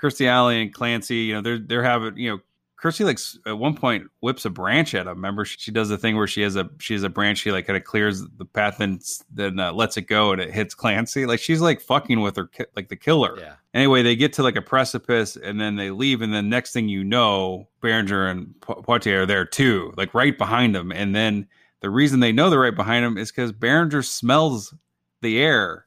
[0.00, 2.40] Kirstie Alley and Clancy, you know, they're they're having, you know,
[2.80, 5.14] Kirstie like at one point whips a branch at him.
[5.14, 7.66] Remember, she, does the thing where she has a she has a branch, she like
[7.66, 9.02] kind of clears the path and
[9.32, 11.24] then uh, lets it go and it hits Clancy.
[11.24, 13.38] Like she's like fucking with her, like the killer.
[13.38, 13.54] Yeah.
[13.72, 16.88] Anyway, they get to like a precipice and then they leave, and then next thing
[16.88, 20.92] you know, Berenger and Poitier are there too, like right behind them.
[20.92, 21.46] And then
[21.80, 24.74] the reason they know they're right behind him is because Berenger smells
[25.22, 25.86] the air,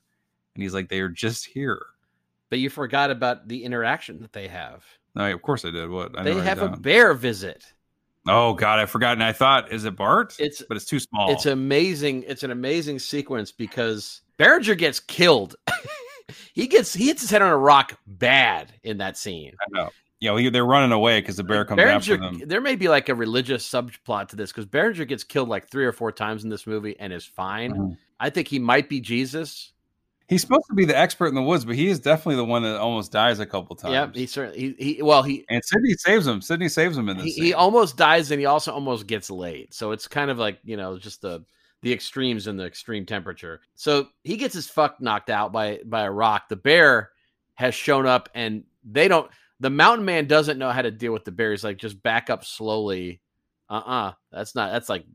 [0.55, 1.85] and he's like, "They are just here."
[2.49, 4.85] But you forgot about the interaction that they have.
[5.17, 5.89] No, of course I did.
[5.89, 7.65] What I they have a bear visit.
[8.27, 9.13] Oh God, I forgot.
[9.13, 10.35] And I thought, is it Bart?
[10.37, 11.31] It's but it's too small.
[11.31, 12.23] it's amazing.
[12.27, 15.55] It's an amazing sequence because Berenger gets killed.
[16.53, 19.53] he gets he hits his head on a rock bad in that scene.
[19.59, 19.89] I know.
[20.19, 22.41] Yeah, well, they're running away because the bear comes after them.
[22.45, 25.85] There may be like a religious subplot to this because Berenger gets killed like three
[25.85, 27.73] or four times in this movie and is fine.
[27.73, 27.97] Mhm.
[28.19, 29.73] I think he might be Jesus.
[30.27, 32.63] He's supposed to be the expert in the woods, but he is definitely the one
[32.63, 33.93] that almost dies a couple times.
[33.93, 36.41] Yeah, he certainly he, he well he and Sidney saves him.
[36.41, 37.25] Sidney saves him in this.
[37.25, 39.73] he, he almost dies and he also almost gets laid.
[39.73, 41.45] So it's kind of like, you know, just the
[41.81, 43.61] the extremes and the extreme temperature.
[43.75, 46.49] So he gets his fuck knocked out by by a rock.
[46.49, 47.11] The bear
[47.55, 51.23] has shown up and they don't the mountain man doesn't know how to deal with
[51.23, 51.51] the bear.
[51.51, 53.21] He's like, just back up slowly.
[53.69, 54.11] Uh-uh.
[54.31, 55.05] That's not that's like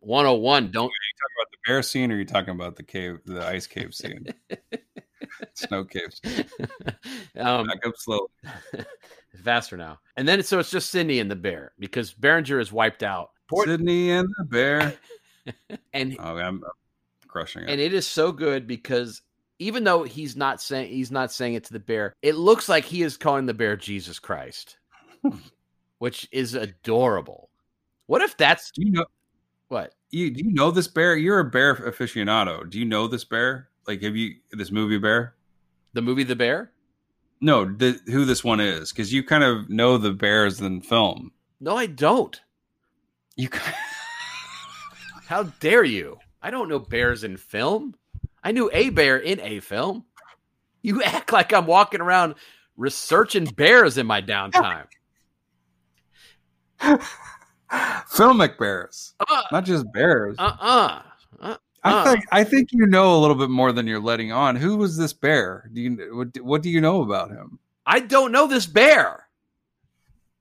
[0.00, 0.70] 101.
[0.70, 3.66] Don't talking about the bear scene, or are you talking about the cave, the ice
[3.66, 4.26] cave scene?
[5.54, 6.20] Snow caves.
[7.38, 8.28] um, Back up slow.
[9.44, 9.98] faster now.
[10.16, 13.30] And then so it's just Sidney and the bear because Berenger is wiped out.
[13.48, 14.94] Poor- Sidney and the bear.
[15.92, 16.62] and Oh, I'm, I'm
[17.28, 17.70] crushing it.
[17.70, 19.22] and it is so good because
[19.58, 22.84] even though he's not saying he's not saying it to the bear, it looks like
[22.84, 24.76] he is calling the bear Jesus Christ,
[25.98, 27.48] which is adorable.
[28.06, 29.04] What if that's do you know?
[29.68, 29.94] what?
[30.12, 31.16] You do you know this bear?
[31.16, 32.68] You're a bear aficionado.
[32.68, 33.70] Do you know this bear?
[33.86, 35.34] Like, have you this movie bear?
[35.94, 36.72] The movie The Bear?
[37.40, 38.92] No, the, who this one is?
[38.92, 41.32] Because you kind of know the bears in film.
[41.60, 42.40] No, I don't.
[43.36, 43.48] You
[45.26, 46.18] How dare you?
[46.40, 47.94] I don't know bears in film.
[48.44, 50.04] I knew a bear in a film.
[50.82, 52.36] You act like I'm walking around
[52.76, 54.86] researching bears in my downtime.
[58.10, 60.36] filmic bears, Uh not just bears.
[60.38, 61.02] uh uh.
[61.40, 61.56] uh.
[61.84, 64.54] I think I think you know a little bit more than you're letting on.
[64.56, 65.68] Who was this bear?
[65.72, 67.58] Do you what, what do you know about him?
[67.86, 69.26] I don't know this bear.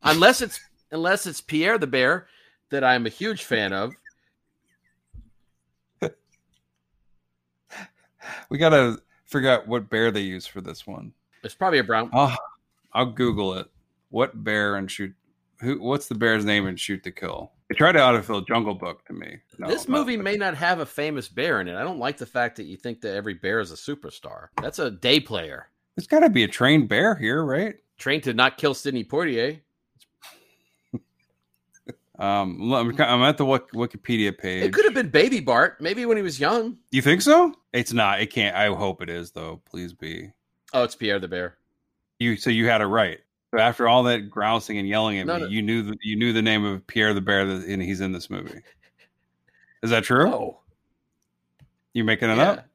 [0.04, 0.60] Unless it's
[0.92, 2.28] unless it's Pierre the bear
[2.70, 3.94] that I'm a huge fan of.
[8.50, 11.14] We gotta figure out what bear they use for this one.
[11.44, 12.10] It's probably a brown.
[12.14, 12.38] I'll
[12.94, 13.68] I'll Google it.
[14.10, 15.14] What bear and shoot?
[15.62, 15.80] Who?
[15.80, 17.52] What's the bear's name in Shoot to Kill?
[17.70, 19.38] They tried to autofill Jungle Book to me.
[19.60, 21.76] No, this movie may not have a famous bear in it.
[21.76, 24.48] I don't like the fact that you think that every bear is a superstar.
[24.62, 25.68] That's a day player.
[25.96, 27.76] There's got to be a trained bear here, right?
[27.98, 29.60] Trained to not kill Sidney Poitier.
[32.20, 34.64] Um, I'm, I'm at the Wikipedia page.
[34.64, 36.78] It could have been Baby Bart, maybe when he was young.
[36.92, 37.56] You think so?
[37.74, 38.22] It's not.
[38.22, 38.56] It can't.
[38.56, 39.60] I hope it is though.
[39.66, 40.32] Please be.
[40.72, 41.58] Oh, it's Pierre the bear.
[42.20, 43.22] You so you had it right.
[43.52, 45.48] So after all that grousing and yelling at No, me, no.
[45.48, 48.12] you knew the, you knew the name of Pierre the Bear that and he's in
[48.14, 48.62] this movie.
[49.84, 50.28] Is that true?
[50.30, 50.60] Oh,
[51.94, 52.44] You making it yeah.
[52.52, 52.66] up?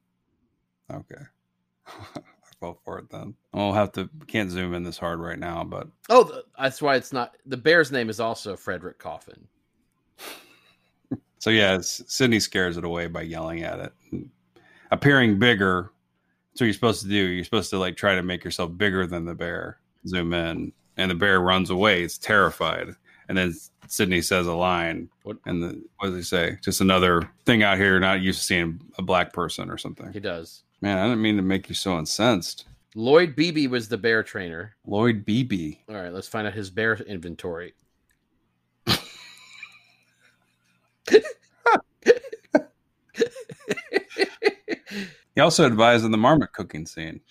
[0.93, 1.21] Okay.
[1.87, 2.21] I
[2.59, 3.33] fell for it then.
[3.53, 6.95] I'll have to can't zoom in this hard right now, but Oh, th- that's why
[6.95, 7.35] it's not.
[7.47, 9.47] The bear's name is also Frederick Coffin.
[11.39, 14.29] so yeah, Sidney scares it away by yelling at it, and
[14.91, 15.91] appearing bigger.
[16.51, 17.15] That's what you're supposed to do.
[17.15, 19.77] You're supposed to like try to make yourself bigger than the bear.
[20.07, 22.03] Zoom in, and the bear runs away.
[22.03, 22.89] It's terrified,
[23.27, 23.53] and then
[23.87, 25.09] Sidney says a line.
[25.23, 25.37] What?
[25.45, 26.57] And the what does he say?
[26.63, 30.11] Just another thing out here, not used to seeing a black person or something.
[30.13, 30.63] He does.
[30.81, 32.67] Man, I didn't mean to make you so incensed.
[32.95, 34.75] Lloyd Beebe was the bear trainer.
[34.85, 35.75] Lloyd Beebe.
[35.89, 37.73] All right, let's find out his bear inventory.
[45.37, 47.21] He also advised in the marmot cooking scene.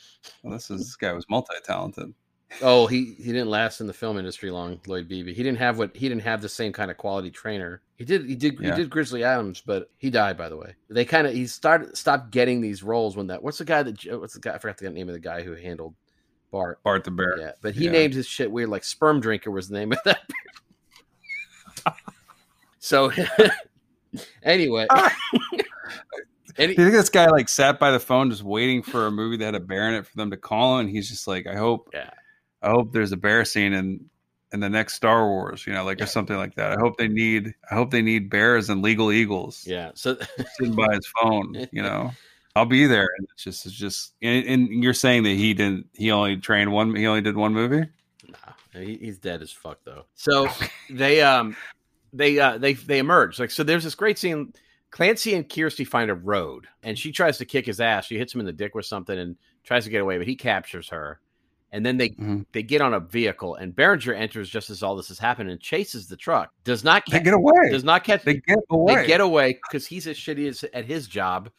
[0.44, 2.14] Well, this is this guy was multi-talented.
[2.62, 5.32] Oh, he he didn't last in the film industry long, Lloyd Beebe.
[5.34, 7.82] He didn't have what he didn't have the same kind of quality trainer.
[7.96, 8.70] He did he did Yeah.
[8.74, 10.74] he did Grizzly Adams, but he died by the way.
[10.88, 14.20] They kind of he started stopped getting these roles when that what's the guy that
[14.20, 15.94] what's the guy I forgot the name of the guy who handled
[16.50, 16.82] Bart.
[16.82, 17.38] Bart the bear.
[17.38, 17.90] Yeah, but he Yeah.
[17.92, 20.20] named his shit weird like sperm drinker was the name of that.
[22.78, 23.10] so
[24.42, 24.86] anyway,
[26.56, 29.10] any, Do you think this guy like sat by the phone just waiting for a
[29.10, 30.86] movie that had a bear in it for them to call him?
[30.86, 32.10] And he's just like, I hope, Yeah.
[32.62, 34.08] I hope there's a bear scene in
[34.52, 36.04] in the next Star Wars, you know, like Yeah.
[36.04, 36.72] or something like that.
[36.72, 40.16] I hope they need, I hope they need bears and legal eagles yeah, so
[40.56, 41.66] sitting by his phone.
[41.72, 42.12] You know,
[42.56, 43.08] I'll be there.
[43.18, 46.72] And it's just, it's just, and, and you're saying that he didn't, he only trained
[46.72, 47.88] one, he only did one movie.
[48.28, 50.06] Nah, he, he's dead as fuck though.
[50.14, 50.48] So
[50.90, 51.56] they um
[52.12, 53.62] they uh they they emerge like so.
[53.64, 54.52] There's this great scene.
[54.92, 58.06] Clancy and Kirstie find a road, and she tries to kick his ass.
[58.06, 60.36] She hits him in the dick with something and tries to get away, but he
[60.36, 61.20] captures her.
[61.76, 62.46] And then they Mhm.
[62.52, 65.60] they get on a vehicle, and Berenger enters just as all this is happening and
[65.60, 66.50] chases the truck.
[66.64, 67.70] Does not They get away.
[67.70, 68.22] does not catch.
[68.24, 68.94] They get away.
[68.94, 71.50] They get away because he's as shitty as, at his job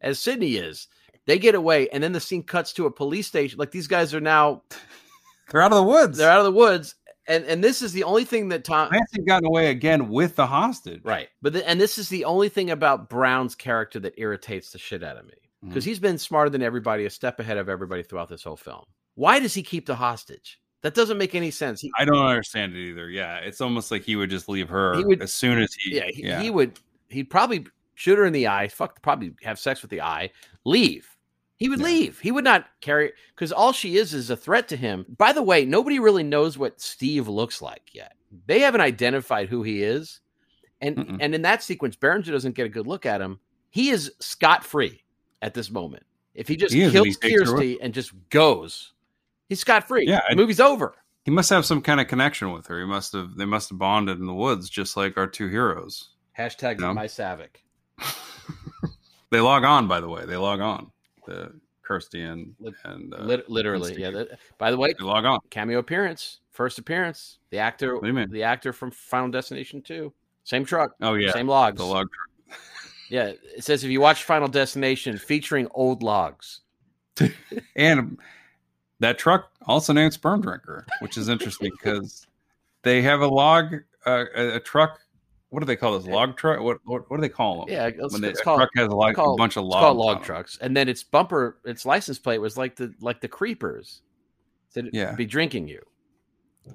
[0.00, 0.86] as Sidney is.
[1.26, 3.58] They get away, and then the scene cuts to a police station.
[3.58, 4.62] Like these guys are now
[5.50, 6.18] They're out of the woods.
[6.18, 6.94] they're out of the woods,
[7.26, 10.46] and and this is the only thing that Tom Clancy gotten away again with the
[10.46, 11.00] hostage.
[11.04, 14.78] right, but the, and this is the only thing about Brown's character that irritates the
[14.78, 15.68] shit out of me Mm-hmm.
[15.70, 18.84] because he's been smarter than everybody, a step ahead of everybody throughout this whole film.
[19.14, 20.60] Why does he keep the hostage?
[20.82, 21.80] That doesn't make any sense.
[21.80, 23.08] He, I don't understand it either.
[23.08, 25.96] Yeah, it's almost like he would just leave her He would- as soon as he.
[25.96, 26.78] yeah, he, he would.
[27.08, 28.68] He'd probably shoot her in the eye.
[28.68, 30.30] Fuck, probably have sex with the eye.
[30.64, 31.08] Leave.
[31.56, 31.86] He would Yeah.
[31.86, 32.18] leave.
[32.20, 35.06] He would not carry because all she is is a threat to him.
[35.16, 38.14] By the way, nobody really knows what Steve looks like yet.
[38.46, 40.20] They haven't identified who he is,
[40.80, 41.18] and Mm-mm.
[41.20, 43.38] and in that sequence, Berenger doesn't get a good look at him.
[43.70, 45.02] He is scot free
[45.40, 46.04] at this moment.
[46.34, 48.92] If he just He kills he takes her with Kirstie and just goes,
[49.48, 50.06] he's scot free.
[50.06, 50.94] Yeah, the movie's over.
[51.24, 52.78] He must have some kind of connection with her.
[52.80, 53.34] He must have.
[53.36, 56.10] They must have bonded in the woods, just like our two heroes.
[56.38, 56.92] Hashtag No.
[56.94, 57.56] my Saavik.
[59.30, 60.26] They log on, by the way.
[60.26, 60.92] They log on.
[61.26, 61.58] The
[61.88, 62.54] Kirstie and
[62.84, 64.10] and uh, Lit- literally, yeah.
[64.10, 65.40] that- by the way, they log on.
[65.50, 67.38] cameo appearance, first appearance.
[67.50, 70.12] The actor, you the actor from Final Destination Two,
[70.44, 71.78] same truck, Oh yeah, same logs.
[71.78, 72.06] the log.
[72.12, 72.60] Truck.
[73.10, 76.60] Yeah, it says if you watch Final Destination featuring old logs.
[77.76, 78.18] And
[79.00, 82.26] that truck also named Sperm Drinker, which is interesting because
[82.82, 83.74] they have a log,
[84.06, 85.00] uh, a, a truck.
[85.50, 86.06] What do they call this?
[86.08, 86.60] Log truck?
[86.60, 87.72] What what, what do they call them?
[87.72, 89.96] Yeah, it's, when it's called truck has a, log, called- a bunch of it's called
[89.96, 94.02] log trucks, and then its bumper, its license plate was like the like the creepers.
[94.70, 95.14] Said Yeah.
[95.14, 95.80] be drinking you.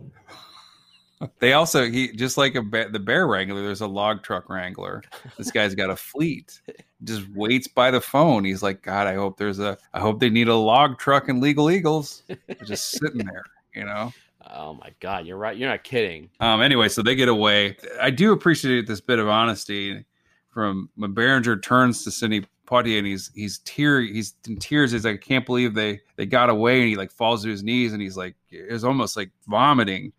[1.39, 3.61] They also he just like a ba- the bear wrangler.
[3.61, 5.03] There's a log truck wrangler.
[5.37, 6.61] This guy's got a fleet.
[7.03, 8.43] Just waits by the phone.
[8.43, 9.77] He's like, God, I hope there's a.
[9.93, 12.23] I hope they need a log truck and legal eagles.
[12.27, 13.43] They're just sitting there,
[13.73, 14.11] you know.
[14.51, 15.55] Oh my god, you're right.
[15.55, 16.29] You're not kidding.
[16.39, 16.61] Um.
[16.61, 17.77] Anyway, so they get away.
[18.01, 20.05] I do appreciate this bit of honesty
[20.53, 24.91] from when Berenger turns to Sidney Poitier and he's he's tear he's in tears.
[24.91, 27.63] He's like, I can't believe they they got away, and he like falls to his
[27.63, 30.13] knees and he's like, it was almost like vomiting.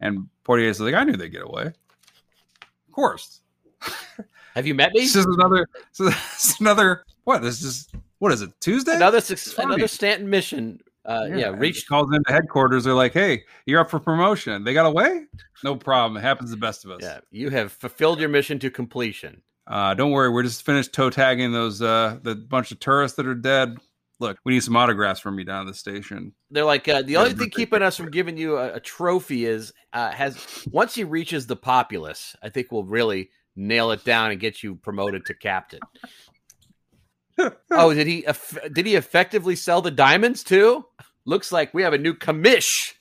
[0.00, 1.66] And Poitier Poitier's like, I knew they'd get away.
[1.66, 3.40] Of course.
[4.54, 5.00] Have you met me?
[5.00, 5.66] This is another.
[5.98, 7.04] This is another.
[7.24, 7.42] What?
[7.42, 8.50] This is what is it?
[8.60, 8.94] Tuesday?
[8.96, 9.74] Another suc- funny.
[9.74, 10.80] another Stantin mission.
[11.06, 11.80] Uh, yeah, and reached.
[11.82, 12.84] he calls into headquarters.
[12.84, 14.64] They're like, "Hey, you're up for promotion.
[14.64, 15.24] They got away?
[15.62, 16.16] No problem.
[16.16, 17.00] It happens to the best of us.
[17.02, 19.42] Yeah, you have fulfilled your mission to completion.
[19.66, 20.30] Uh, don't worry.
[20.30, 23.76] We're just finished toe tagging those uh, the bunch of tourists that are dead.
[24.20, 26.32] Look, we need some autographs from you down at the station.
[26.50, 29.44] They're like uh, the Yeah, only thing keeping us from giving you a, a trophy
[29.44, 30.38] is uh, has
[30.70, 34.76] once he reaches the populace, I think we'll really nail it down and get you
[34.76, 35.80] promoted to captain.
[37.70, 38.26] oh, did he
[38.72, 40.84] did he effectively sell the diamonds too?
[41.24, 42.94] Looks like we have a new commish.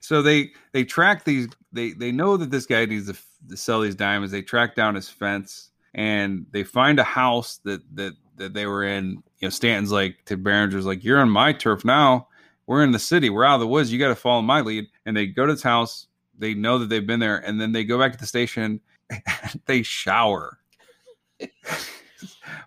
[0.00, 1.48] So they they track these.
[1.72, 4.32] They they know that this guy needs to, f- to sell these diamonds.
[4.32, 8.84] They track down his fence and they find a house that that that they were
[8.84, 9.22] in.
[9.38, 12.28] You know, Stantin's like to Berenger's like, "You're on my turf now.
[12.66, 13.30] We're in the city.
[13.30, 13.92] We're out of the woods.
[13.92, 16.06] You got to follow my lead." And they go to his house.
[16.38, 18.80] They know that they've been there, and then they go back to the station.
[19.66, 20.58] they shower.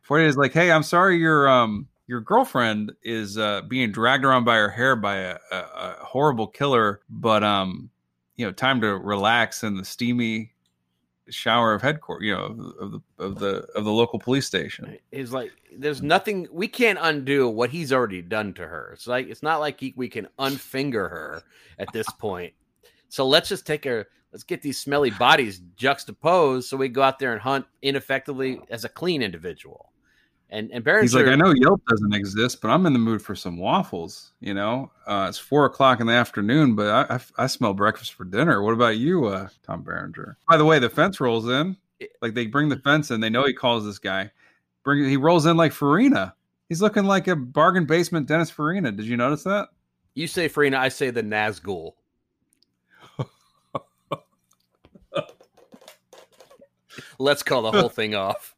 [0.04, 4.44] Forty is like, "Hey, I'm sorry your um your girlfriend is uh being dragged around
[4.44, 7.90] by her hair by a, a, a horrible killer, but um
[8.36, 10.52] you know, time to relax in the steamy
[11.30, 15.32] shower of headquarters, you know, of, the of the of the local police station." He's
[15.32, 18.92] like, there's nothing we can't undo what he's already done to her.
[18.94, 21.44] It's like it's not like he, we can unfinger her
[21.80, 22.54] at this point.
[23.10, 24.08] So let's just take her.
[24.36, 28.84] Let's get these smelly bodies juxtaposed, so we go out there and hunt ineffectively as
[28.84, 29.94] a clean individual.
[30.50, 33.22] And and Baron He's like, I know Yelp doesn't exist, but I'm in the mood
[33.22, 34.34] for some waffles.
[34.42, 38.12] You know, uh, it's four o'clock in the afternoon, but I, I, I smell breakfast
[38.12, 38.62] for dinner.
[38.62, 40.38] What about you, uh, Tom Berenger?
[40.50, 41.78] By the way, the fence rolls in.
[42.22, 43.22] Like they bring the fence in.
[43.22, 44.32] They know he calls this guy.
[44.84, 46.36] Bring he rolls in like Farina.
[46.68, 48.92] He's looking like a bargain basement Dennis Farina.
[48.92, 49.70] Did you notice that?
[50.14, 51.94] You say Farina, I say the Nazgul.
[57.20, 58.56] Let's call the whole thing off.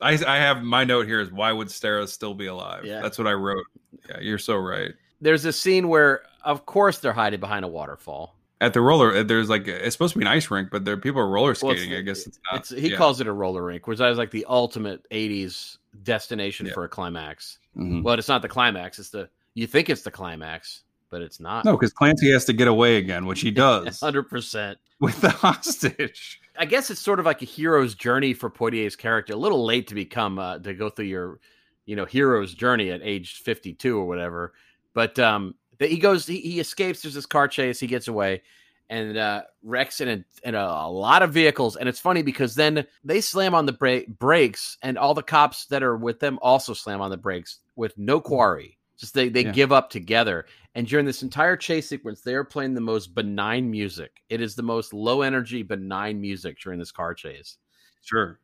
[0.00, 2.84] I, I have my note here is why would Stara still be alive?
[2.84, 3.00] Yeah.
[3.00, 3.64] That's what I wrote.
[4.08, 4.92] Yeah, you're so right.
[5.20, 8.34] There's a scene where, of course, they're hiding behind a waterfall.
[8.60, 11.20] At the roller, there's like it's supposed to be an ice rink, but there people
[11.20, 11.94] are roller Well, skating.
[11.94, 12.60] I guess it's not.
[12.60, 12.96] It's, he yeah.
[12.96, 16.72] calls it a roller rink, which is like the ultimate '80s destination Yeah.
[16.72, 17.58] for a climax.
[17.76, 18.02] Mhm.
[18.02, 21.64] Well, it's not the climax; it's the you think it's the climax, but it's not.
[21.64, 24.78] No, because Clancy has to get away again, which he does hundred percent.
[25.00, 26.40] with the hostage.
[26.56, 29.32] I guess it's sort of like a hero's journey for Poitier's character.
[29.32, 31.40] A little late to become uh, to go through your,
[31.86, 34.52] you know, hero's journey at age fifty-two or whatever.
[34.94, 37.02] But um, that he goes, he, he escapes.
[37.02, 37.80] There's this car chase.
[37.80, 38.42] He gets away
[38.88, 41.74] and uh, wrecks in, a, in a, a lot of vehicles.
[41.74, 45.66] And it's funny because then they slam on the bra- brakes, and all the cops
[45.66, 48.78] that are with them also slam on the brakes with no quarry.
[48.96, 49.52] Just they they Yeah.
[49.52, 50.46] give up together.
[50.76, 54.22] And during this entire chase sequence, they are playing the most benign music.
[54.28, 57.58] It is the most low energy, benign music during this car chase.
[58.02, 58.38] Sure,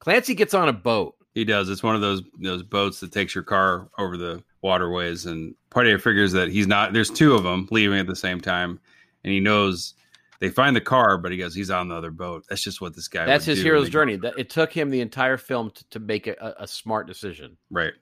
[0.00, 1.14] Clancy gets on a boat.
[1.34, 1.68] he does.
[1.68, 6.00] It's one of those those boats that takes your car over the waterways, and Poitier
[6.00, 6.92] figures that he's not.
[6.92, 8.78] There's two of them leaving at the same time,
[9.24, 9.94] and he knows
[10.40, 12.44] they find the car, but he goes, he's on the other boat.
[12.48, 13.26] That's just what this guy.
[13.26, 14.16] That's his hero's journey.
[14.16, 17.56] That it took him the entire film to, to make a, a smart decision.
[17.70, 17.92] Right,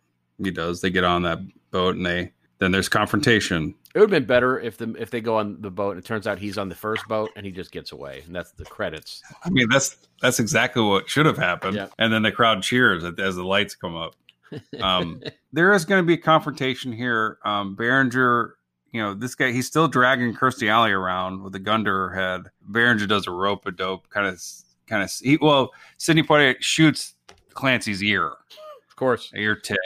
[0.42, 0.80] he does.
[0.80, 1.38] They get on that
[1.70, 3.74] boat, and they then there's confrontation.
[3.94, 6.04] It would have been better if the if they go on the boat and it
[6.04, 8.64] turns out he's on the first boat and he just gets away, and that's the
[8.64, 9.22] credits.
[9.44, 11.76] I mean, that's that's exactly what should have happened.
[11.76, 11.88] Yeah.
[11.98, 14.14] And then the crowd cheers as the lights come up.
[14.80, 15.22] Um,
[15.52, 17.38] there is going to be a confrontation here.
[17.44, 18.54] Um, Berenger,
[18.92, 22.14] you know, this guy, he's still dragging Kirstie Alley around with a gun to her
[22.14, 22.50] head.
[22.62, 24.42] Berenger does a rope a dope kind of,
[24.86, 25.12] kind of.
[25.22, 27.14] He, well, Sidney Poitier shoots
[27.52, 28.32] Clancy's ear,
[28.88, 29.76] Of course, ear tip,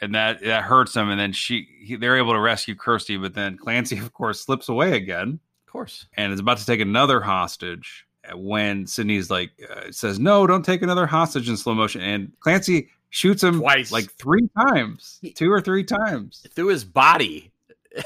[0.00, 1.08] and that that hurts him.
[1.10, 4.68] And then she he, they're able to rescue Kirstie, but then Clancy, of course, slips
[4.68, 6.06] away again Of course.
[6.16, 8.04] and is about to take another hostage.
[8.34, 12.90] When Sidney's like uh, says, "No, don't take another hostage in slow motion," and Clancy
[13.10, 13.90] shoots him Twice.
[13.90, 16.44] like three times, He- two or three times.
[16.54, 17.50] Through his body.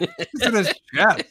[0.00, 1.24] It's in his chest.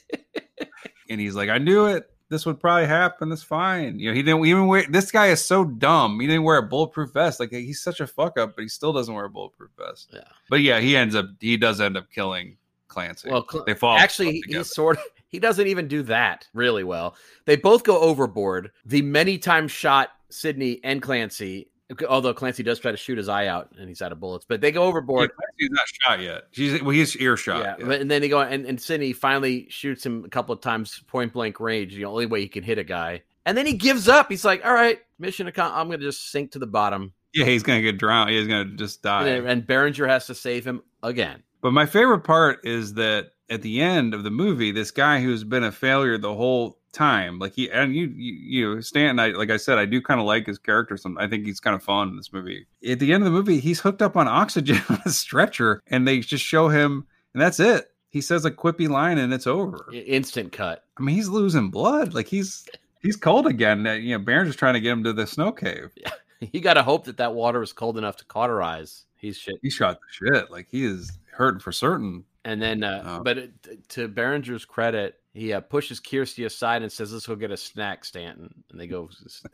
[1.10, 2.10] and he's like, I knew it.
[2.34, 3.30] This would probably happen.
[3.30, 4.00] That's fine.
[4.00, 4.86] You know, he didn't even wear.
[4.90, 6.20] This guy is so dumb.
[6.20, 7.40] He didn't wear a bulletproof vest.
[7.40, 10.10] Like he's such a fuck up, but he still doesn't wear a bulletproof vest.
[10.12, 10.22] Yeah.
[10.50, 11.28] But yeah, he ends up.
[11.40, 12.58] He does end up killing
[12.88, 13.30] Clancy.
[13.30, 14.00] Well, Cl- they fall.
[14.00, 17.16] Actually, he, sort of he doesn't even do that really well.
[17.46, 18.72] They both go overboard.
[18.84, 21.70] The many times shot Sidney and Clancy,
[22.08, 24.62] although Clancy does try to shoot his eye out and he's out of bullets, but
[24.62, 25.32] they go Yeah, overboard.
[25.36, 26.44] Clancy's not shot yet.
[26.52, 27.62] She's well, he's earshot.
[27.62, 30.62] yeah, Yeah, and then they go and, and Sidney finally shoots him a couple of
[30.62, 31.94] times point blank range.
[31.96, 34.30] The only way he can hit a guy, and then he gives up.
[34.30, 35.80] He's like, "All right, mission accomplished.
[35.80, 38.30] I'm going to just sink to the bottom." Yeah, he's gonna get drowned.
[38.30, 39.28] He's gonna just die.
[39.28, 41.42] And, and Berenger has to save him again.
[41.62, 45.44] But my favorite part is that at the end of the movie, this guy who's
[45.44, 49.50] been a failure the whole time, like he and you, you, you Stantin, I like
[49.50, 50.96] I said, I do kind of like his character.
[50.98, 52.66] Some I think he's kind of fun in this movie.
[52.88, 56.08] At the end of the movie, he's hooked up on oxygen on a stretcher, and
[56.08, 57.90] they just show him, and that's it.
[58.10, 59.88] He says a quippy line, and it's over.
[59.92, 60.84] Instant cut.
[60.98, 62.14] I mean, he's losing blood.
[62.14, 62.68] Like he's
[63.02, 63.84] he's cold again.
[63.84, 65.92] That you know, Baron's just trying to get him to the snow cave.
[65.98, 66.12] Yeah,
[66.52, 69.06] You got to hope that that water is cold enough to cauterize.
[69.16, 69.56] He's shit.
[69.62, 70.52] He shot the shit.
[70.52, 72.26] Like he is hurting for certain.
[72.46, 73.24] And then, uh, Oh.
[73.24, 77.52] but it, to Berenger's credit, he uh, pushes Kirstie aside and says, "Let's go get
[77.52, 79.10] a snack, Stantin." And they go.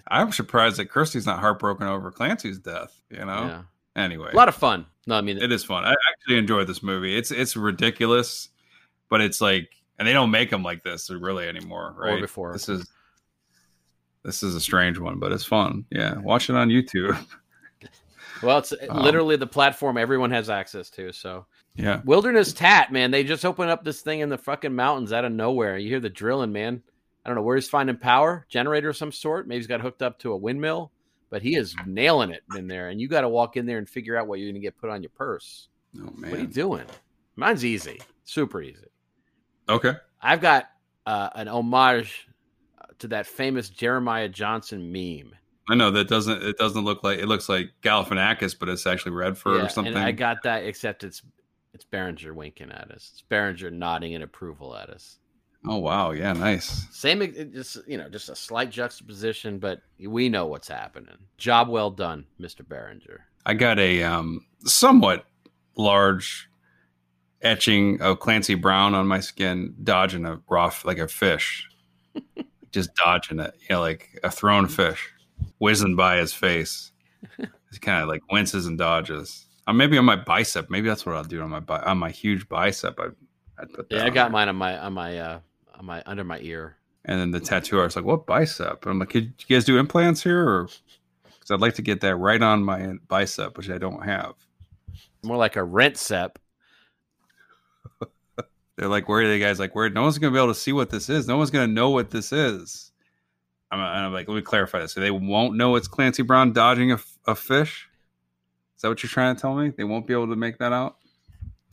[0.08, 3.00] I'm surprised that Kirstie's not heartbroken over Clancy's death.
[3.10, 3.46] You know.
[3.46, 3.62] Yeah.
[3.96, 4.86] Anyway, A lot of fun.
[5.08, 5.84] No, I mean, it is fun.
[5.84, 7.16] I actually enjoyed this movie.
[7.18, 8.50] It's it's ridiculous,
[9.10, 12.22] but it's like, and they don't make them like this really anymore, Or right?
[12.22, 12.54] before.
[12.54, 12.88] This is
[14.24, 15.86] this is a strange one, but it's fun.
[15.92, 17.18] Yeah, watch it on YouTube.
[18.44, 21.12] well, it's Um, literally the platform everyone has access to.
[21.14, 21.46] So,
[21.80, 25.26] yeah, Wilderness Tat, man, they just open up this thing in the fucking mountains out
[25.26, 25.78] of nowhere.
[25.78, 26.82] You hear the drilling, man.
[27.24, 29.48] I don't know where he's finding power, generator of some sort.
[29.48, 30.92] Maybe he's got hooked up to a windmill,
[31.30, 32.90] but he is nailing it in there.
[32.90, 34.78] And you got to walk in there and figure out what you're going to get
[34.78, 35.70] put on your purse.
[35.98, 36.86] oh What are you doing?
[37.36, 38.88] Mine's easy, super easy.
[39.70, 40.70] Okay, I've got
[41.06, 42.28] uh, an homage
[43.00, 45.34] to that famous Jeremiah Johnson meme.
[45.70, 49.12] I know that doesn't it doesn't look like it looks like Galifianakis, but it's actually
[49.12, 49.96] Redford Yeah, or something.
[49.96, 51.22] I got that, except it's
[51.80, 53.12] it's Berenger winking at us.
[53.14, 55.18] It's Berenger nodding in approval at us.
[55.66, 56.86] oh wow, yeah, nice.
[56.92, 57.22] Same,
[57.54, 61.16] just you know, just a slight juxtaposition, but we know what's happening.
[61.38, 63.22] Job well done, Mister Berenger.
[63.46, 65.24] I got a um, somewhat
[65.78, 66.50] large
[67.42, 71.66] etching of Clancy Brown on my skin, dodging a raw like a fish,
[72.74, 75.14] just dodging it, you know, like a thrown fish,
[75.60, 76.92] whizzing by his face.
[77.72, 79.46] He kind of like winces and dodges.
[79.70, 80.72] Or maybe on my bicep.
[80.72, 83.00] Maybe that's what I'll do on my bi- on my huge bicep.
[83.00, 83.10] I
[83.60, 83.96] I'd put that.
[83.96, 84.30] Yeah, I got there.
[84.32, 85.40] mine on my on my uh
[85.76, 86.78] on my under my ear.
[87.06, 89.78] And then the tattoo artist's like, "What bicep?" And I'm like, "Could you guys do
[89.78, 90.70] implants here?" Or
[91.50, 94.34] because I'd like to get that right on my bicep, which I don't have.
[95.24, 96.40] More like a rent sep.
[98.76, 99.60] They're like, where are they guys?
[99.60, 99.90] Like, where?
[99.90, 101.28] No one's gonna be able to see what this is.
[101.28, 102.92] No one's gonna know what this is.
[103.72, 104.94] I'm, I'm like, let me clarify this.
[104.94, 106.98] So they won't know it's Clancy Brown dodging
[107.28, 107.89] a fish.
[108.80, 109.74] Is that what you're trying to tell me?
[109.76, 110.96] They won't be able to make that out.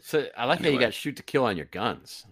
[0.02, 2.26] So I like how you got shoot to kill on your guns.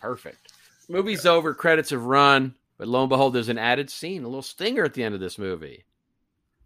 [0.00, 0.52] Perfect.
[0.88, 4.40] Movie's over, credits have run, but lo and behold, there's an added scene, a little
[4.40, 5.84] stinger at the end of this movie.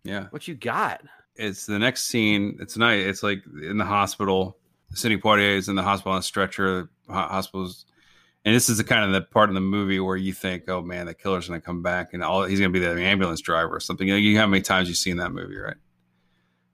[0.05, 1.01] Yeah, What you got?
[1.37, 2.59] it's the next scene.
[2.61, 3.01] It's night.
[3.01, 4.59] It's like in the hospital.
[4.93, 6.91] Sidney Poitier is in the hospital on a stretcher.
[7.09, 7.87] Hospitals,
[8.45, 10.83] and this is the kind of the part in the movie where you think, "Oh
[10.83, 13.81] man, the killer's gonna come back, and all he's gonna be the ambulance driver or
[13.81, 15.77] something." You know, you know how many times you've seen that movie, right?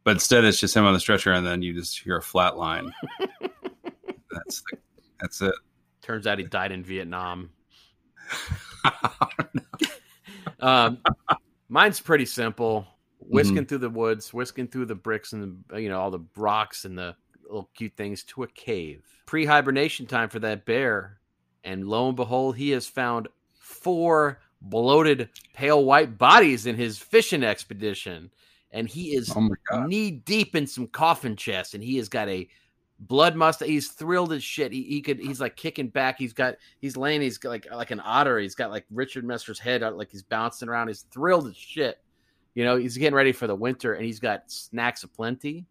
[0.04, 2.56] But instead, it's just him on the stretcher, and then you just hear a flat
[2.56, 2.92] line.
[4.30, 4.78] that's the,
[5.20, 5.54] that's it.
[6.02, 7.50] Turns out he died in Vietnam.
[10.60, 10.98] Um,
[11.68, 12.86] mine's pretty simple.
[13.20, 16.84] Whisking through the woods, whisking through the bricks and the, you know all the rocks
[16.84, 17.14] and the
[17.44, 19.04] little cute things to a cave.
[19.26, 21.18] Pre-hibernation time for that bear,
[21.62, 27.44] and lo and behold, he has found four bloated, pale white bodies in his fishing
[27.44, 28.30] expedition,
[28.72, 32.48] and he is oh knee deep in some coffin chests, and he has got a
[32.98, 33.68] blood mustache.
[33.68, 34.72] He's thrilled as shit.
[34.72, 35.18] He, he could.
[35.18, 36.18] He's like kicking back.
[36.18, 36.56] He's got.
[36.80, 37.20] He's laying.
[37.20, 38.38] He's got like like an otter.
[38.38, 40.88] He's got like Richard Masur's head out, like he's bouncing around.
[40.88, 41.98] He's thrilled as shit.
[42.54, 45.66] You know, he's getting ready for the winter, and he's got snacks aplenty.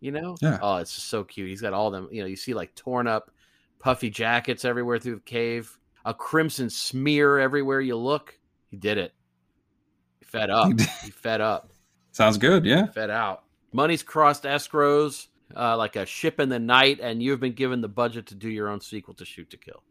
[0.00, 0.58] You know, Yeah.
[0.60, 1.48] Oh, it's just so cute.
[1.48, 2.08] He's got all them.
[2.12, 3.30] You know, you see like torn up,
[3.78, 5.76] puffy jackets everywhere through the cave.
[6.04, 8.38] A crimson smear everywhere you look.
[8.70, 9.12] He did it.
[10.20, 10.70] He fed up.
[11.02, 11.70] He fed up
[12.16, 12.64] Sounds good.
[12.64, 12.86] Yeah.
[12.86, 13.42] fed out.
[13.72, 15.26] Money's crossed escrows.
[15.54, 18.48] uh, like a ship in the night, and you've been given the budget to do
[18.48, 19.82] your own sequel to Shoot to Kill.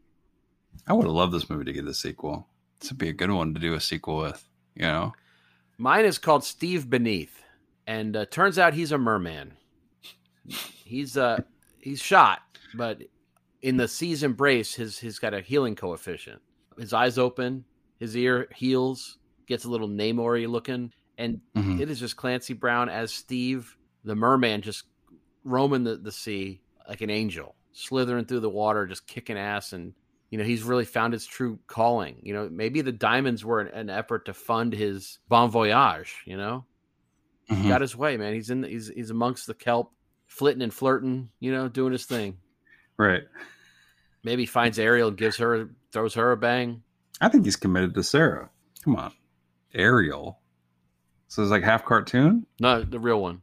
[0.88, 2.48] I would have loved this movie to get a sequel.
[2.80, 4.44] This would be a good one to do a sequel with.
[4.74, 5.12] You know,
[5.78, 7.42] Mine is called Steve Beneath,
[7.86, 9.52] and uh, turns out he's a merman.
[10.84, 11.38] He's uh
[11.80, 12.40] he's shot,
[12.74, 13.02] but
[13.62, 16.42] in the sea's embrace, his he's got a healing coefficient.
[16.76, 17.64] His eyes open,
[18.00, 21.80] his ear heals, gets a little Namor looking, and Mhm.
[21.80, 24.84] it is just Clancy Brown as Steve, the merman, just
[25.44, 29.72] roaming the, the sea like an angel, slithering through the water, just kicking ass.
[29.72, 29.94] And,
[30.30, 32.20] you know, he's really found his true calling.
[32.22, 36.36] You know, maybe the diamonds were an, an effort to fund his bon voyage, you
[36.36, 36.64] know?
[37.50, 37.68] Mhm.
[37.68, 38.34] Got his way, man.
[38.34, 39.92] He's in, he's, he's amongst the kelp,
[40.26, 42.38] flitting and flirting, you know, doing his thing.
[42.98, 43.22] right.
[44.24, 46.82] Maybe finds Ariel and gives her, throws her a bang.
[47.20, 48.50] I think he's committed to Sarah.
[48.82, 49.12] Come on,
[49.72, 50.40] Ariel.
[51.28, 52.46] So it's like half cartoon.
[52.60, 53.42] No, the real one.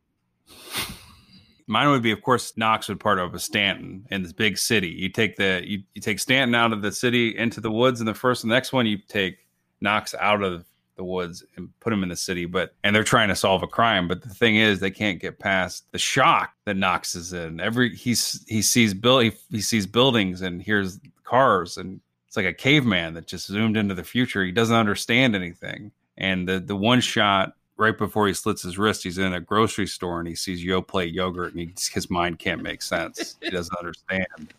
[1.67, 4.89] Mine would be, of course, Knox would part of a Stantin in this big city.
[4.89, 8.05] You take the you, you take Stantin out of the city into the woods in
[8.05, 8.43] the first.
[8.43, 9.47] And the next one, you take
[9.79, 10.65] Knox out of
[10.95, 12.45] the woods and put him in the city.
[12.45, 14.07] But and they're trying to solve a crime.
[14.07, 17.59] But the thing is, they can't get past the shock that Knox is in.
[17.59, 22.45] Every he's he sees bill he, he sees buildings and hears cars and it's like
[22.45, 24.43] a caveman that just zoomed into the future.
[24.43, 25.91] He doesn't understand anything.
[26.17, 29.87] And the the one shot right before he slits his wrist, he's in a grocery
[29.87, 33.37] store and he sees Yoplait yogurt and he, his mind can't make sense.
[33.41, 34.53] He doesn't understand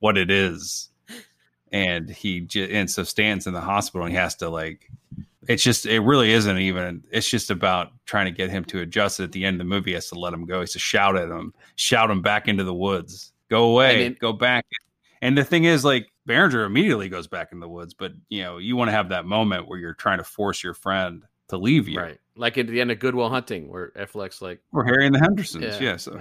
[0.00, 0.90] what it is.
[1.72, 4.88] And he j- and so stands in the hospital and he has to like
[5.48, 9.20] it's just it really isn't even it's just about trying to get him to adjust
[9.20, 10.72] it at the end of the movie he has to let him go he has
[10.72, 14.32] to shout at him shout him back into the woods go away I mean- go
[14.32, 14.66] back
[15.22, 18.58] and the thing is like Berenger immediately goes back in the woods but you know
[18.58, 21.88] you want to have that moment where you're trying to force your friend to leave
[21.88, 22.18] you Right.
[22.36, 25.64] Like at the end of Goodwill Hunting, where Affleck's like, or Harry and the Hendersons
[25.64, 25.80] Yeah.
[25.80, 26.20] yeah, so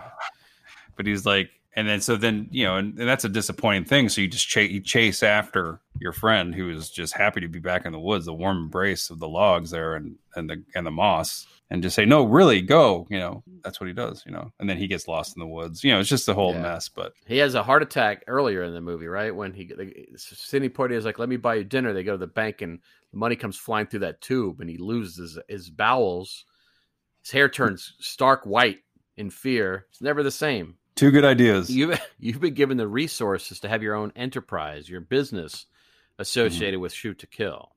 [0.96, 4.10] but he's like and then so then you know and, and that's a disappointing thing
[4.10, 7.60] so you just chase you chase after your friend who is just happy to be
[7.60, 10.86] back in the woods the warm embrace of the logs there and and the and
[10.86, 14.32] the moss and just say no really go you know that's what he does you
[14.32, 16.54] know and then he gets lost in the woods you know it's just a whole
[16.54, 16.62] Yeah.
[16.62, 19.36] mess but He has a heart attack earlier in the movie, right?
[19.36, 19.72] When he,
[20.18, 22.80] Sidney Poitier is like, "Let me buy you dinner." They go to the bank, and
[23.12, 26.46] the money comes flying through that tube, and he loses his, his bowels.
[27.24, 28.80] His hair turns stark white
[29.18, 29.88] in fear.
[29.90, 30.76] It's never the same.
[30.96, 35.02] Two good ideas You you've been given the resources to have your own enterprise, your
[35.02, 35.66] business
[36.20, 37.72] associated with shoot to kill.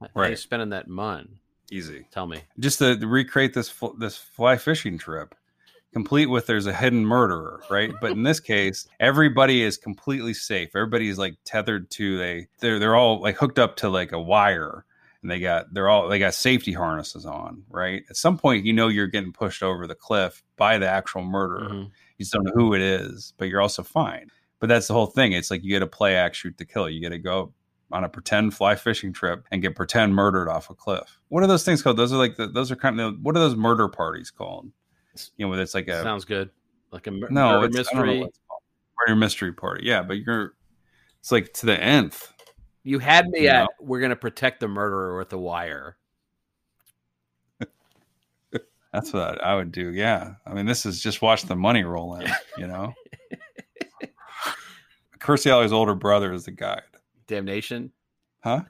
[0.00, 0.38] How you Right.
[0.38, 1.38] spending that mun?
[1.72, 2.42] easy Tell me.
[2.58, 5.34] just to, to recreate this fl- this fly fishing trip
[5.94, 10.68] complete with there's a hidden murderer right but in this case everybody is completely safe
[10.76, 14.20] everybody is like tethered to they they're they're all like hooked up to like a
[14.20, 14.84] wire
[15.22, 18.72] and they got they're all they got safety harnesses on right at some point you
[18.74, 21.90] know you're getting pushed over the cliff by the actual murderer Mhm.
[22.18, 24.28] You just don't know who it is but you're also fine
[24.60, 26.88] but that's the whole thing it's like you get to play act shoot to kill
[26.88, 27.52] you get to go
[27.92, 31.20] on a pretend fly fishing trip and get pretend murdered off a cliff.
[31.28, 31.96] What are those things called?
[31.96, 34.68] Those are like the, those are kind of what are those murder parties called?
[35.36, 36.50] You know, where it's like a Sounds good.
[36.90, 38.26] Like a mur- no murder mystery.
[38.98, 39.84] murder mystery party.
[39.86, 40.54] Yeah, but you're
[41.20, 42.32] it's like to the nth.
[42.82, 43.68] You had me You at know?
[43.80, 45.96] we're gonna protect the murderer with a wire.
[48.94, 49.90] That's what I would do.
[49.92, 52.30] Yeah, I mean, this is just watch the money roll in.
[52.56, 52.94] You know,
[55.18, 56.82] Kirstie Alley's older brother is the guide,
[57.26, 57.90] Damnation.
[58.44, 58.62] huh?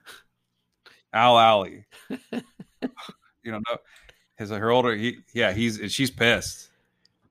[1.12, 1.84] Al Alley.
[2.09, 3.76] you don't know
[4.38, 4.96] his her older.
[4.96, 6.70] He yeah, he's and she's pissed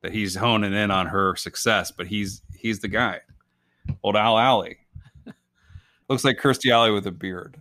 [0.01, 3.21] that he's honing in on her success, but he's he's the guy.
[4.03, 4.77] Old Al Alley
[6.09, 7.59] looks like Kirstie Alley with a beard.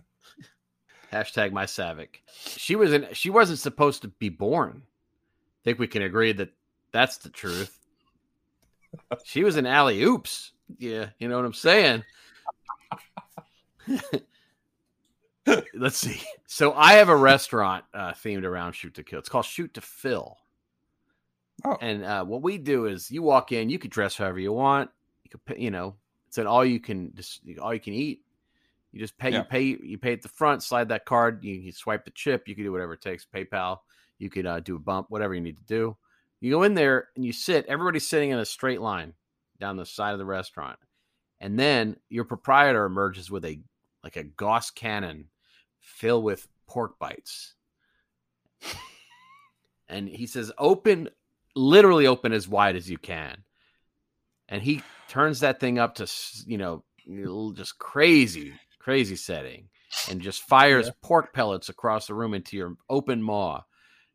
[1.11, 2.17] Hashtag my Saavik.
[2.45, 4.83] She was in she wasn't supposed to be born.
[5.63, 6.49] I think we can agree that
[6.91, 7.79] that's the truth.
[9.23, 10.51] She was an alley oops.
[10.77, 12.03] Yeah, you know what I'm saying.
[15.73, 16.21] Let's see.
[16.45, 19.17] So I have a restaurant uh, themed around Shoot to Kill.
[19.17, 20.37] It's called Shoot to Fill.
[21.65, 21.77] Oh.
[21.81, 24.91] And uh, what we do is you walk in, you could dress however you want.
[25.23, 25.95] You could, pay, you know,
[26.27, 28.21] it's an all you can just all you can eat.
[28.91, 29.39] You just pay, Yeah.
[29.39, 32.47] you pay, you pay at the front, slide that card, you, you swipe the chip,
[32.47, 33.25] you can do whatever it takes.
[33.25, 33.79] PayPal,
[34.23, 35.97] you could uh, do a bump, whatever you need to do.
[36.39, 37.65] You go in there and you sit.
[37.67, 39.13] Everybody's sitting in a straight line
[39.59, 40.79] down the side of the restaurant,
[41.39, 43.59] and then your proprietor emerges with a
[44.03, 45.25] like a Gauss cannon
[45.79, 47.53] filled with pork bites,
[49.87, 51.09] and he says, "Open,
[51.55, 53.43] literally open as wide as you can."
[54.49, 56.11] And he turns that thing up to
[56.45, 56.83] you know
[57.55, 59.69] just crazy, crazy setting,
[60.09, 63.61] and just fires pork pellets across the room into your open maw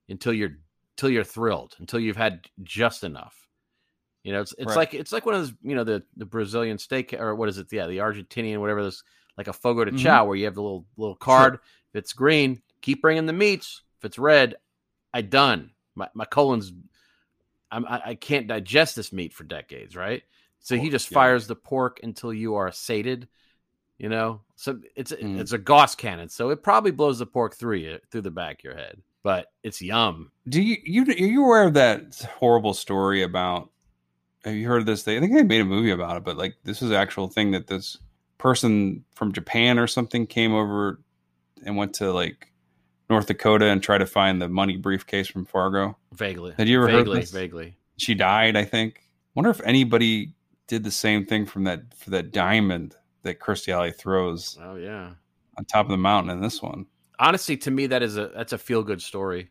[0.08, 0.56] until you're
[0.96, 3.48] until you're thrilled, until you've had just enough.
[4.24, 4.76] You know, it's it's Right.
[4.76, 7.58] like it's like one of those you know the the Brazilian steak or what is
[7.58, 7.68] it?
[7.72, 9.02] Yeah, the Argentinian whatever this
[9.36, 9.98] like a fogo de Mhm.
[10.02, 11.54] chao where you have the little little card.
[11.54, 13.82] If it's green, keep bringing the meats.
[13.98, 14.56] If it's red,
[15.14, 15.70] I done.
[15.94, 16.72] My my colon's
[17.70, 20.22] I'm, I I can't digest this meat for decades, right?
[20.60, 21.14] So he Pork, just yeah.
[21.14, 23.28] fires the pork until you are sated.
[23.98, 25.40] You know, so it's Mm.
[25.40, 28.60] it's a Gauss cannon, so it probably blows the pork through you through the back
[28.60, 30.32] of your head, but it's yum.
[30.48, 33.68] Do you you are you aware of that horrible story about?
[34.46, 35.02] Have you heard of this?
[35.02, 37.28] They I think they made a movie about it, but like this is an actual
[37.28, 37.98] thing that this
[38.38, 40.98] person from Japan or something came over
[41.66, 42.50] and went to like
[43.10, 45.98] North Dakota and tried to find the money briefcase from Fargo.
[46.14, 47.30] Vaguely, Had you ever heard this?
[47.30, 47.76] vaguely?
[47.98, 49.02] She died, I think.
[49.34, 50.32] Wonder if anybody
[50.68, 52.94] did the same thing from that for that diamond
[53.24, 55.10] that Kirstie Alley throws Oh yeah.
[55.58, 56.86] on top of the mountain in this one.
[57.20, 59.50] Honestly, to me, that is a that's a feel good story.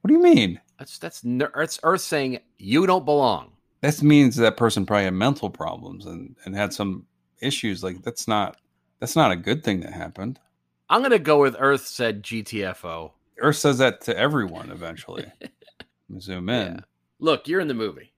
[0.00, 0.60] What do you mean?
[0.78, 3.52] That's that's Earth saying you don't belong.
[3.80, 7.06] That means that person probably had mental problems and, and had some
[7.40, 7.82] issues.
[7.82, 8.58] Like that's not
[9.00, 10.38] that's not a good thing that happened.
[10.90, 13.12] I'm gonna go with Earth said GTFO.
[13.38, 15.24] Earth says that to everyone eventually.
[16.20, 16.74] Zoom in.
[16.74, 16.80] Yeah.
[17.18, 18.12] Look, you're in the movie.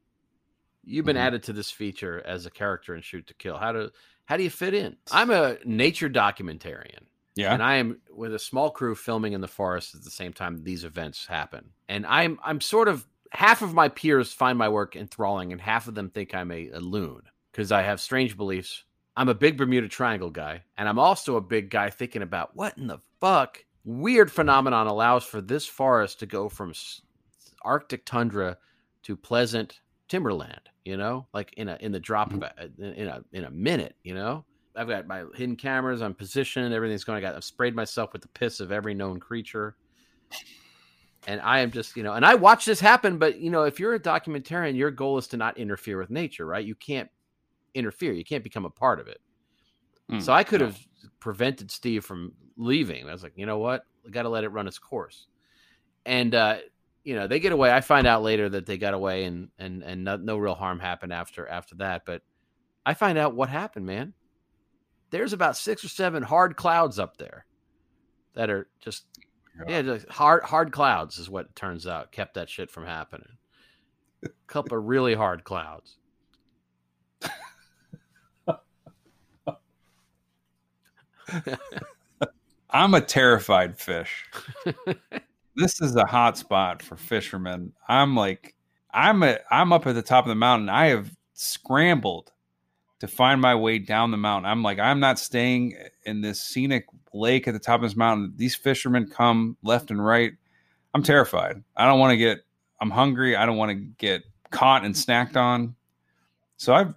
[0.84, 1.20] You've been Mhm.
[1.20, 3.56] added to this feature as a character in Shoot to Kill.
[3.56, 3.90] How do
[4.24, 4.96] how do you fit in?
[5.12, 7.04] I'm a nature documentarian.
[7.36, 7.52] Yeah.
[7.52, 10.64] and I am with a small crew filming in the forest at the same time
[10.64, 11.70] these events happen.
[11.88, 15.86] And I'm I'm sort of half of my peers find my work enthralling, and half
[15.86, 17.22] of them think I'm a, a loon
[17.52, 18.84] because I have strange beliefs.
[19.16, 22.76] I'm a big Bermuda Triangle guy, and I'm also a big guy thinking about what
[22.76, 27.02] in the fuck weird phenomenon allows for this forest to go from s-
[27.62, 28.58] Arctic tundra
[29.04, 30.68] to pleasant timberland.
[30.84, 32.82] You know, like in a in the drop of mm-hmm.
[32.82, 33.96] a, in a in a minute.
[34.02, 34.44] You know,
[34.76, 36.02] I've got my hidden cameras.
[36.02, 36.72] I'm positioned.
[36.72, 37.18] Everything's going.
[37.18, 37.34] I got.
[37.34, 39.76] I've sprayed myself with the piss of every known creature.
[41.26, 43.18] And I am just, you know, and I watch this happen.
[43.18, 46.46] But you know, if you're a documentarian, your goal is to not interfere with nature,
[46.46, 46.64] right?
[46.64, 47.10] You can't
[47.74, 48.12] interfere.
[48.12, 49.20] You can't become a part of it.
[50.10, 50.66] Mm, so I could no.
[50.66, 50.78] have
[51.18, 53.08] prevented Steve from leaving.
[53.08, 53.84] I was like, you know what?
[54.06, 55.26] I got to let it run its course.
[56.04, 56.58] And uh,
[57.02, 57.72] you know, they get away.
[57.72, 60.78] I find out later that they got away, and and and no, no real harm
[60.78, 62.02] happened after after that.
[62.04, 62.22] But
[62.84, 64.12] I find out what happened, man.
[65.10, 67.46] There's about six or seven hard clouds up there
[68.34, 69.04] that are just
[69.66, 73.38] yeah, just hard hard clouds is what it turns out kept that shit from happening.
[74.24, 75.96] A couple of really hard clouds.
[82.70, 84.24] I'm a terrified fish.
[85.56, 87.72] this is a hot spot for fishermen.
[87.88, 88.54] I'm like,
[88.92, 90.68] I'm a, I'm up at the top of the mountain.
[90.68, 92.32] I have scrambled
[93.00, 94.50] to find my way down the mountain.
[94.50, 98.32] I'm like, I'm not staying in this scenic lake at the top of this mountain.
[98.36, 100.32] These fishermen come left and right.
[100.94, 101.62] I'm terrified.
[101.76, 102.38] I don't want to get.
[102.80, 103.36] I'm hungry.
[103.36, 105.74] I don't want to get caught and snacked on.
[106.56, 106.94] So I've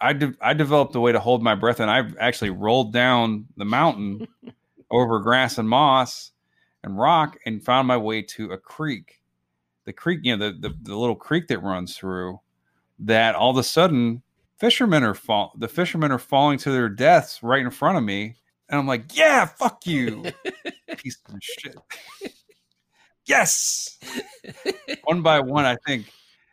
[0.00, 3.46] I de- I developed a way to hold my breath, and I've actually rolled down
[3.56, 4.26] the mountain
[4.90, 6.32] over grass and moss
[6.82, 9.20] and rock, and found my way to a creek.
[9.84, 12.40] The creek, you know, the the, the little creek that runs through.
[13.00, 14.22] That all of a sudden,
[14.64, 15.52] fishermen are fall.
[15.58, 18.36] The fishermen are falling to their deaths right in front of me,
[18.68, 20.24] and I'm like, "Yeah, fuck you,
[20.96, 21.76] piece of shit."
[23.26, 23.98] yes,
[25.04, 26.06] one by one, I think,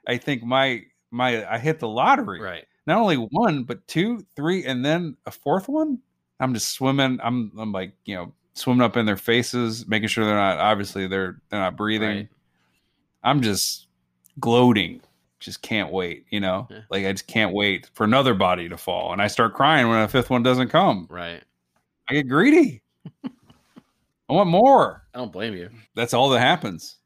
[0.07, 2.65] I think my my I hit the lottery Right.
[2.88, 5.99] not only one but two three and then a fourth one
[6.39, 10.23] i'm just swimming i'm i'm like you know swimming up in their faces making sure
[10.23, 12.29] they're not obviously they're they're not breathing Right.
[13.25, 13.88] i'm just
[14.39, 15.01] gloating
[15.41, 16.81] just can't wait you know Yeah.
[16.89, 19.99] like i just can't wait for another body to fall and i start crying when
[19.99, 21.43] a fifth one doesn't come Right.
[22.09, 22.81] i get greedy
[23.26, 25.69] i want more I don't blame you.
[25.95, 26.97] that's all that happens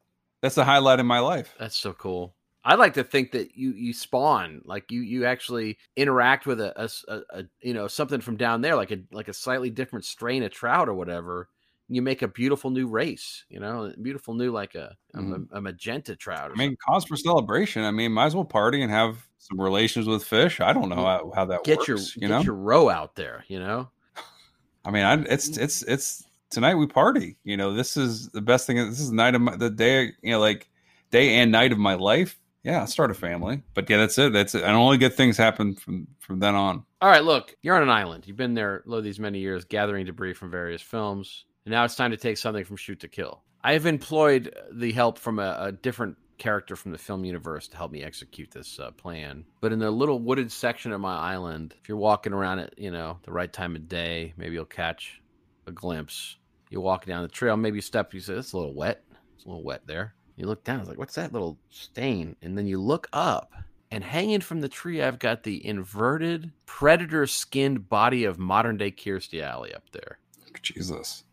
[0.41, 2.35] that's the highlight in my life That's so cool.
[2.67, 6.91] I like to think that you you spawn like you you actually interact with a
[7.31, 10.51] a you know something from down there like a like a slightly different strain of
[10.51, 11.49] trout or whatever.
[11.87, 15.47] You make a beautiful new race, you know, beautiful new like a a, Mhm.
[15.51, 16.51] a magenta trout.
[16.51, 20.07] I mean cause for celebration i mean might as well party and have some relations
[20.07, 22.55] with fish i don't know how, how that get works your you get know your
[22.55, 23.89] row out there, you know.
[24.85, 27.37] I mean, I, it's it's it's tonight we party.
[27.43, 28.77] You know, this is the best thing.
[28.77, 30.11] This is the night of my, the day.
[30.21, 30.69] You know, like
[31.11, 32.39] day and night of my life.
[32.63, 33.61] Yeah, I'll start a family.
[33.73, 34.33] But yeah, that's it.
[34.33, 34.63] That's it.
[34.63, 36.83] And only good things happen from from then on.
[37.01, 38.27] All right, look, you're on an island.
[38.27, 41.95] You've been there lo these many years, gathering debris from various films, and now it's
[41.95, 43.41] time to take something from Shoot to Kill.
[43.63, 47.77] I have employed the help from a, a different character from the film universe to
[47.77, 49.45] help me execute this uh, plan.
[49.61, 52.91] But in the little wooded section of my island, if you're walking around at you
[52.91, 55.21] know the right time of day, maybe you'll catch
[55.65, 56.37] a glimpse.
[56.69, 59.03] You walk down the trail, maybe you step, you say, "It's a little wet.
[59.35, 62.57] It's a little wet there." You look down, it's like, "What's that little stain?" And
[62.57, 63.53] then you look up,
[63.91, 68.91] And hanging from the tree, I've got the inverted predator skinned body of modern day
[68.91, 70.19] Kirstie Alley up there.
[70.61, 71.23] Jesus.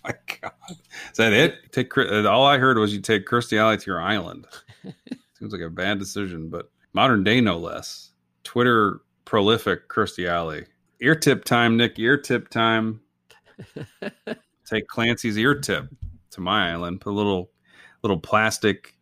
[0.04, 0.52] My God.
[1.10, 1.72] Is that it?
[1.72, 4.46] Take uh, all I heard was you take Kirstie Alley to your island.
[5.38, 8.10] Seems like a bad decision, but modern day no less.
[8.44, 10.66] Twitter prolific Kirstie Alley.
[11.00, 11.98] Ear tip time, Nick.
[11.98, 13.00] Ear tip time.
[14.64, 15.88] take Clancy's ear tip
[16.30, 17.00] to my island.
[17.00, 17.50] Put a little
[18.02, 18.94] little plastic,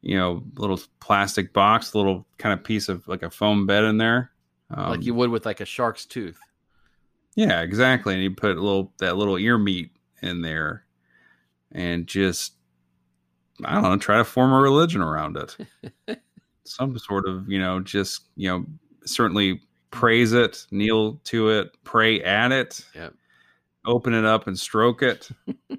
[0.00, 3.98] you know, little plastic box, little kind of piece of like a foam bed in
[3.98, 4.30] there.
[4.70, 6.38] Um, like you would with like a shark's tooth.
[7.34, 8.14] Yeah, exactly.
[8.14, 9.92] And you put a little that little ear meat
[10.22, 10.84] in there
[11.72, 12.54] and just
[13.64, 16.20] I don't know, try to form a religion around it.
[16.64, 18.64] Some sort of, you know, just, you know,
[19.04, 22.84] certainly praise it, kneel to it, pray at it.
[22.94, 23.14] Yep.
[23.84, 25.28] Open it up and stroke it.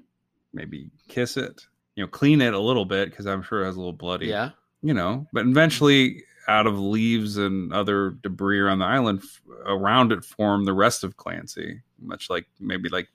[0.52, 1.66] Maybe kiss it.
[1.94, 4.26] You know, clean it a little bit because I'm sure it has a little bloody.
[4.26, 4.50] Yeah.
[4.82, 10.10] You know, but eventually out of leaves and other debris around the island f- around
[10.10, 13.08] it form the rest of Clancy, much like maybe like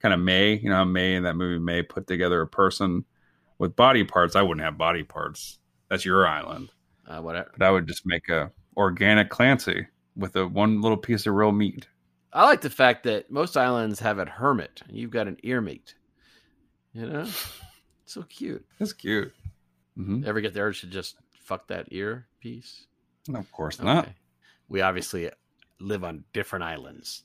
[0.00, 3.04] kind of May, you know, how May in that movie May put together a person
[3.58, 4.36] with body parts.
[4.36, 5.58] I wouldn't have body parts.
[5.88, 6.70] That's your island.
[7.06, 7.50] Uh, whatever.
[7.56, 9.86] But I would just make a organic Clancy
[10.16, 11.88] with a one little piece of real meat.
[12.32, 15.60] I like the fact that most islands have a hermit, and you've got an ear
[15.60, 15.94] meat.
[16.92, 17.28] You know,
[18.06, 18.64] so cute.
[18.78, 19.32] That's cute.
[19.96, 22.86] hmm Ever get the urge to just fuck that ear piece?
[23.34, 24.08] Of course not.
[24.68, 25.30] We obviously
[25.80, 27.24] live on different islands.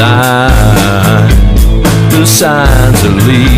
[0.00, 1.30] outside.
[2.10, 3.51] The signs of legion.